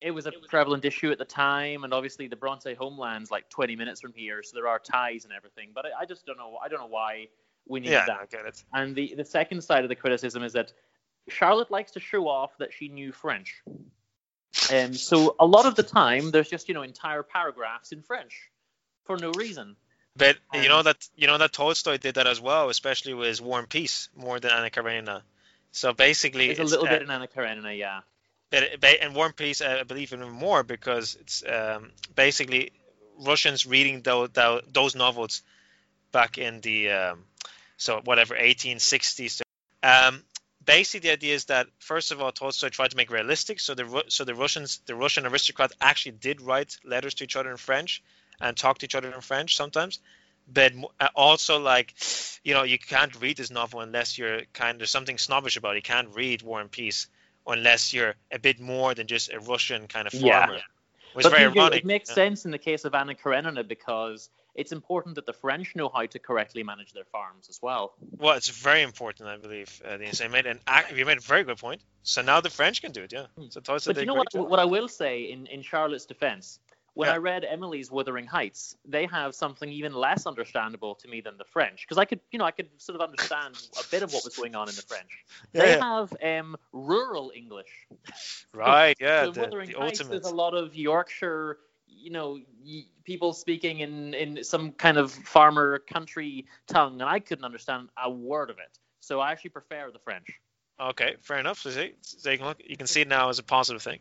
it 0.00 0.10
was 0.10 0.26
a 0.26 0.32
prevalent 0.48 0.84
issue 0.84 1.10
at 1.10 1.18
the 1.18 1.24
time, 1.24 1.84
and 1.84 1.94
obviously 1.94 2.28
the 2.28 2.36
Bronte 2.36 2.74
homeland's 2.74 3.30
like 3.30 3.48
20 3.48 3.76
minutes 3.76 4.00
from 4.00 4.12
here, 4.14 4.42
so 4.42 4.52
there 4.54 4.68
are 4.68 4.78
ties 4.78 5.24
and 5.24 5.32
everything. 5.32 5.70
But 5.74 5.86
I, 5.86 6.02
I 6.02 6.04
just 6.04 6.26
don't 6.26 6.36
know. 6.36 6.58
I 6.62 6.68
don't 6.68 6.80
know 6.80 6.86
why 6.86 7.28
we 7.66 7.80
need 7.80 7.90
yeah, 7.90 8.06
that. 8.06 8.18
I 8.20 8.26
get 8.26 8.46
it. 8.46 8.62
And 8.72 8.94
the 8.94 9.14
the 9.16 9.24
second 9.24 9.62
side 9.62 9.84
of 9.84 9.88
the 9.88 9.96
criticism 9.96 10.42
is 10.42 10.52
that 10.52 10.72
Charlotte 11.28 11.70
likes 11.70 11.92
to 11.92 12.00
show 12.00 12.28
off 12.28 12.56
that 12.58 12.72
she 12.72 12.88
knew 12.88 13.12
French. 13.12 13.62
Um, 14.72 14.94
so 14.94 15.34
a 15.38 15.46
lot 15.46 15.66
of 15.66 15.74
the 15.74 15.82
time, 15.82 16.30
there's 16.30 16.48
just 16.48 16.68
you 16.68 16.74
know 16.74 16.82
entire 16.82 17.22
paragraphs 17.22 17.92
in 17.92 18.02
French 18.02 18.50
for 19.04 19.16
no 19.16 19.32
reason. 19.32 19.76
But 20.16 20.38
you 20.54 20.68
know 20.68 20.82
that 20.82 21.08
you 21.16 21.26
know 21.26 21.38
that 21.38 21.52
Tolstoy 21.52 21.98
did 21.98 22.14
that 22.14 22.26
as 22.26 22.40
well, 22.40 22.68
especially 22.68 23.14
with 23.14 23.40
War 23.40 23.58
and 23.58 23.68
Peace, 23.68 24.08
more 24.16 24.40
than 24.40 24.50
Anna 24.50 24.70
Karenina. 24.70 25.22
So 25.72 25.92
basically, 25.92 26.48
It's 26.50 26.60
a 26.60 26.64
little 26.64 26.86
uh, 26.86 26.90
bit 26.90 27.02
in 27.02 27.10
Anna 27.10 27.28
Karenina, 27.28 27.76
yeah. 27.76 28.00
And 28.56 29.14
War 29.14 29.26
and 29.26 29.36
Peace, 29.36 29.60
I 29.60 29.82
believe 29.82 30.12
even 30.12 30.30
more 30.30 30.62
because 30.62 31.16
it's 31.20 31.44
um, 31.46 31.90
basically 32.14 32.72
Russians 33.18 33.66
reading 33.66 34.02
those 34.02 34.30
those 34.72 34.94
novels 34.94 35.42
back 36.12 36.38
in 36.38 36.60
the 36.60 36.90
um, 36.90 37.24
so 37.76 38.00
whatever 38.04 38.34
1860s. 38.34 39.42
Um, 39.82 40.22
basically, 40.64 41.08
the 41.08 41.12
idea 41.12 41.34
is 41.34 41.46
that 41.46 41.66
first 41.78 42.12
of 42.12 42.20
all, 42.20 42.32
Tolstoy 42.32 42.68
tried 42.68 42.90
to 42.90 42.96
make 42.96 43.10
realistic. 43.10 43.60
So 43.60 43.74
the 43.74 44.04
so 44.08 44.24
the 44.24 44.34
Russians, 44.34 44.80
the 44.86 44.94
Russian 44.94 45.26
aristocrat, 45.26 45.72
actually 45.80 46.12
did 46.12 46.40
write 46.40 46.76
letters 46.84 47.14
to 47.14 47.24
each 47.24 47.36
other 47.36 47.50
in 47.50 47.56
French 47.56 48.02
and 48.40 48.56
talk 48.56 48.78
to 48.78 48.86
each 48.86 48.94
other 48.94 49.12
in 49.12 49.20
French 49.20 49.56
sometimes. 49.56 49.98
But 50.48 50.74
uh, 51.00 51.08
also, 51.14 51.58
like, 51.58 51.94
you 52.44 52.54
know, 52.54 52.62
you 52.62 52.78
can't 52.78 53.20
read 53.20 53.36
this 53.36 53.50
novel 53.50 53.80
unless 53.80 54.16
you're 54.16 54.42
kind. 54.52 54.78
There's 54.78 54.90
something 54.90 55.18
snobbish 55.18 55.56
about 55.56 55.72
it. 55.72 55.76
You 55.76 55.82
can't 55.82 56.14
read 56.14 56.42
War 56.42 56.60
and 56.60 56.70
Peace 56.70 57.08
unless 57.46 57.92
you're 57.92 58.14
a 58.32 58.38
bit 58.38 58.60
more 58.60 58.94
than 58.94 59.06
just 59.06 59.32
a 59.32 59.40
Russian 59.40 59.86
kind 59.88 60.06
of 60.06 60.14
Yeah. 60.14 60.46
farmer. 60.46 60.60
Which 61.14 61.24
is 61.24 61.30
but 61.32 61.38
very 61.38 61.50
PJ, 61.50 61.56
ironic. 61.56 61.78
it 61.78 61.84
makes 61.86 62.10
yeah. 62.10 62.14
sense 62.14 62.44
in 62.44 62.50
the 62.50 62.58
case 62.58 62.84
of 62.84 62.94
Anna 62.94 63.14
Karenina 63.14 63.64
because 63.64 64.28
it's 64.54 64.72
important 64.72 65.14
that 65.14 65.24
the 65.26 65.32
French 65.32 65.74
know 65.74 65.88
how 65.88 66.04
to 66.04 66.18
correctly 66.18 66.62
manage 66.62 66.92
their 66.92 67.04
farms 67.04 67.48
as 67.48 67.58
well. 67.62 67.94
Well, 68.18 68.36
it's 68.36 68.48
very 68.48 68.82
important, 68.82 69.28
I 69.28 69.36
believe. 69.36 69.80
Uh, 69.84 69.96
Denise. 69.96 70.20
I 70.20 70.28
made 70.28 70.46
an 70.46 70.60
you 70.94 71.06
made 71.06 71.18
a 71.18 71.20
very 71.20 71.44
good 71.44 71.58
point. 71.58 71.80
So 72.02 72.22
now 72.22 72.40
the 72.40 72.50
French 72.50 72.82
can 72.82 72.92
do 72.92 73.02
it, 73.02 73.12
yeah. 73.12 73.26
So 73.48 73.60
Tolstoy 73.60 73.94
But 73.94 74.00
you 74.00 74.06
know 74.06 74.14
what? 74.14 74.30
job. 74.32 74.48
What 74.48 74.58
I 74.58 74.64
will 74.66 74.88
say 74.88 75.22
in, 75.30 75.46
in 75.46 75.62
Charlotte's 75.62 76.06
defense, 76.06 76.58
when 76.96 77.08
Yeah. 77.08 77.14
I 77.14 77.18
read 77.18 77.44
Emily's 77.44 77.90
Wuthering 77.90 78.26
Heights, 78.26 78.74
they 78.86 79.04
have 79.04 79.34
something 79.34 79.68
even 79.70 79.92
less 79.92 80.26
understandable 80.26 80.94
to 80.94 81.08
me 81.08 81.20
than 81.20 81.36
the 81.36 81.44
French 81.44 81.82
because 81.82 81.98
I 81.98 82.06
could, 82.06 82.20
you 82.32 82.38
know, 82.38 82.46
I 82.46 82.52
could 82.52 82.70
sort 82.78 82.98
of 82.98 83.02
understand 83.06 83.54
a 83.78 83.84
bit 83.90 84.02
of 84.02 84.14
what 84.14 84.24
was 84.24 84.34
going 84.34 84.54
on 84.54 84.66
in 84.70 84.74
the 84.74 84.82
French. 84.82 85.10
They 85.52 85.72
Yeah. 85.72 85.80
have 85.82 86.16
um, 86.24 86.56
rural 86.72 87.32
English. 87.34 87.68
Right, 88.54 88.96
yeah, 88.98 89.26
so 89.26 89.32
the, 89.32 89.40
Wuthering 89.42 89.68
the 89.72 89.78
Heights, 89.78 90.00
ultimate. 90.00 90.22
there's 90.22 90.32
a 90.32 90.34
lot 90.34 90.54
of 90.54 90.74
Yorkshire, 90.74 91.58
you 91.86 92.10
know, 92.10 92.40
y- 92.64 92.86
people 93.04 93.34
speaking 93.34 93.80
in, 93.80 94.14
in 94.14 94.42
some 94.42 94.72
kind 94.72 94.96
of 94.96 95.12
farmer 95.12 95.80
country 95.80 96.46
tongue, 96.66 97.02
and 97.02 97.10
I 97.10 97.20
couldn't 97.20 97.44
understand 97.44 97.90
a 98.02 98.10
word 98.10 98.48
of 98.48 98.58
it. 98.58 98.78
So 99.00 99.20
I 99.20 99.32
actually 99.32 99.50
prefer 99.50 99.90
the 99.92 99.98
French. 99.98 100.28
Okay, 100.80 101.16
fair 101.20 101.38
enough. 101.38 101.58
So 101.60 101.68
you, 101.68 102.38
can 102.38 102.46
look, 102.46 102.62
you 102.66 102.76
can 102.78 102.86
see 102.86 103.02
it 103.02 103.08
now 103.08 103.28
as 103.28 103.38
a 103.38 103.42
positive 103.42 103.82
thing. 103.82 103.98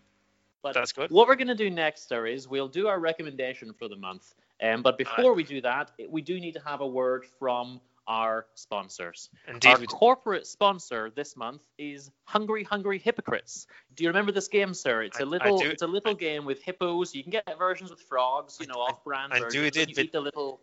But 0.66 0.74
That's 0.74 0.94
good. 0.94 1.12
What 1.12 1.28
we're 1.28 1.36
going 1.36 1.50
to 1.50 1.54
do 1.56 1.70
next, 1.70 2.10
sir, 2.10 2.26
is 2.26 2.48
we'll 2.48 2.68
do 2.68 2.88
our 2.88 3.00
recommendation 3.00 3.72
for 3.72 3.88
the 3.88 3.96
month. 3.96 4.34
Um, 4.64 4.82
but 4.82 4.98
before 4.98 5.36
we 5.36 5.44
do 5.44 5.62
that, 5.62 5.92
we 6.10 6.24
do 6.24 6.40
need 6.40 6.54
to 6.54 6.62
have 6.66 6.82
a 6.82 6.88
word 6.88 7.24
from 7.38 7.80
our 8.08 8.48
sponsors. 8.56 9.30
Indeed, 9.48 9.68
our 9.68 9.78
corporate 9.86 10.48
sponsor 10.48 11.12
this 11.16 11.38
month 11.38 11.62
is 11.78 12.10
Hungry 12.24 12.64
Hungry 12.64 12.98
Hypocrites. 12.98 13.68
Do 13.96 14.04
you 14.06 14.10
remember 14.10 14.32
this 14.32 14.48
game, 14.48 14.74
sir? 14.74 15.04
It's 15.04 15.18
I- 15.18 15.22
a 15.22 15.26
I 15.28 15.30
little, 15.30 15.60
do. 15.60 15.70
it's 15.70 15.84
a 15.84 15.88
little 15.88 16.16
game 16.16 16.46
with 16.46 16.64
hippos. 16.64 17.14
You 17.14 17.22
can 17.22 17.32
get 17.32 17.44
versions 17.60 17.92
with 17.92 18.02
frogs, 18.02 18.58
you 18.60 18.66
know, 18.66 18.80
off-brand 18.80 19.34
I 19.34 19.38
do 19.38 19.44
versions. 19.44 19.72
did, 19.74 19.78
and 19.82 19.90
you 19.90 19.96
but- 19.98 20.06
eat 20.06 20.12
the 20.14 20.22
little, 20.22 20.62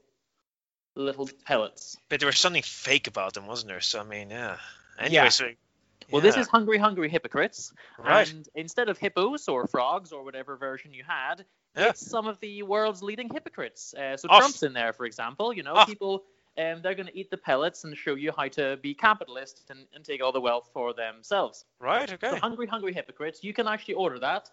little 0.96 1.28
pellets. 1.46 1.96
But 2.08 2.18
there 2.18 2.26
was 2.26 2.40
something 2.40 2.62
fake 2.64 3.06
about 3.06 3.34
them, 3.34 3.46
wasn't 3.46 3.68
there? 3.68 3.80
So, 3.80 4.00
I 4.00 4.02
mean, 4.02 4.30
yeah. 4.30 4.56
Anyway, 4.98 5.14
Yeah. 5.14 5.28
so. 5.28 5.48
Well, 6.10 6.20
this 6.22 6.36
is 6.36 6.46
Hungry 6.48 6.78
Hungry 6.78 7.08
Hypocrites. 7.08 7.72
Right. 7.98 8.30
And 8.30 8.48
instead 8.54 8.88
of 8.88 8.98
hippos 8.98 9.48
or 9.48 9.66
frogs 9.66 10.12
or 10.12 10.24
whatever 10.24 10.56
version 10.56 10.92
you 10.92 11.04
had, 11.06 11.44
Yeah. 11.76 11.90
it's 11.90 12.06
some 12.06 12.26
of 12.26 12.38
the 12.40 12.62
world's 12.62 13.02
leading 13.02 13.28
hypocrites. 13.32 13.94
Uh, 13.94 14.16
so 14.16 14.28
Off. 14.28 14.40
Trump's 14.40 14.62
in 14.62 14.72
there, 14.72 14.92
for 14.92 15.04
example. 15.06 15.52
You 15.52 15.62
know, 15.62 15.74
Off. 15.74 15.86
people, 15.86 16.24
um, 16.58 16.82
they're 16.82 16.94
going 16.94 17.06
to 17.06 17.16
eat 17.18 17.30
the 17.30 17.36
pellets 17.38 17.84
and 17.84 17.96
show 17.96 18.14
you 18.14 18.32
how 18.36 18.48
to 18.48 18.76
be 18.82 18.94
capitalist 18.94 19.64
and, 19.70 19.86
and 19.94 20.04
take 20.04 20.22
all 20.22 20.32
the 20.32 20.40
wealth 20.40 20.68
for 20.72 20.92
themselves. 20.92 21.64
Right, 21.80 22.08
So 22.08 22.14
okay. 22.16 22.36
Hungry 22.38 22.66
Hungry 22.66 22.92
Hypocrites, 22.92 23.42
you 23.44 23.52
can 23.54 23.66
actually 23.68 23.94
order 23.94 24.18
that. 24.18 24.50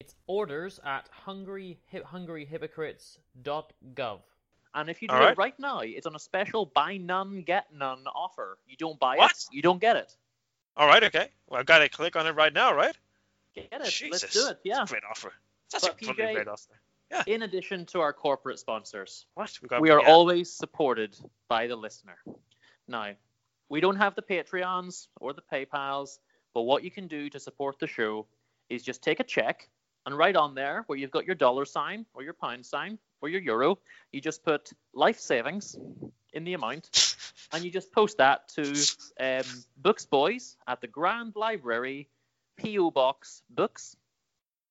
It's 0.00 0.14
orders 0.26 0.78
at 0.84 1.08
hungry, 1.10 1.78
hi- 1.90 2.00
hungryhypocrites.gov. 2.00 4.20
And 4.74 4.90
if 4.90 5.00
you 5.02 5.08
do 5.08 5.14
All 5.14 5.22
it 5.22 5.24
right. 5.24 5.38
right 5.38 5.58
now, 5.58 5.80
it's 5.80 6.06
on 6.06 6.14
a 6.14 6.18
special 6.20 6.66
buy 6.66 6.98
none, 6.98 7.40
get 7.42 7.66
none 7.74 8.04
offer. 8.14 8.58
You 8.66 8.76
don't 8.76 8.98
buy 9.00 9.16
What? 9.16 9.30
it, 9.32 9.44
you 9.50 9.62
don't 9.62 9.80
get 9.80 9.96
it. 9.96 10.14
All 10.78 10.86
right, 10.86 11.02
okay. 11.02 11.28
Well, 11.48 11.58
I've 11.58 11.66
got 11.66 11.80
to 11.80 11.88
click 11.88 12.14
on 12.14 12.26
it 12.28 12.36
right 12.36 12.52
now, 12.52 12.72
right? 12.72 12.96
Get 13.54 13.68
it. 13.72 13.84
Jesus. 13.90 14.22
Let's 14.22 14.32
do 14.32 14.48
it. 14.48 14.60
Yeah. 14.62 14.76
That's 14.76 14.90
a 14.90 14.94
great 14.94 15.02
offer. 15.10 15.32
That's 15.72 15.88
But 15.88 16.00
a 16.00 16.04
PJ, 16.04 16.34
great 16.34 16.48
offer. 16.48 16.80
Yeah. 17.10 17.24
In 17.26 17.42
addition 17.42 17.84
to 17.86 18.00
our 18.00 18.12
corporate 18.12 18.60
sponsors, 18.60 19.26
What? 19.34 19.58
We, 19.60 19.68
got, 19.68 19.80
we 19.80 19.90
are 19.90 20.00
yeah. 20.00 20.08
always 20.08 20.52
supported 20.52 21.18
by 21.48 21.66
the 21.66 21.74
listener. 21.74 22.18
Now, 22.86 23.10
we 23.68 23.80
don't 23.80 23.96
have 23.96 24.14
the 24.14 24.22
Patreons 24.22 25.08
or 25.20 25.32
the 25.32 25.42
PayPals, 25.52 26.20
but 26.54 26.62
what 26.62 26.84
you 26.84 26.90
can 26.92 27.08
do 27.08 27.28
to 27.30 27.40
support 27.40 27.78
the 27.80 27.86
show 27.86 28.26
is 28.68 28.82
just 28.84 29.02
take 29.02 29.18
a 29.20 29.24
check 29.24 29.68
and 30.06 30.16
right 30.16 30.36
on 30.36 30.54
there 30.54 30.84
where 30.86 30.96
you've 30.96 31.10
got 31.10 31.26
your 31.26 31.34
dollar 31.34 31.64
sign 31.64 32.06
or 32.14 32.22
your 32.22 32.34
pound 32.34 32.64
sign 32.64 32.98
or 33.20 33.28
your 33.28 33.40
euro, 33.40 33.78
you 34.12 34.20
just 34.20 34.44
put 34.44 34.70
life 34.94 35.18
savings 35.18 35.76
in 36.32 36.44
the 36.44 36.54
amount 36.54 37.16
and 37.52 37.64
you 37.64 37.70
just 37.70 37.92
post 37.92 38.18
that 38.18 38.48
to 38.48 38.74
um, 39.20 39.64
Books 39.76 40.06
Boys 40.06 40.56
at 40.66 40.80
the 40.80 40.86
Grand 40.86 41.34
Library, 41.36 42.08
PO 42.62 42.90
Box 42.90 43.42
Books, 43.50 43.96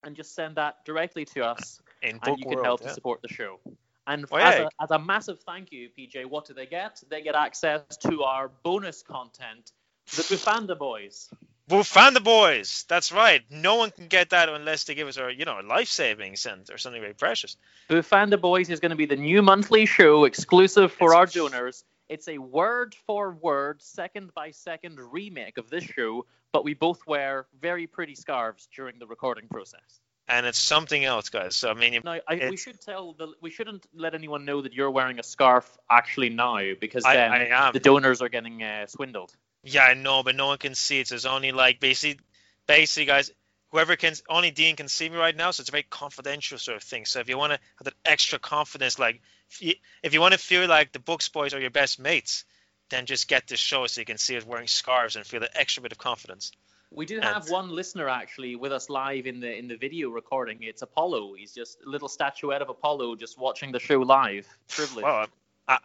and 0.03 0.15
just 0.15 0.35
send 0.35 0.55
that 0.55 0.85
directly 0.85 1.25
to 1.25 1.45
us 1.45 1.81
in 2.01 2.19
and 2.23 2.37
you 2.37 2.45
can 2.45 2.55
world, 2.55 2.65
help 2.65 2.81
yeah. 2.81 2.87
to 2.87 2.93
support 2.93 3.21
the 3.21 3.27
show. 3.27 3.59
And 4.05 4.25
Oh, 4.31 4.37
as, 4.37 4.55
yeah. 4.55 4.67
a, 4.79 4.83
as 4.83 4.91
a 4.91 4.99
massive 4.99 5.39
thank 5.41 5.71
you, 5.71 5.89
PJ, 5.97 6.25
what 6.25 6.45
do 6.45 6.53
they 6.53 6.65
get? 6.65 7.03
They 7.09 7.21
get 7.21 7.35
access 7.35 7.81
to 7.97 8.23
our 8.23 8.49
bonus 8.63 9.03
content, 9.03 9.71
the 10.15 10.23
Bufanda 10.23 10.77
Boys. 10.77 11.29
Bufanda 11.69 12.23
Boys. 12.23 12.85
That's 12.87 13.11
right. 13.11 13.43
No 13.49 13.75
one 13.75 13.91
can 13.91 14.07
get 14.07 14.29
that 14.29 14.47
unless 14.49 14.85
they 14.85 14.95
give 14.95 15.07
us 15.07 15.17
our, 15.17 15.29
you 15.29 15.45
know, 15.45 15.59
a 15.59 15.63
life 15.67 15.89
saving 15.89 16.35
and 16.49 16.69
or 16.71 16.77
something 16.77 17.01
very 17.01 17.13
precious. 17.13 17.57
Bufanda 17.89 18.39
Boys 18.39 18.69
is 18.69 18.79
going 18.79 18.91
to 18.91 18.95
be 18.95 19.05
the 19.05 19.17
new 19.17 19.41
monthly 19.41 19.85
show 19.85 20.23
exclusive 20.25 20.91
for 20.93 21.11
It's- 21.11 21.17
our 21.17 21.25
donors. 21.49 21.83
It's 22.09 22.29
a 22.29 22.37
word 22.37 22.95
for 23.05 23.31
word, 23.31 23.81
second 23.81 24.33
by 24.33 24.51
second 24.51 24.97
remake 25.11 25.57
of 25.57 25.69
this 25.69 25.83
show, 25.83 26.25
but 26.53 26.63
we 26.63 26.73
both 26.73 27.05
wear 27.05 27.47
very 27.59 27.85
pretty 27.85 28.15
scarves 28.15 28.69
during 28.73 28.97
the 28.97 29.05
recording 29.05 29.49
process. 29.49 29.99
And 30.29 30.45
it's 30.45 30.57
something 30.57 31.03
else, 31.03 31.27
guys. 31.27 31.57
So 31.57 31.69
I 31.69 31.73
mean, 31.73 31.99
Now, 32.05 32.19
I, 32.25 32.47
we 32.49 32.55
should 32.55 32.79
tell 32.79 33.11
the 33.11 33.33
we 33.41 33.49
shouldn't 33.49 33.85
let 33.93 34.13
anyone 34.13 34.45
know 34.45 34.61
that 34.61 34.71
you're 34.71 34.91
wearing 34.91 35.19
a 35.19 35.23
scarf 35.23 35.77
actually 35.89 36.29
now 36.29 36.59
because 36.79 37.03
I, 37.03 37.13
then 37.15 37.31
I 37.31 37.47
am. 37.47 37.73
the 37.73 37.79
donors 37.81 38.21
are 38.21 38.29
getting 38.29 38.63
uh, 38.63 38.87
swindled. 38.87 39.33
Yeah, 39.69 39.83
I 39.83 39.93
know, 39.95 40.23
but 40.23 40.35
no 40.35 40.47
one 40.47 40.57
can 40.57 40.75
see 40.75 40.99
it. 40.99 41.07
So 41.07 41.15
it's 41.15 41.25
only 41.25 41.51
like 41.51 41.79
basically, 41.79 42.23
basically, 42.67 43.05
guys. 43.05 43.31
Whoever 43.71 43.97
can, 43.97 44.13
only 44.29 44.49
Dean 44.49 44.77
can 44.77 44.87
see 44.87 45.09
me 45.09 45.17
right 45.17 45.35
now. 45.35 45.51
So 45.51 45.59
it's 45.59 45.69
a 45.69 45.73
very 45.73 45.83
confidential 45.83 46.57
sort 46.57 46.77
of 46.77 46.83
thing. 46.83 47.03
So 47.03 47.19
if 47.19 47.27
you 47.27 47.37
want 47.37 47.51
to 47.51 47.59
have 47.79 47.83
that 47.85 47.95
extra 48.05 48.39
confidence, 48.39 48.97
like 48.97 49.21
if 49.49 49.61
you, 49.61 49.73
if 50.03 50.13
you 50.13 50.21
want 50.21 50.33
to 50.33 50.39
feel 50.39 50.65
like 50.69 50.93
the 50.93 50.99
Books 50.99 51.27
Boys 51.27 51.53
are 51.53 51.59
your 51.59 51.69
best 51.69 51.99
mates, 51.99 52.45
then 52.89 53.05
just 53.05 53.27
get 53.27 53.45
this 53.47 53.59
show 53.59 53.85
so 53.87 53.99
you 53.99 54.05
can 54.05 54.17
see 54.17 54.37
us 54.37 54.45
wearing 54.45 54.67
scarves 54.67 55.17
and 55.17 55.25
feel 55.25 55.41
the 55.41 55.57
extra 55.59 55.83
bit 55.83 55.91
of 55.91 55.97
confidence. 55.97 56.53
We 56.91 57.05
do 57.05 57.15
And- 57.15 57.25
have 57.25 57.49
one 57.49 57.69
listener 57.69 58.07
actually 58.07 58.55
with 58.55 58.71
us 58.71 58.89
live 58.89 59.27
in 59.27 59.41
the 59.41 59.53
in 59.53 59.67
the 59.67 59.75
video 59.75 60.09
recording. 60.09 60.59
It's 60.61 60.81
Apollo. 60.81 61.33
He's 61.33 61.53
just 61.53 61.79
a 61.85 61.89
little 61.89 62.07
statuette 62.07 62.61
of 62.61 62.69
Apollo 62.69 63.17
just 63.17 63.37
watching 63.37 63.73
the 63.73 63.79
show 63.81 63.99
live. 63.99 64.47
Privilege. 64.69 65.03
Well, 65.03 65.27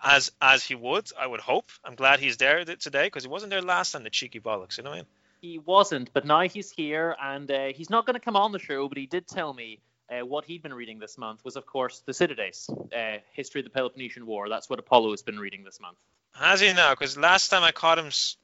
as 0.03 0.31
as 0.41 0.65
he 0.65 0.75
would, 0.75 1.11
I 1.19 1.27
would 1.27 1.41
hope. 1.41 1.71
I'm 1.85 1.95
glad 1.95 2.21
he's 2.21 2.37
there 2.37 2.65
th- 2.65 2.79
today 2.83 3.05
because 3.07 3.25
he 3.25 3.29
wasn't 3.29 3.51
there 3.51 3.63
last 3.63 3.93
time. 3.93 4.05
The 4.05 4.11
cheeky 4.11 4.41
bollocks, 4.41 4.79
you 4.79 4.85
know 4.85 4.91
what 4.91 4.97
I 4.97 4.99
mean? 5.01 5.07
He 5.41 5.59
wasn't, 5.59 6.13
but 6.13 6.25
now 6.25 6.43
he's 6.43 6.71
here, 6.71 7.17
and 7.21 7.51
uh, 7.51 7.67
he's 7.75 7.91
not 7.91 8.07
going 8.07 8.15
to 8.15 8.21
come 8.21 8.37
on 8.37 8.53
the 8.53 8.61
show. 8.61 8.89
But 8.89 8.97
he 8.99 9.07
did 9.07 9.27
tell 9.27 9.53
me 9.53 9.81
uh, 10.11 10.25
what 10.25 10.45
he'd 10.45 10.63
been 10.63 10.75
reading 10.75 11.01
this 11.01 11.19
month 11.19 11.45
was, 11.45 11.57
of 11.57 11.67
course, 11.67 12.01
Thucydides, 12.07 12.71
uh, 12.97 13.17
History 13.33 13.61
of 13.61 13.65
the 13.65 13.71
Peloponnesian 13.71 14.25
War. 14.27 14.49
That's 14.49 14.71
what 14.71 14.79
Apollo 14.79 15.11
has 15.11 15.23
been 15.23 15.39
reading 15.41 15.65
this 15.65 15.81
month. 15.81 15.97
Has 16.35 16.61
he 16.61 16.73
now? 16.73 16.91
Because 16.93 17.19
last 17.19 17.49
time 17.49 17.65
I 17.65 17.73
caught 17.73 17.99
him, 17.99 18.07
s- 18.07 18.37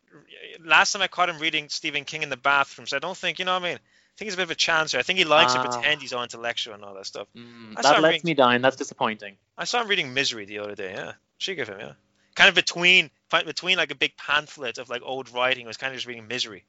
last 0.64 0.93
time 0.93 1.03
I 1.03 1.07
caught 1.07 1.28
him 1.28 1.39
reading 1.39 1.68
Stephen 1.68 2.05
King 2.05 2.24
in 2.24 2.30
the 2.30 2.36
bathroom. 2.36 2.86
So 2.89 2.97
I 2.97 3.01
don't 3.01 3.16
think, 3.16 3.39
you 3.39 3.45
know 3.45 3.55
what 3.55 3.62
I 3.62 3.68
mean? 3.68 3.76
I 3.76 4.14
think 4.18 4.26
he's 4.26 4.34
a 4.34 4.39
bit 4.39 4.43
of 4.43 4.51
a 4.51 4.57
chancer. 4.57 4.99
I 4.99 5.03
think 5.03 5.20
he 5.20 5.24
likes 5.24 5.53
to 5.55 5.61
Ah. 5.61 5.68
pretend 5.70 6.01
he's 6.03 6.12
all 6.12 6.24
intellectual 6.24 6.74
and 6.74 6.84
all 6.84 6.95
that 6.95 7.07
stuff. 7.07 7.28
Mm, 7.36 7.76
that 7.76 7.84
lets 7.84 8.03
reading- 8.03 8.20
me 8.24 8.34
down. 8.34 8.61
That's 8.61 8.74
disappointing. 8.76 9.36
I 9.57 9.62
saw 9.64 9.80
him 9.80 9.86
reading 9.86 10.12
Misery 10.12 10.45
the 10.47 10.59
other 10.59 10.74
day. 10.74 10.93
Yeah, 10.95 11.12
cheek 11.39 11.59
of 11.59 11.68
him. 11.68 11.78
Yeah, 11.80 11.93
kind 12.34 12.49
of 12.49 12.55
between 12.55 13.11
between 13.30 13.76
like 13.76 13.91
a 13.91 13.95
big 13.95 14.16
pamphlet 14.16 14.78
of 14.78 14.89
like 14.89 15.03
old 15.05 15.30
writing. 15.32 15.66
I 15.66 15.68
was 15.68 15.76
kind 15.76 15.93
of 15.93 15.97
just 15.97 16.07
reading 16.07 16.26
Misery. 16.28 16.64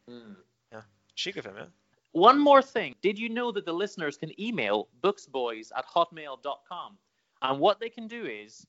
Cheek 1.16 1.36
of 1.36 1.46
him. 1.46 1.56
Yeah. 1.58 1.66
One 2.14 2.40
more 2.40 2.62
thing. 2.62 2.96
Did 3.02 3.20
you 3.20 3.28
know 3.28 3.52
that 3.52 3.66
the 3.66 3.74
listeners 3.74 4.16
can 4.16 4.32
email 4.40 4.88
booksboys 5.02 5.70
at 5.76 5.86
hotmail.com? 5.86 6.98
And 7.42 7.60
what 7.60 7.80
they 7.80 7.90
can 7.90 8.08
do 8.08 8.26
is, 8.26 8.66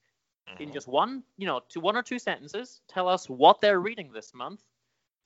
Mm-hmm. 0.49 0.63
in 0.65 0.73
just 0.73 0.89
one, 0.89 1.23
you 1.37 1.47
know, 1.47 1.61
to 1.69 1.79
one 1.81 1.97
or 1.97 2.03
two 2.03 2.19
sentences, 2.19 2.81
tell 2.89 3.07
us 3.07 3.29
what 3.29 3.61
they're 3.61 3.79
reading 3.79 4.11
this 4.13 4.35
month. 4.35 4.63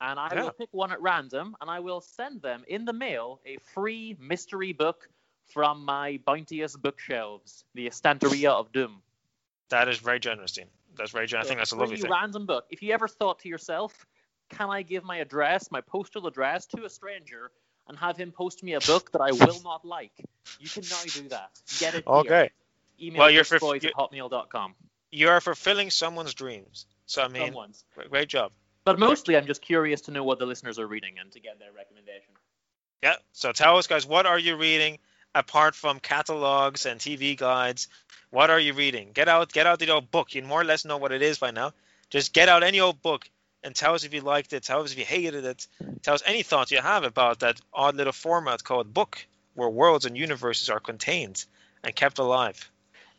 And 0.02 0.20
I 0.20 0.28
Yeah. 0.34 0.42
will 0.42 0.50
pick 0.50 0.68
one 0.72 0.92
at 0.92 1.00
random 1.00 1.56
and 1.62 1.70
I 1.70 1.80
will 1.80 2.02
send 2.02 2.42
them 2.42 2.62
in 2.68 2.84
the 2.84 2.92
mail 2.92 3.40
a 3.46 3.56
free 3.72 4.16
mystery 4.20 4.72
book 4.74 5.08
from 5.46 5.82
my 5.84 6.18
bounteous 6.26 6.76
bookshelves, 6.76 7.64
the 7.74 7.86
Estanteria 7.86 8.50
of 8.50 8.70
Doom. 8.72 9.02
That 9.70 9.88
is 9.88 9.98
very 9.98 10.20
generous, 10.20 10.52
Dean. 10.52 10.66
That's 10.96 11.10
very 11.10 11.26
generous. 11.26 11.46
I 11.46 11.48
think 11.48 11.60
that's 11.60 11.72
a 11.72 11.76
lovely 11.76 11.96
free 11.96 12.02
thing. 12.02 12.10
random 12.10 12.46
book. 12.46 12.66
If 12.70 12.82
you 12.82 12.92
ever 12.92 13.08
thought 13.08 13.40
to 13.40 13.48
yourself, 13.48 14.06
can 14.50 14.70
I 14.70 14.82
give 14.82 15.04
my 15.04 15.16
address, 15.16 15.70
my 15.70 15.80
postal 15.80 16.26
address, 16.26 16.66
to 16.66 16.84
a 16.84 16.90
stranger 16.90 17.50
and 17.88 17.98
have 17.98 18.16
him 18.16 18.30
post 18.30 18.62
me 18.62 18.74
a 18.74 18.80
book 18.80 19.10
that 19.12 19.20
I 19.20 19.32
will 19.32 19.60
not 19.64 19.84
like? 19.84 20.12
You 20.60 20.68
can 20.68 20.84
now 20.90 21.02
do 21.06 21.28
that. 21.30 21.50
Get 21.80 21.94
it 21.94 22.04
here. 22.06 22.14
Okay. 22.16 22.50
Email 23.00 23.18
Well, 23.20 23.30
you're 23.30 23.44
for- 23.44 23.58
boys 23.58 23.82
you're- 23.82 23.92
at 23.98 24.10
hotmail.com. 24.10 24.74
You 25.10 25.28
are 25.28 25.40
fulfilling 25.40 25.90
someone's 25.90 26.34
dreams. 26.34 26.86
So 27.06 27.22
I 27.22 27.28
mean, 27.28 27.46
Someone's. 27.46 27.84
great- 27.94 28.10
great 28.10 28.28
job. 28.28 28.52
But 28.84 28.98
mostly, 28.98 29.36
I'm 29.36 29.46
just 29.46 29.62
curious 29.62 30.02
to 30.02 30.10
know 30.10 30.24
what 30.24 30.38
the 30.38 30.46
listeners 30.46 30.78
are 30.78 30.86
reading 30.86 31.18
and 31.18 31.32
to 31.32 31.40
get 31.40 31.58
their 31.58 31.72
recommendation. 31.72 32.34
Yeah. 33.02 33.16
So 33.32 33.52
tell 33.52 33.78
us, 33.78 33.86
guys, 33.86 34.06
what 34.06 34.26
are 34.26 34.38
you 34.38 34.56
reading 34.56 34.98
apart 35.34 35.74
from 35.74 36.00
catalogs 36.00 36.86
and 36.86 37.00
TV 37.00 37.36
guides? 37.36 37.88
What 38.30 38.50
are 38.50 38.58
you 38.58 38.72
reading? 38.74 39.10
Get 39.12 39.28
out, 39.28 39.52
get 39.52 39.66
out 39.66 39.78
the 39.78 39.90
old 39.90 40.10
book. 40.10 40.34
You 40.34 40.42
more 40.42 40.60
or 40.60 40.64
less 40.64 40.84
know 40.84 40.96
what 40.96 41.12
it 41.12 41.22
is 41.22 41.38
by 41.38 41.50
now. 41.50 41.72
Just 42.10 42.32
get 42.32 42.48
out 42.48 42.62
any 42.62 42.80
old 42.80 43.02
book 43.02 43.28
and 43.62 43.74
tell 43.74 43.94
us 43.94 44.04
if 44.04 44.12
you 44.14 44.20
liked 44.20 44.52
it. 44.52 44.62
Tell 44.62 44.82
us 44.82 44.92
if 44.92 44.98
you 44.98 45.04
hated 45.04 45.44
it. 45.44 45.66
Tell 46.02 46.14
us 46.14 46.22
any 46.26 46.42
thoughts 46.42 46.70
you 46.70 46.80
have 46.80 47.04
about 47.04 47.40
that 47.40 47.60
odd 47.72 47.96
little 47.96 48.12
format 48.12 48.62
called 48.62 48.92
book, 48.92 49.26
where 49.54 49.68
worlds 49.68 50.04
and 50.04 50.16
universes 50.16 50.68
are 50.70 50.80
contained 50.80 51.44
and 51.82 51.94
kept 51.94 52.18
alive. 52.18 52.70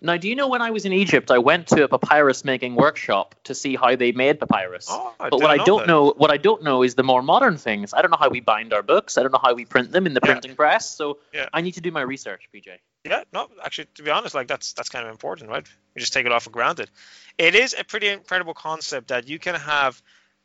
Now, 0.02 0.18
do 0.18 0.28
you 0.28 0.36
know 0.36 0.48
when 0.48 0.62
I 0.62 0.72
was 0.72 0.86
in 0.86 0.94
Egypt, 0.94 1.32
I 1.32 1.38
went 1.38 1.68
to 1.68 1.84
a 1.84 1.88
papyrus 1.88 2.44
making 2.44 2.76
workshop 2.76 3.36
to 3.46 3.56
see 3.56 3.76
how 3.76 3.96
they 3.96 4.12
made 4.12 4.40
papyrus. 4.40 4.88
Oh, 4.90 5.14
I 5.20 5.30
but 5.30 5.40
what 5.42 5.50
I 5.50 5.58
don't 5.64 5.80
that. 5.80 5.88
know, 5.88 6.14
what 6.18 6.32
I 6.32 6.38
don't 6.38 6.64
know, 6.64 6.84
is 6.84 6.96
the 6.96 7.04
more 7.04 7.22
modern 7.22 7.58
things. 7.58 7.94
I 7.94 8.02
don't 8.02 8.12
know 8.12 8.18
how 8.20 8.30
we 8.30 8.42
bind 8.42 8.74
our 8.74 8.84
books. 8.84 9.18
I 9.18 9.24
don't 9.24 9.32
know 9.32 9.40
how 9.42 9.54
we 9.54 9.66
print 9.66 9.92
them 9.92 10.06
in 10.06 10.14
the 10.14 10.22
Yeah. 10.24 10.34
printing 10.34 10.56
press. 10.56 10.96
So 10.96 11.20
Yeah. 11.34 11.50
I 11.54 11.62
need 11.62 11.74
to 11.74 11.82
do 11.82 11.92
my 11.92 12.02
research, 12.02 12.50
PJ. 12.54 12.78
Yeah, 13.06 13.24
no, 13.32 13.50
actually, 13.64 13.88
to 13.96 14.04
be 14.04 14.10
honest, 14.10 14.34
like 14.34 14.48
that's 14.48 14.74
that's 14.74 14.90
kind 14.90 15.06
of 15.06 15.12
important, 15.12 15.50
right? 15.50 15.66
You 15.96 16.00
just 16.00 16.12
take 16.14 16.26
it 16.26 16.32
off 16.32 16.44
for 16.44 16.50
granted. 16.50 16.90
It 17.38 17.54
is 17.56 17.76
a 17.78 17.84
pretty 17.84 18.08
incredible 18.08 18.56
concept 18.56 19.10
that 19.10 19.28
you 19.28 19.38
can 19.38 19.56
have, 19.56 20.02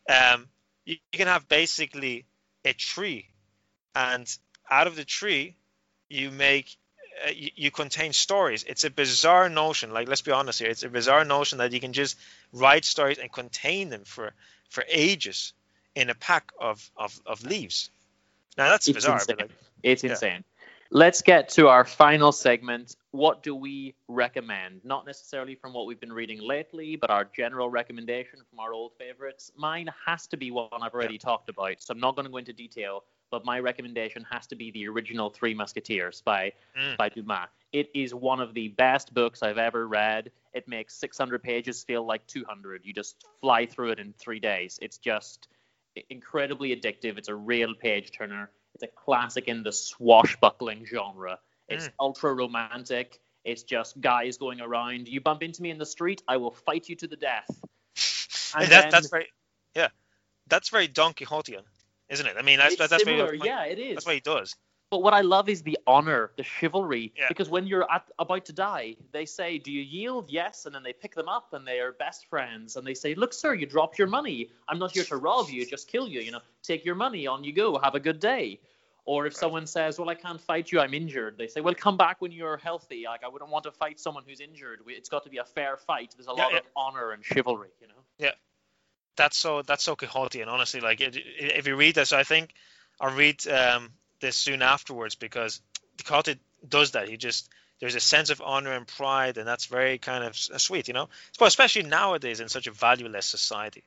um, 0.09 0.47
you, 0.85 0.97
you 1.13 1.19
can 1.19 1.27
have 1.27 1.49
basically 1.49 2.27
a 2.65 2.75
tree, 2.75 3.31
and 3.95 4.27
out 4.71 4.87
of 4.87 4.95
the 4.95 5.05
tree, 5.07 5.57
you 6.11 6.31
make, 6.31 6.77
uh, 7.27 7.31
you, 7.31 7.51
you 7.57 7.71
contain 7.71 8.12
stories. 8.12 8.64
It's 8.64 8.85
a 8.85 8.91
bizarre 8.91 9.49
notion. 9.49 9.93
Like, 9.93 10.09
let's 10.09 10.23
be 10.23 10.33
honest 10.33 10.61
here, 10.61 10.68
it's 10.71 10.83
a 10.83 10.89
bizarre 10.89 11.25
notion 11.25 11.59
that 11.59 11.73
you 11.73 11.81
can 11.81 11.93
just 11.93 12.16
write 12.53 12.85
stories 12.85 13.18
and 13.18 13.33
contain 13.33 13.91
them 13.91 14.05
for 14.05 14.33
for 14.71 14.85
ages 14.89 15.53
in 15.95 16.11
a 16.11 16.14
pack 16.14 16.53
of 16.61 16.91
of, 16.97 17.21
of 17.27 17.45
leaves. 17.45 17.91
Now 18.57 18.71
that's 18.71 18.89
It's 18.89 18.97
bizarre. 18.97 19.18
insane. 19.18 19.37
Like, 19.39 19.51
It's 19.83 20.05
Yeah. 20.05 20.11
insane. 20.11 20.45
Let's 20.93 21.23
get 21.23 21.51
to 21.51 21.68
our 21.68 21.85
final 21.85 22.33
segment. 22.33 22.97
What 23.12 23.45
do 23.45 23.55
we 23.55 23.95
recommend? 24.09 24.81
Not 24.85 25.07
necessarily 25.07 25.55
from 25.55 25.73
what 25.73 25.87
we've 25.87 26.01
been 26.01 26.12
reading 26.12 26.41
lately, 26.41 26.97
but 26.97 27.11
our 27.11 27.25
general 27.25 27.71
recommendation 27.71 28.41
from 28.51 28.59
our 28.59 28.73
old 28.75 28.93
favorites. 28.99 29.53
Mine 29.57 29.89
has 30.05 30.27
to 30.29 30.37
be 30.37 30.51
one 30.51 30.68
I've 30.83 30.93
already 30.93 31.18
talked 31.18 31.49
about, 31.49 31.81
so 31.81 31.93
I'm 31.93 32.01
not 32.01 32.16
going 32.16 32.25
to 32.25 32.31
go 32.31 32.39
into 32.39 32.53
detail. 32.53 33.05
But 33.31 33.45
my 33.45 33.61
recommendation 33.61 34.26
has 34.31 34.47
to 34.49 34.57
be 34.57 34.70
the 34.72 34.89
original 34.89 35.31
Three 35.31 35.55
Musketeers 35.55 36.20
by 36.22 36.53
Mm. 36.76 36.97
by 36.97 37.09
Dumas. 37.09 37.49
It 37.72 37.91
is 37.95 38.12
one 38.14 38.41
of 38.41 38.55
the 38.55 38.68
best 38.68 39.14
books 39.14 39.43
I've 39.43 39.59
ever 39.59 39.87
read. 39.87 40.33
It 40.53 40.66
makes 40.66 40.95
600 40.97 41.43
pages 41.43 41.85
feel 41.85 42.05
like 42.05 42.26
200. 42.26 42.85
You 42.85 42.93
just 42.93 43.24
fly 43.41 43.66
through 43.66 43.93
it 43.93 43.99
in 44.01 44.12
three 44.14 44.41
days. 44.41 44.78
It's 44.83 44.99
just 44.99 45.47
incredibly 46.09 46.74
addictive. 46.74 47.18
It's 47.18 47.28
a 47.28 47.35
real 47.35 47.74
page 47.74 48.11
turner. 48.12 48.51
It's 48.74 48.83
a 48.83 48.89
classic 48.89 49.47
in 49.49 49.62
the 49.62 49.72
swashbuckling 49.72 50.87
genre. 50.87 51.39
It's 51.68 51.87
Mm. 51.89 51.93
ultra 52.01 52.35
romantic. 52.35 53.20
It's 53.45 53.62
just 53.62 54.01
guys 54.01 54.37
going 54.39 54.61
around. 54.61 55.09
You 55.09 55.20
bump 55.20 55.43
into 55.43 55.62
me 55.62 55.70
in 55.70 55.78
the 55.78 55.87
street, 55.87 56.22
I 56.28 56.37
will 56.37 56.51
fight 56.51 56.89
you 56.89 56.97
to 56.97 57.07
the 57.07 57.16
death. 57.16 57.49
And 58.55 58.64
that, 58.64 58.68
then- 58.83 58.91
that's 58.91 59.09
very 59.09 59.28
yeah 59.76 59.89
that's 60.49 60.70
very 60.70 60.89
don 60.89 61.14
quixotean 61.14 61.62
isn't 62.11 62.27
it 62.27 62.37
i 62.39 62.43
mean 62.43 62.59
that's 62.59 62.77
that's 62.77 62.97
similar. 63.03 63.35
yeah, 63.35 63.65
it 63.65 63.79
is. 63.79 63.95
that's 63.95 64.07
what 64.07 64.15
he 64.15 64.21
does 64.21 64.55
But 64.91 65.03
what 65.05 65.15
I 65.15 65.21
love 65.21 65.49
is 65.49 65.63
the 65.63 65.79
honor, 65.87 66.33
the 66.37 66.43
chivalry. 66.43 67.13
Yeah. 67.17 67.29
Because 67.29 67.49
when 67.49 67.65
you're 67.65 67.87
at, 67.97 68.11
about 68.19 68.45
to 68.47 68.53
die, 68.53 68.97
they 69.13 69.25
say, 69.25 69.57
"Do 69.57 69.71
you 69.71 69.83
yield?" 69.83 70.25
Yes, 70.29 70.67
and 70.67 70.75
then 70.75 70.83
they 70.83 70.93
pick 70.93 71.15
them 71.15 71.29
up, 71.29 71.53
and 71.53 71.63
they 71.65 71.79
are 71.79 71.93
best 71.93 72.27
friends. 72.27 72.75
And 72.75 72.85
they 72.85 72.95
say, 72.95 73.15
"Look, 73.15 73.33
sir, 73.33 73.55
you 73.55 73.67
dropped 73.67 74.01
your 74.01 74.09
money. 74.09 74.51
I'm 74.69 74.81
not 74.81 74.91
here 74.91 75.05
to 75.05 75.17
rob 75.17 75.49
you, 75.49 75.65
just 75.65 75.87
kill 75.87 76.09
you. 76.09 76.21
You 76.27 76.33
know, 76.33 76.43
take 76.65 76.85
your 76.85 76.97
money, 76.97 77.23
on 77.29 77.45
you 77.45 77.53
go. 77.53 77.79
Have 77.79 77.95
a 77.95 78.01
good 78.09 78.19
day." 78.19 78.59
Or 79.05 79.27
if 79.29 79.35
someone 79.43 79.65
says, 79.69 79.97
"Well, 79.99 80.11
I 80.11 80.17
can't 80.17 80.41
fight 80.41 80.73
you. 80.73 80.81
I'm 80.81 80.93
injured," 81.03 81.39
they 81.39 81.47
say, 81.47 81.61
"Well, 81.61 81.75
come 81.87 81.97
back 81.97 82.17
when 82.21 82.33
you're 82.33 82.57
healthy. 82.57 83.05
Like 83.07 83.23
I 83.23 83.29
wouldn't 83.29 83.53
want 83.55 83.65
to 83.71 83.73
fight 83.83 84.01
someone 84.01 84.25
who's 84.27 84.41
injured. 84.41 84.81
It's 84.89 85.09
got 85.09 85.23
to 85.23 85.31
be 85.31 85.39
a 85.39 85.45
fair 85.45 85.77
fight. 85.77 86.15
There's 86.17 86.27
a 86.27 86.35
Yeah, 86.37 86.43
lot 86.43 86.53
yeah. 86.53 86.59
of 86.59 86.65
honor 86.75 87.13
and 87.13 87.25
chivalry. 87.25 87.71
You 87.81 87.87
know." 87.93 88.03
That's 89.17 89.37
so 89.37 89.63
that's 89.63 89.85
so 89.85 89.97
quixotean 89.97 90.47
honestly 90.49 90.81
like 90.81 91.01
it, 91.01 91.17
it- 91.17 91.57
if 91.59 91.67
you 91.67 91.77
read 91.77 91.95
this 91.95 92.13
i 92.13 92.23
think 92.23 92.53
i'll 93.01 93.15
read 93.15 93.47
um, 93.49 93.91
this 94.21 94.37
soon 94.37 94.63
afterwards 94.63 95.15
because 95.15 95.61
quixote 95.99 96.37
does 96.69 96.93
that 96.93 97.09
he 97.09 97.17
just 97.17 97.49
there's 97.81 97.95
a 97.95 98.01
sense 98.01 98.31
of 98.31 98.43
honor 98.45 98.73
and 98.73 98.87
pride 98.87 99.39
and 99.39 99.47
that's 99.49 99.67
very 99.67 99.99
kind 99.99 100.25
of 100.25 100.37
sweet 100.37 100.89
you 100.89 100.95
know 100.95 101.09
well 101.39 101.49
especially 101.49 101.83
nowadays 101.83 102.41
in 102.41 102.49
such 102.49 102.67
a 102.67 102.73
valueless 102.73 103.27
society 103.27 103.85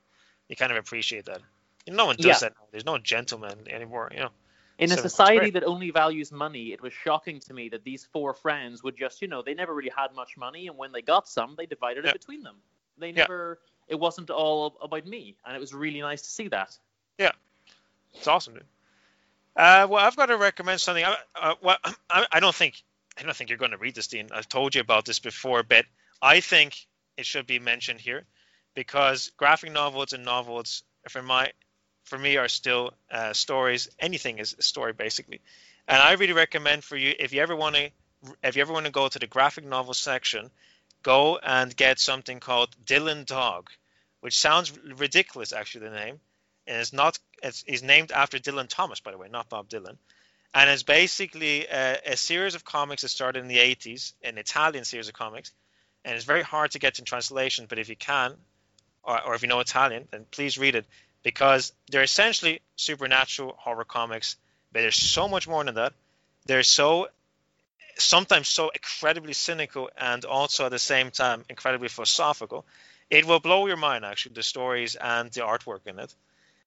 you 0.48 0.56
kind 0.56 0.72
of 0.72 0.78
appreciate 0.78 1.26
that 1.26 1.40
you 1.86 1.92
know, 1.92 1.98
no 1.98 2.06
one 2.06 2.16
does 2.16 2.40
Yeah. 2.40 2.48
that 2.48 2.52
there's 2.70 2.84
no 2.84 2.98
gentleman 2.98 3.58
anymore 3.68 4.10
you 4.12 4.20
know 4.20 4.30
In 4.78 4.90
a 4.90 4.96
So 4.96 5.04
it's 5.04 5.14
society 5.14 5.50
that 5.52 5.62
only 5.64 5.90
values 5.90 6.32
money, 6.32 6.72
it 6.72 6.82
was 6.82 6.92
shocking 6.92 7.38
to 7.40 7.54
me 7.54 7.68
that 7.68 7.84
these 7.84 8.06
four 8.12 8.34
friends 8.34 8.82
would 8.82 8.96
just, 8.96 9.22
you 9.22 9.28
know, 9.28 9.40
they 9.42 9.54
never 9.54 9.72
really 9.72 9.92
had 9.96 10.12
much 10.14 10.36
money, 10.36 10.66
and 10.66 10.76
when 10.76 10.90
they 10.90 11.02
got 11.02 11.28
some, 11.28 11.54
they 11.56 11.66
divided 11.66 12.04
Yeah. 12.04 12.10
it 12.10 12.18
between 12.18 12.42
them. 12.42 12.56
They 12.98 13.12
Yeah. 13.12 13.26
It 13.88 13.98
wasn't 13.98 14.30
all 14.30 14.76
about 14.82 15.06
me, 15.06 15.36
and 15.44 15.56
it 15.56 15.60
was 15.60 15.72
really 15.72 16.00
nice 16.00 16.22
to 16.22 16.30
see 16.30 16.48
that. 16.48 16.76
Yeah, 17.18 17.32
it's 18.14 18.26
awesome, 18.26 18.54
dude. 18.54 18.64
Uh, 19.56 19.86
well, 19.88 20.04
I've 20.04 20.16
got 20.16 20.26
to 20.26 20.36
recommend 20.36 20.80
something. 20.80 21.04
I, 21.04 21.16
uh, 21.36 21.54
well, 21.62 21.76
I, 22.10 22.26
I 22.32 22.40
don't 22.40 22.54
think 22.54 22.82
I 23.18 23.22
don't 23.22 23.36
think 23.36 23.50
you're 23.50 23.58
going 23.58 23.70
to 23.70 23.78
read 23.78 23.94
this, 23.94 24.08
Dean. 24.08 24.28
I've 24.32 24.48
told 24.48 24.74
you 24.74 24.80
about 24.80 25.04
this 25.04 25.20
before, 25.20 25.62
but 25.62 25.86
I 26.20 26.40
think 26.40 26.86
it 27.16 27.26
should 27.26 27.46
be 27.46 27.58
mentioned 27.58 28.00
here 28.00 28.24
because 28.74 29.30
graphic 29.36 29.72
novels 29.72 30.12
and 30.12 30.24
novels, 30.24 30.82
for 31.08 31.22
my, 31.22 31.52
for 32.04 32.18
me, 32.18 32.36
are 32.36 32.48
still 32.48 32.92
uh, 33.10 33.32
stories. 33.32 33.88
Anything 34.00 34.38
is 34.38 34.56
a 34.58 34.62
story, 34.62 34.92
basically. 34.92 35.40
And 35.86 36.02
I 36.02 36.12
really 36.14 36.32
recommend 36.32 36.82
for 36.82 36.96
you 36.96 37.14
if 37.18 37.32
you 37.32 37.40
ever 37.40 37.54
want 37.54 37.76
to, 37.76 37.90
if 38.42 38.56
you 38.56 38.62
ever 38.62 38.72
want 38.72 38.86
to 38.86 38.92
go 38.92 39.06
to 39.06 39.18
the 39.18 39.26
graphic 39.26 39.64
novel 39.64 39.94
section, 39.94 40.50
go 41.04 41.38
and 41.38 41.76
get 41.76 42.00
something 42.00 42.40
called 42.40 42.74
Dylan 42.84 43.24
Dog, 43.24 43.70
which 44.20 44.36
sounds 44.36 44.76
ridiculous, 44.76 45.52
actually, 45.52 45.88
the 45.88 45.94
name 45.94 46.18
and 46.66 46.78
it's 46.78 46.92
not 46.92 47.18
it's, 47.42 47.64
it's 47.66 47.82
named 47.82 48.12
after 48.12 48.38
Dylan 48.38 48.68
Thomas, 48.68 49.00
by 49.00 49.10
the 49.10 49.18
way, 49.18 49.28
not 49.30 49.48
Bob 49.48 49.68
Dylan. 49.68 49.96
And 50.54 50.70
it's 50.70 50.82
basically 50.82 51.66
a, 51.66 51.98
a 52.06 52.16
series 52.16 52.54
of 52.54 52.64
comics 52.64 53.02
that 53.02 53.08
started 53.08 53.40
in 53.40 53.48
the 53.48 53.58
80s, 53.58 54.12
an 54.22 54.38
Italian 54.38 54.84
series 54.84 55.08
of 55.08 55.14
comics. 55.14 55.52
And 56.04 56.14
it's 56.14 56.24
very 56.24 56.42
hard 56.42 56.70
to 56.72 56.78
get 56.78 56.98
in 56.98 57.04
translation, 57.04 57.66
but 57.68 57.78
if 57.78 57.88
you 57.88 57.96
can, 57.96 58.34
or, 59.02 59.20
or 59.26 59.34
if 59.34 59.42
you 59.42 59.48
know 59.48 59.60
Italian, 59.60 60.06
then 60.10 60.26
please 60.30 60.56
read 60.56 60.74
it 60.74 60.86
because 61.22 61.72
they're 61.90 62.02
essentially 62.02 62.60
supernatural 62.76 63.54
horror 63.58 63.84
comics, 63.84 64.36
but 64.72 64.80
there's 64.80 64.96
so 64.96 65.28
much 65.28 65.48
more 65.48 65.64
than 65.64 65.74
that. 65.74 65.92
They're 66.46 66.62
so 66.62 67.08
sometimes 67.98 68.48
so 68.48 68.70
incredibly 68.70 69.32
cynical 69.32 69.90
and 69.96 70.24
also 70.24 70.66
at 70.66 70.70
the 70.70 70.78
same 70.78 71.10
time 71.10 71.44
incredibly 71.48 71.88
philosophical. 71.88 72.64
It 73.10 73.26
will 73.26 73.40
blow 73.40 73.66
your 73.66 73.76
mind 73.76 74.04
actually 74.04 74.34
the 74.34 74.42
stories 74.42 74.96
and 74.96 75.30
the 75.32 75.40
artwork 75.40 75.86
in 75.86 75.98
it 75.98 76.14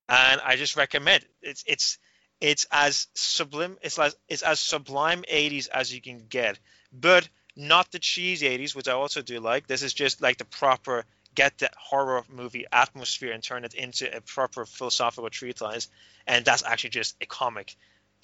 and 0.10 0.42
I 0.42 0.56
just 0.56 0.76
recommend 0.76 1.24
it. 1.24 1.30
it's 1.42 1.64
it's 1.68 1.98
it's 2.40 2.66
as 2.72 3.08
sublime 3.14 3.78
it's 3.82 4.00
as 4.00 4.16
it's 4.30 4.42
as 4.42 4.60
sublime 4.60 5.24
80s 5.28 5.68
as 5.68 5.94
you 5.94 6.02
can 6.02 6.26
get, 6.30 6.60
but 6.94 7.28
not 7.56 7.92
the 7.92 8.00
cheesy 8.00 8.48
80s, 8.48 8.76
which 8.76 8.88
I 8.88 8.92
also 8.92 9.22
do 9.22 9.40
like. 9.40 9.68
This 9.68 9.82
is 9.82 9.94
just 9.94 10.22
like 10.22 10.38
the 10.38 10.46
proper 10.46 11.06
get 11.34 11.58
the 11.58 11.70
horror 11.78 12.24
movie 12.30 12.66
atmosphere 12.72 13.32
and 13.32 13.44
turn 13.44 13.64
it 13.66 13.74
into 13.74 14.16
a 14.16 14.22
proper 14.22 14.66
philosophical 14.66 15.30
treatise, 15.30 15.90
and 16.26 16.46
that's 16.46 16.64
actually 16.64 16.92
just 16.92 17.16
a 17.22 17.26
comic 17.26 17.76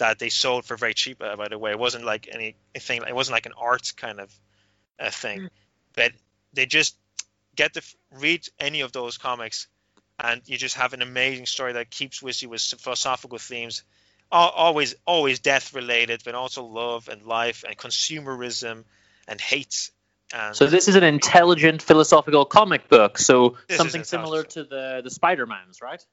that 0.04 0.20
they 0.20 0.28
sold 0.28 0.66
for 0.66 0.76
very 0.76 0.93
cheap. 0.93 1.24
Uh, 1.24 1.38
by 1.38 1.47
the 1.47 1.58
way, 1.58 1.72
it 1.72 1.80
wasn't 1.80 2.04
like 2.04 2.28
anything. 2.30 3.01
It 3.08 3.16
wasn't 3.16 3.36
like 3.36 3.45
an 3.45 3.54
art 3.58 3.93
kind 3.95 4.20
of 4.20 4.30
uh, 4.99 5.10
thing, 5.10 5.49
but 5.95 6.12
they 6.51 6.66
just 6.66 6.97
get 7.56 7.74
to 7.76 7.80
f- 7.80 7.95
read 8.12 8.45
any 8.60 8.82
of 8.82 8.91
those 8.91 9.18
comics 9.18 9.68
and 10.20 10.41
you 10.45 10.58
just 10.58 10.76
have 10.76 10.91
an 10.93 11.01
amazing 11.01 11.45
story 11.45 11.74
that 11.74 11.89
keeps 11.89 12.22
with 12.22 12.41
you 12.41 12.49
with 12.49 12.62
philosophical 12.62 13.38
themes 13.38 13.84
Al- 14.32 14.49
always 14.49 14.95
always 15.06 15.39
death 15.39 15.74
related 15.74 16.22
but 16.26 16.36
also 16.36 16.66
love 16.66 17.08
and 17.10 17.26
life 17.26 17.64
and 17.68 17.78
consumerism 17.78 18.84
and 19.28 19.39
hate 19.39 19.91
and 20.34 20.56
So 20.56 20.66
this 20.66 20.88
is 20.88 20.95
an 20.95 21.04
intelligent 21.04 21.82
philosophical 21.82 22.45
comic 22.45 22.89
book. 22.89 23.18
So 23.20 23.56
something 23.70 24.04
similar 24.04 24.43
to 24.43 24.64
the 24.64 25.01
the 25.04 25.12
Spider 25.12 25.45
Mans, 25.45 25.80
right? 25.82 26.04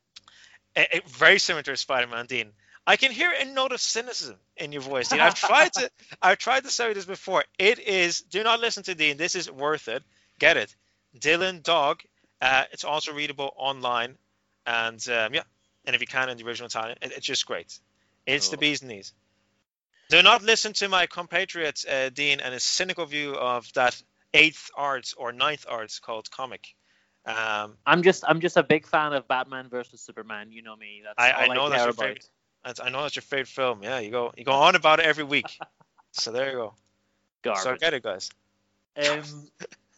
a- 0.76 0.97
a- 0.99 1.03
very 1.09 1.38
similar 1.38 1.62
to 1.62 1.76
Spider-Man, 1.76 2.26
Dean. 2.26 2.53
I 2.87 2.97
can 2.97 3.12
hear 3.12 3.31
a 3.33 3.45
note 3.45 3.72
of 3.72 3.81
cynicism 3.81 4.37
in 4.57 4.72
your 4.72 4.83
voice, 4.83 5.09
Dean. 5.09 5.20
I've 5.20 5.35
tried 5.49 5.72
to 5.74 5.91
I've 6.20 6.39
tried 6.39 6.64
to 6.64 6.70
say 6.70 6.93
this 6.93 7.05
before. 7.05 7.45
It 7.59 7.78
is 7.78 8.20
do 8.22 8.43
not 8.43 8.61
listen 8.61 8.83
to 8.85 8.95
Dean. 8.95 9.16
This 9.16 9.35
is 9.35 9.51
worth 9.51 9.89
it. 9.89 10.03
Get 10.39 10.57
it. 10.57 10.74
Dylan 11.18 11.62
Dog. 11.62 12.03
Uh, 12.41 12.64
it's 12.72 12.85
also 12.85 13.12
readable 13.12 13.53
online, 13.57 14.16
and 14.66 15.07
um, 15.11 15.35
yeah, 15.35 15.43
and 15.85 15.95
if 15.95 16.01
you 16.01 16.07
can 16.07 16.31
in 16.31 16.39
the 16.39 16.45
original 16.45 16.66
Italian, 16.68 16.97
it, 17.03 17.12
it's 17.16 17.26
just 17.26 17.45
great. 17.47 17.78
It's 18.26 18.49
the 18.49 18.57
Cool. 18.57 18.61
bee's 18.61 18.83
knees. 18.83 19.12
Do 20.09 20.22
not 20.22 20.43
listen 20.43 20.72
to 20.74 20.89
my 20.89 21.07
compatriot 21.07 21.85
uh, 21.89 22.09
Dean 22.09 22.41
and 22.41 22.53
his 22.55 22.64
cynical 22.64 23.05
view 23.07 23.35
of 23.35 23.70
that 23.74 24.01
eighth 24.33 24.70
art 24.74 25.12
or 25.18 25.33
ninth 25.33 25.66
art 25.68 25.93
called 26.03 26.31
comic. 26.31 26.66
Um, 27.26 27.76
I'm 27.87 28.03
just 28.03 28.24
I'm 28.26 28.41
just 28.41 28.57
a 28.57 28.62
big 28.62 28.87
fan 28.87 29.12
of 29.12 29.28
Batman 29.28 29.68
versus 29.68 30.01
Superman. 30.01 30.51
You 30.51 30.62
know 30.62 30.74
me. 30.74 31.03
That's 31.05 31.14
I- 31.18 31.31
I 31.31 31.45
all 31.45 31.53
I, 31.53 31.55
know 31.55 31.68
that's 31.68 31.76
care 31.83 31.87
your 31.87 31.91
about. 31.91 32.05
favorite. 32.07 32.28
I 32.65 32.91
know 32.91 33.03
that's 33.03 33.17
your 33.17 33.23
favorite 33.23 33.49
film. 33.49 33.83
Yeah, 33.83 33.99
you 34.01 34.11
go 34.11 34.33
you 34.37 34.45
go 34.45 34.53
on 34.53 34.75
about 34.77 35.01
it 35.01 35.07
every 35.07 35.25
week. 35.25 35.59
so 36.13 36.31
there 36.33 36.51
you 36.51 36.57
go. 36.57 36.75
Garbage. 37.43 37.63
So 37.63 37.65
Garbage. 37.71 37.81
get 37.81 37.95
it, 37.95 38.03
guys. 38.03 38.31
Um, 38.97 39.49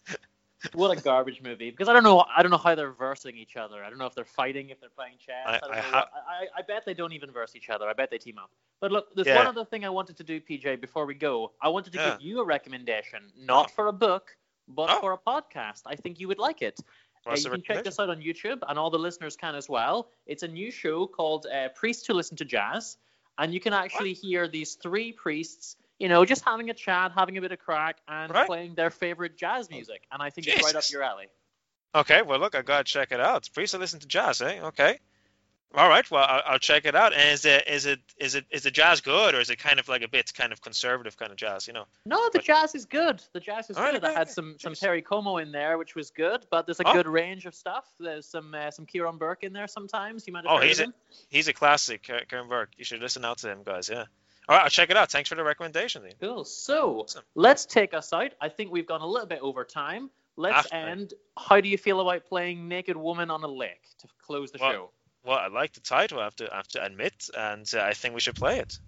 what 0.75 0.97
a 0.97 1.01
garbage 1.01 1.43
movie! 1.43 1.71
Because 1.71 1.89
I 1.89 1.93
don't 1.93 2.05
know, 2.05 2.25
I 2.35 2.43
don't 2.43 2.51
know 2.53 2.57
how 2.59 2.75
they're 2.77 2.93
versing 2.93 3.37
each 3.37 3.57
other. 3.57 3.83
I 3.83 3.89
don't 3.91 3.99
know 3.99 4.07
if 4.07 4.15
they're 4.15 4.25
fighting, 4.25 4.71
if 4.71 4.81
they're 4.81 4.91
playing 4.91 5.15
chess. 5.19 5.35
I- 5.45 5.57
I, 5.57 5.59
don't 5.59 5.71
I 5.73 5.77
know 5.77 5.83
ha- 5.83 6.09
I, 6.29 6.47
I 6.59 6.63
bet 6.63 6.85
they 6.87 6.95
don't 6.95 7.13
even 7.13 7.33
verse 7.33 7.57
each 7.57 7.69
other. 7.69 7.89
I 7.89 7.95
bet 7.95 8.11
they 8.11 8.19
team 8.19 8.39
up. 8.39 8.51
But 8.81 8.93
look, 8.93 9.15
there's 9.15 9.27
Yeah. 9.27 9.39
one 9.39 9.47
other 9.49 9.65
thing 9.65 9.85
I 9.85 9.89
wanted 9.89 10.17
to 10.19 10.25
do, 10.25 10.41
PJ, 10.41 10.81
before 10.81 11.05
we 11.07 11.15
go. 11.15 11.53
I 11.61 11.69
wanted 11.69 11.93
to 11.95 11.99
Yeah. 11.99 12.11
give 12.13 12.23
you 12.23 12.41
a 12.41 12.45
recommendation, 12.45 13.33
not 13.37 13.71
for 13.73 13.89
a 13.89 13.93
book, 13.93 14.37
but 14.69 14.89
Oh. 14.91 15.01
for 15.01 15.13
a 15.13 15.19
podcast. 15.19 15.83
I 15.87 15.97
think 15.97 16.21
you 16.21 16.29
would 16.29 16.39
like 16.39 16.63
it. 16.63 16.79
You 17.31 17.51
can 17.51 17.62
check 17.62 17.85
this 17.85 17.99
out 18.01 18.11
on 18.11 18.20
YouTube, 18.20 18.59
and 18.68 18.79
all 18.79 18.91
the 18.91 18.99
listeners 18.99 19.37
can 19.37 19.55
as 19.55 19.68
well. 19.68 20.09
It's 20.27 20.43
a 20.43 20.49
new 20.49 20.70
show 20.70 21.07
called 21.07 21.47
uh, 21.47 21.68
Priests 21.70 22.07
Who 22.07 22.14
Listen 22.14 22.37
to 22.39 22.45
Jazz, 22.45 22.97
and 23.39 23.55
you 23.55 23.61
can 23.61 23.73
actually 23.73 24.12
hear 24.12 24.49
these 24.49 24.75
three 24.75 25.12
priests, 25.12 25.77
you 25.99 26.09
know, 26.09 26.25
just 26.25 26.45
having 26.45 26.70
a 26.70 26.75
chat, 26.75 27.12
having 27.16 27.39
a 27.39 27.41
bit 27.41 27.53
of 27.53 27.59
crack, 27.59 27.99
and 28.09 28.33
Right. 28.33 28.47
playing 28.47 28.75
their 28.75 28.91
favorite 28.91 29.37
jazz 29.37 29.70
music. 29.70 30.03
And 30.11 30.20
I 30.23 30.31
think 30.31 30.49
it's 30.49 30.64
right 30.64 30.75
up 30.75 30.85
your 30.91 31.03
alley. 31.03 31.29
Okay, 31.95 32.23
well 32.23 32.39
look, 32.39 32.55
I 32.55 32.62
gotta 32.62 32.85
check 32.85 33.12
it 33.12 33.20
out. 33.20 33.49
Priest, 33.55 33.75
I 33.75 33.79
listen 33.79 34.01
to 34.01 34.07
jazz, 34.07 34.41
eh? 34.43 34.61
Okay. 34.61 34.99
All 35.75 35.89
right, 35.89 36.09
well 36.11 36.25
I'll, 36.29 36.43
I'll 36.47 36.59
check 36.59 36.85
it 36.85 36.95
out. 36.95 37.12
And 37.14 37.31
is 37.33 37.45
it 37.47 37.66
is 37.66 37.87
it 37.87 38.01
is 38.18 38.35
it 38.35 38.45
is 38.51 38.62
the 38.64 38.70
jazz 38.70 39.01
good 39.01 39.35
or 39.35 39.41
is 39.41 39.49
it 39.49 39.59
kind 39.59 39.81
of 39.81 39.89
like 39.89 40.03
a 40.03 40.09
bit 40.09 40.33
kind 40.35 40.53
of 40.53 40.61
conservative 40.61 41.16
kind 41.16 41.31
of 41.31 41.39
jazz? 41.39 41.66
You 41.66 41.73
know? 41.73 41.85
No, 42.05 42.18
the 42.31 42.39
But- 42.41 42.45
jazz 42.45 42.75
is 42.75 42.85
good. 42.85 43.23
The 43.33 43.41
jazz 43.41 43.70
is 43.70 43.77
All 43.77 43.83
right, 43.85 43.95
good. 43.95 44.05
I 44.05 44.12
had 44.12 44.29
some 44.29 44.57
some. 44.59 44.75
Terry 44.75 45.01
Como 45.03 45.39
in 45.39 45.51
there, 45.53 45.79
which 45.79 45.95
was 45.95 46.11
good. 46.11 46.45
But 46.51 46.66
there's 46.66 46.81
a 46.81 46.87
Oh. 46.89 46.93
good 46.93 47.07
range 47.07 47.47
of 47.47 47.55
stuff. 47.55 47.87
There's 47.99 48.27
some 48.27 48.55
uh, 48.55 48.70
some 48.70 48.85
Kieran 48.87 49.16
Burke 49.16 49.45
in 49.45 49.53
there 49.53 49.66
sometimes. 49.66 50.27
You 50.27 50.33
might 50.35 50.45
have 50.45 50.53
Oh, 50.53 50.57
heard 50.59 50.66
he's 50.68 50.81
a- 50.81 50.93
He's 51.31 51.49
a 51.49 51.53
classic, 51.53 52.03
Karen 52.03 52.49
Burke. 52.49 52.70
You 52.77 52.85
should 52.85 53.01
listen 53.01 53.25
out 53.25 53.39
to 53.39 53.49
him, 53.51 53.62
guys. 53.64 53.89
Yeah. 53.89 54.05
All 54.49 54.57
right, 54.57 54.64
I'll 54.64 54.70
check 54.70 54.91
it 54.91 54.97
out. 54.97 55.11
Thanks 55.11 55.29
for 55.29 55.37
the 55.37 55.45
recommendation, 55.45 56.03
Dean. 56.03 56.14
Cool. 56.20 56.45
So 56.45 57.03
Awesome. 57.03 57.23
let's 57.35 57.64
take 57.64 57.95
us 57.95 58.12
out. 58.12 58.33
I 58.41 58.49
think 58.49 58.73
we've 58.73 58.87
gone 58.87 59.01
a 59.01 59.07
little 59.07 59.27
bit 59.29 59.39
over 59.41 59.64
time. 59.64 60.11
Let's 60.37 60.57
After. 60.66 60.75
end. 60.75 61.14
How 61.39 61.61
do 61.61 61.68
you 61.68 61.79
feel 61.79 62.01
about 62.01 62.25
playing 62.27 62.66
Naked 62.68 62.97
Woman 62.97 63.31
on 63.31 63.43
a 63.45 63.47
Lake 63.47 63.83
to 64.01 64.09
close 64.27 64.51
the 64.51 64.59
Well- 64.61 64.73
show? 64.73 64.91
Well, 65.25 65.39
I 65.39 65.49
like 65.49 65.73
the 65.73 65.81
title. 65.81 66.20
I 66.20 66.25
have 66.25 66.37
to 66.37 66.53
I 66.53 66.57
have 66.57 66.68
to 66.68 66.85
admit, 66.85 67.31
and 67.37 67.68
uh, 67.75 67.83
I 67.83 67.95
think 67.95 68.14
we 68.14 68.20
should 68.20 68.37
play 68.37 68.59
it. 68.59 68.79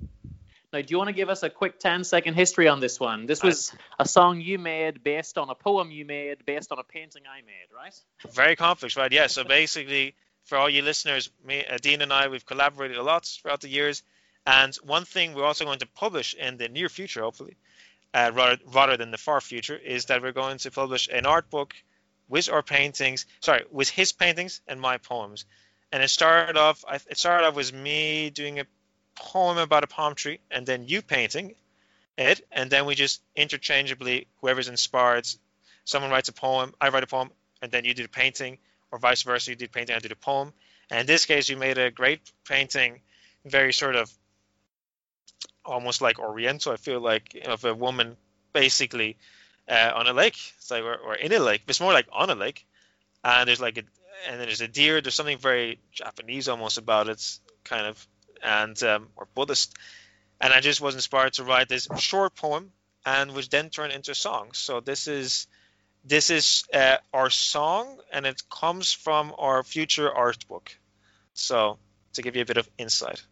Now, 0.72 0.80
do 0.80 0.86
you 0.88 0.98
want 0.98 1.06
to 1.06 1.14
give 1.14 1.28
us 1.28 1.44
a 1.44 1.50
quick 1.50 1.78
10 1.78 2.02
second 2.02 2.34
history 2.34 2.66
on 2.66 2.80
this 2.80 2.98
one? 2.98 3.26
This 3.26 3.44
was 3.44 3.72
a 3.96 4.08
song 4.08 4.40
you 4.40 4.58
made 4.58 5.04
based 5.04 5.38
on 5.38 5.48
a 5.48 5.54
poem 5.54 5.92
you 5.92 6.04
made 6.04 6.44
based 6.44 6.72
on 6.72 6.80
a 6.80 6.82
painting 6.82 7.22
I 7.32 7.42
made, 7.42 7.68
right? 7.72 7.94
Very 8.32 8.56
complex, 8.56 8.96
right? 8.96 9.12
Yeah. 9.12 9.28
So 9.28 9.44
basically, 9.44 10.16
for 10.46 10.58
all 10.58 10.68
you 10.68 10.82
listeners, 10.82 11.30
me, 11.44 11.64
uh, 11.64 11.78
Dean 11.80 12.02
and 12.02 12.12
I, 12.12 12.26
we've 12.26 12.44
collaborated 12.44 12.96
a 12.96 13.04
lot 13.04 13.24
throughout 13.24 13.60
the 13.60 13.68
years. 13.68 14.02
And 14.48 14.74
one 14.82 15.04
thing 15.04 15.34
we're 15.34 15.44
also 15.44 15.64
going 15.64 15.78
to 15.78 15.86
publish 15.86 16.34
in 16.34 16.56
the 16.56 16.68
near 16.68 16.88
future, 16.88 17.22
hopefully, 17.22 17.56
uh, 18.12 18.32
rather 18.34 18.60
rather 18.66 18.96
than 18.96 19.12
the 19.12 19.16
far 19.16 19.40
future, 19.40 19.76
is 19.76 20.06
that 20.06 20.22
we're 20.22 20.32
going 20.32 20.58
to 20.58 20.72
publish 20.72 21.08
an 21.08 21.24
art 21.24 21.50
book 21.50 21.72
with 22.28 22.50
our 22.50 22.64
paintings. 22.64 23.26
Sorry, 23.38 23.64
with 23.70 23.90
his 23.90 24.10
paintings 24.10 24.60
and 24.66 24.80
my 24.80 24.98
poems. 24.98 25.44
And 25.92 26.02
it 26.02 26.08
started 26.08 26.56
off. 26.56 26.84
It 27.08 27.18
started 27.18 27.46
off 27.46 27.54
with 27.54 27.72
me 27.72 28.30
doing 28.30 28.60
a 28.60 28.66
poem 29.14 29.58
about 29.58 29.84
a 29.84 29.86
palm 29.86 30.14
tree, 30.14 30.40
and 30.50 30.66
then 30.66 30.88
you 30.88 31.02
painting 31.02 31.54
it, 32.16 32.46
and 32.52 32.70
then 32.70 32.86
we 32.86 32.94
just 32.94 33.22
interchangeably, 33.34 34.26
whoever's 34.40 34.68
inspired, 34.68 35.26
someone 35.84 36.10
writes 36.10 36.28
a 36.28 36.32
poem, 36.32 36.74
I 36.80 36.88
write 36.88 37.02
a 37.02 37.06
poem, 37.06 37.30
and 37.62 37.70
then 37.70 37.84
you 37.84 37.94
do 37.94 38.02
the 38.02 38.08
painting, 38.08 38.58
or 38.90 38.98
vice 38.98 39.22
versa, 39.22 39.50
you 39.50 39.56
do 39.56 39.66
the 39.66 39.72
painting, 39.72 39.96
I 39.96 39.98
do 39.98 40.08
the 40.08 40.16
poem. 40.16 40.52
And 40.90 41.00
in 41.00 41.06
this 41.06 41.26
case, 41.26 41.48
you 41.48 41.56
made 41.56 41.78
a 41.78 41.90
great 41.90 42.20
painting, 42.44 43.00
very 43.44 43.72
sort 43.72 43.96
of 43.96 44.12
almost 45.64 46.02
like 46.02 46.18
Oriental. 46.18 46.72
I 46.72 46.76
feel 46.76 47.00
like 47.00 47.36
of 47.46 47.64
a 47.64 47.74
woman 47.74 48.16
basically 48.52 49.16
uh, 49.68 49.92
on 49.94 50.06
a 50.06 50.12
lake. 50.12 50.36
It's 50.58 50.70
like 50.70 50.82
or, 50.82 50.96
or 50.96 51.14
in 51.14 51.32
a 51.32 51.38
lake. 51.38 51.62
It's 51.66 51.80
more 51.80 51.92
like 51.92 52.06
on 52.12 52.30
a 52.30 52.34
lake, 52.34 52.66
and 53.24 53.48
there's 53.48 53.60
like 53.60 53.78
a 53.78 53.82
and 54.26 54.38
then 54.38 54.46
there's 54.46 54.60
a 54.60 54.68
deer. 54.68 55.00
There's 55.00 55.14
something 55.14 55.38
very 55.38 55.78
Japanese 55.92 56.48
almost 56.48 56.78
about 56.78 57.08
it, 57.08 57.38
kind 57.64 57.86
of, 57.86 58.06
and 58.42 58.80
um, 58.82 59.08
or 59.16 59.26
Buddhist. 59.34 59.74
And 60.40 60.52
I 60.52 60.60
just 60.60 60.80
was 60.80 60.94
inspired 60.94 61.34
to 61.34 61.44
write 61.44 61.68
this 61.68 61.88
short 61.98 62.34
poem, 62.34 62.72
and 63.04 63.32
which 63.32 63.48
then 63.50 63.70
turned 63.70 63.92
into 63.92 64.12
a 64.12 64.14
song. 64.14 64.50
So 64.52 64.80
this 64.80 65.06
is 65.06 65.46
this 66.04 66.30
is 66.30 66.64
uh, 66.72 66.96
our 67.12 67.30
song, 67.30 67.98
and 68.12 68.26
it 68.26 68.42
comes 68.50 68.92
from 68.92 69.34
our 69.38 69.62
future 69.62 70.12
art 70.12 70.46
book. 70.48 70.76
So 71.32 71.78
to 72.14 72.22
give 72.22 72.36
you 72.36 72.42
a 72.42 72.46
bit 72.46 72.56
of 72.56 72.68
insight. 72.78 73.22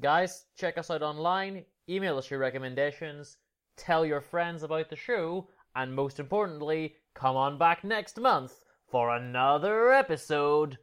Guys, 0.00 0.46
check 0.56 0.78
us 0.78 0.90
out 0.90 1.02
online, 1.02 1.64
email 1.88 2.16
us 2.16 2.30
your 2.30 2.40
recommendations, 2.40 3.36
tell 3.76 4.06
your 4.06 4.22
friends 4.22 4.62
about 4.62 4.88
the 4.88 4.96
show, 4.96 5.46
and 5.76 5.94
most 5.94 6.18
importantly, 6.18 6.94
come 7.12 7.36
on 7.36 7.58
back 7.58 7.84
next 7.84 8.18
month 8.18 8.52
for 8.90 9.14
another 9.14 9.92
episode 9.92 10.78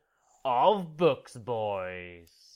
of 0.46 0.96
Books 0.96 1.36
Boys. 1.36 2.47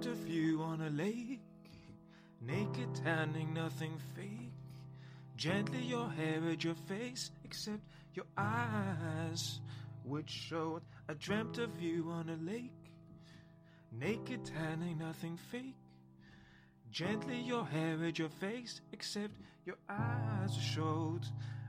Dreamt 0.00 0.18
of 0.18 0.28
you 0.28 0.62
on 0.62 0.80
a 0.80 0.90
lake, 0.90 1.40
naked, 2.40 2.94
tanning, 3.04 3.52
nothing 3.52 3.98
fake. 4.16 4.52
Gently 5.36 5.82
your 5.82 6.08
hair 6.08 6.40
at 6.50 6.64
your 6.64 6.74
face, 6.74 7.30
except 7.44 7.82
your 8.14 8.24
eyes, 8.36 9.60
which 10.04 10.30
showed. 10.30 10.82
I 11.08 11.14
dreamt 11.14 11.58
of 11.58 11.82
you 11.82 12.08
on 12.10 12.30
a 12.30 12.50
lake, 12.50 12.72
naked, 13.92 14.44
tanning, 14.44 14.98
nothing 14.98 15.36
fake. 15.50 15.76
Gently 16.90 17.40
your 17.40 17.66
hair 17.66 18.02
at 18.04 18.18
your 18.18 18.30
face, 18.30 18.80
except 18.92 19.34
your 19.66 19.78
eyes 19.88 20.56
showed, 20.56 21.26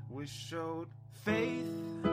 which 0.10 0.30
showed 0.30 0.88
faith. 1.26 2.11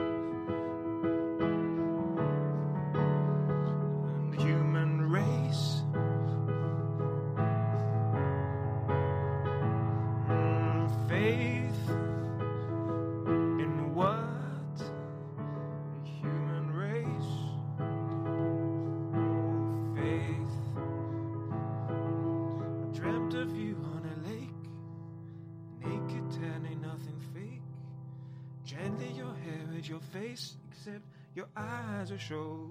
Showed. 32.29 32.69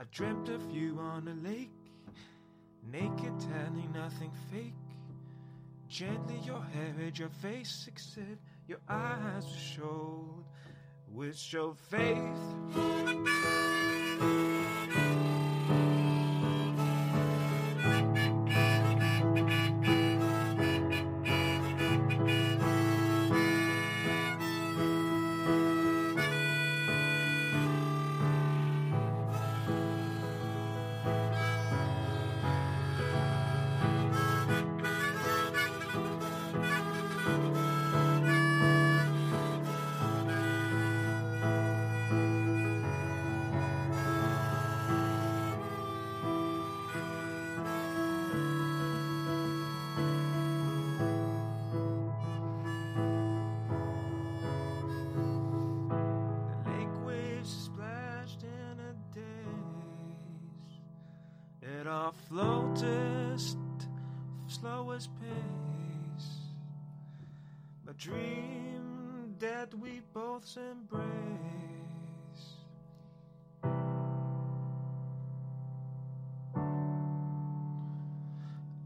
I 0.00 0.04
dreamt 0.10 0.48
of 0.48 0.68
you 0.72 0.98
on 0.98 1.28
a 1.28 1.48
lake, 1.48 1.70
naked, 2.90 3.38
telling 3.38 3.92
nothing 3.94 4.32
fake. 4.50 4.74
Gently 5.88 6.40
your 6.44 6.60
hair 6.60 6.94
at 7.06 7.20
your 7.20 7.28
face, 7.28 7.86
except 7.86 8.42
your 8.66 8.80
eyes 8.88 9.46
showed, 9.56 10.44
which 11.12 11.36
showed 11.36 11.78
faith. 11.78 12.18
Embrace. 70.56 71.02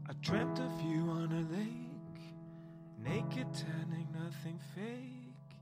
I 0.09 0.13
dreamt 0.21 0.59
of 0.59 0.81
you 0.81 1.09
on 1.09 1.31
a 1.31 1.55
lake, 1.55 2.21
naked, 3.01 3.47
tanning, 3.53 4.07
nothing 4.13 4.59
fake. 4.75 5.57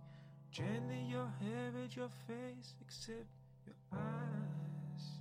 Gently 0.52 1.06
your 1.08 1.32
hair 1.40 1.72
at 1.84 1.96
your 1.96 2.10
face, 2.28 2.74
except 2.82 3.30
your 3.68 3.76
eyes. 3.94 5.20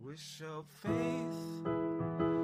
We 0.00 0.16
show 0.16 0.64
faith 0.82 2.43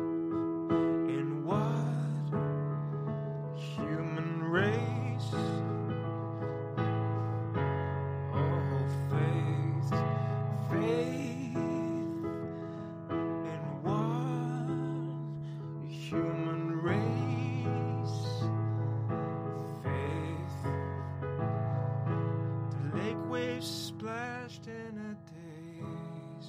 in 24.67 24.99
a 24.99 25.15
daze. 25.31 26.49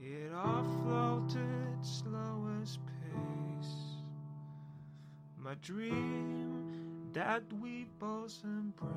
It 0.00 0.32
all 0.34 0.64
floated 0.82 1.78
slow 1.82 2.48
as 2.62 2.78
pace. 2.78 3.74
My 5.38 5.54
dream 5.60 7.10
that 7.12 7.42
we 7.60 7.86
both 7.98 8.42
embrace. 8.42 8.94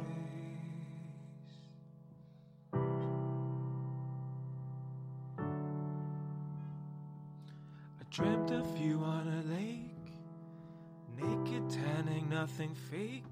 I 7.99 8.03
dreamt 8.09 8.51
of 8.51 8.78
you 8.78 8.99
on 9.03 9.28
a 9.28 9.43
lake, 9.53 10.13
naked, 11.17 11.69
tanning, 11.69 12.30
nothing 12.30 12.73
fake. 12.89 13.25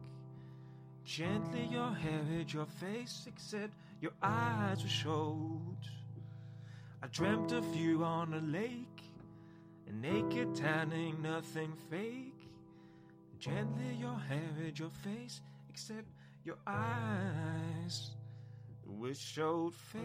Gently 1.05 1.67
your 1.71 1.91
hair 1.91 2.23
hid 2.29 2.51
your 2.51 2.65
face, 2.65 3.25
except 3.27 3.73
your 4.01 4.11
eyes 4.21 4.83
were 4.83 4.89
showed. 4.89 5.77
I 7.01 7.07
dreamt 7.07 7.51
of 7.51 7.75
you 7.75 8.03
on 8.03 8.33
a 8.33 8.39
lake, 8.39 8.95
naked, 10.01 10.55
tanning, 10.55 11.21
nothing 11.21 11.73
fake. 11.89 12.49
Gently 13.39 13.95
your 13.99 14.17
hair 14.17 14.49
hid 14.59 14.79
your 14.79 14.89
face, 14.89 15.41
except 15.69 16.07
your 16.43 16.57
eyes, 16.67 18.11
which 18.85 19.17
showed 19.17 19.73
faith. 19.73 20.01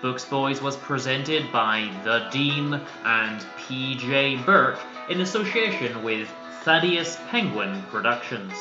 Books 0.00 0.24
Boys 0.24 0.62
was 0.62 0.76
presented 0.76 1.50
by 1.50 1.90
The 2.04 2.28
Dean 2.30 2.80
and 3.04 3.40
PJ 3.58 4.46
Burke 4.46 4.78
in 5.08 5.20
association 5.20 6.02
with 6.02 6.28
Thaddeus 6.62 7.16
Penguin 7.28 7.82
Productions. 7.90 8.52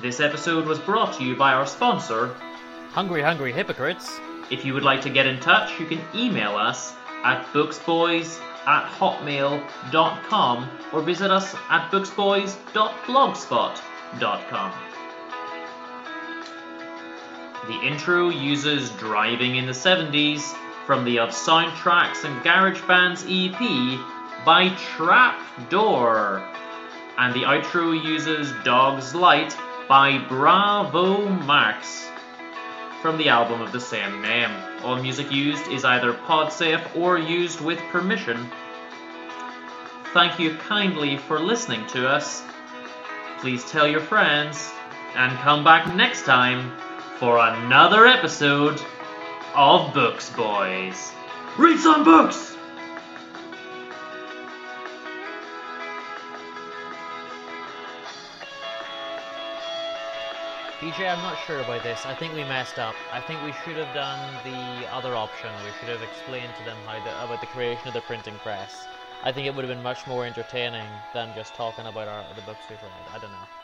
This 0.00 0.20
episode 0.20 0.66
was 0.66 0.78
brought 0.78 1.18
to 1.18 1.24
you 1.24 1.34
by 1.36 1.52
our 1.52 1.66
sponsor, 1.66 2.34
Hungry 2.90 3.22
Hungry 3.22 3.52
Hypocrites. 3.52 4.18
If 4.50 4.64
you 4.64 4.74
would 4.74 4.82
like 4.82 5.02
to 5.02 5.10
get 5.10 5.26
in 5.26 5.38
touch, 5.40 5.78
you 5.80 5.86
can 5.86 6.00
email 6.14 6.56
us 6.56 6.94
at 7.24 7.44
booksboys 7.52 8.40
at 8.66 8.86
hotmail.com 8.98 10.70
or 10.92 11.02
visit 11.02 11.30
us 11.30 11.54
at 11.70 11.90
booksboys.blogspot.com. 11.90 14.72
The 17.66 17.86
intro 17.86 18.28
uses 18.28 18.90
Driving 18.90 19.56
in 19.56 19.64
the 19.66 19.72
70s 19.72 20.54
from 20.86 21.04
the 21.04 21.18
Of 21.18 21.30
Soundtracks 21.30 22.24
and 22.24 22.40
Garage 22.44 22.86
Bands 22.86 23.24
EP 23.26 23.98
by 24.44 24.74
Trapdoor. 24.96 26.42
And 27.16 27.34
the 27.34 27.42
outro 27.42 27.92
uses 28.02 28.52
Dog's 28.64 29.14
Light 29.14 29.56
by 29.88 30.18
Bravo 30.18 31.28
Max 31.28 32.08
from 33.00 33.18
the 33.18 33.28
album 33.28 33.60
of 33.60 33.70
the 33.70 33.80
same 33.80 34.22
name. 34.22 34.50
All 34.82 34.96
music 34.96 35.30
used 35.30 35.68
is 35.68 35.84
either 35.84 36.14
podsafe 36.14 36.96
or 36.96 37.18
used 37.18 37.60
with 37.60 37.78
permission. 37.90 38.50
Thank 40.12 40.38
you 40.38 40.54
kindly 40.54 41.18
for 41.18 41.38
listening 41.38 41.86
to 41.88 42.08
us. 42.08 42.42
Please 43.40 43.64
tell 43.64 43.86
your 43.86 44.00
friends 44.00 44.70
and 45.14 45.36
come 45.38 45.64
back 45.64 45.94
next 45.94 46.24
time 46.24 46.72
for 47.18 47.38
another 47.38 48.06
episode 48.06 48.80
of 49.54 49.92
Books 49.92 50.30
Boys. 50.30 51.12
Read 51.58 51.78
some 51.78 52.04
books! 52.04 52.53
PJ, 60.84 61.10
I'm 61.10 61.22
not 61.22 61.38
sure 61.38 61.60
about 61.60 61.82
this. 61.82 62.04
I 62.04 62.12
think 62.12 62.34
we 62.34 62.44
messed 62.44 62.78
up. 62.78 62.94
I 63.10 63.18
think 63.18 63.42
we 63.42 63.52
should 63.52 63.78
have 63.78 63.94
done 63.94 64.20
the 64.44 64.86
other 64.92 65.16
option. 65.16 65.54
We 65.64 65.72
should 65.72 65.88
have 65.88 66.02
explained 66.02 66.54
to 66.56 66.62
them 66.62 66.76
how 66.84 67.00
the, 67.00 67.24
about 67.24 67.40
the 67.40 67.46
creation 67.46 67.88
of 67.88 67.94
the 67.94 68.02
printing 68.02 68.38
press. 68.40 68.86
I 69.22 69.32
think 69.32 69.46
it 69.46 69.54
would 69.54 69.64
have 69.64 69.74
been 69.74 69.82
much 69.82 70.06
more 70.06 70.26
entertaining 70.26 70.90
than 71.14 71.32
just 71.32 71.54
talking 71.54 71.86
about 71.86 72.08
our, 72.08 72.24
the 72.34 72.42
books 72.42 72.66
we've 72.68 72.82
read. 72.82 73.08
I 73.14 73.18
don't 73.18 73.32
know. 73.32 73.63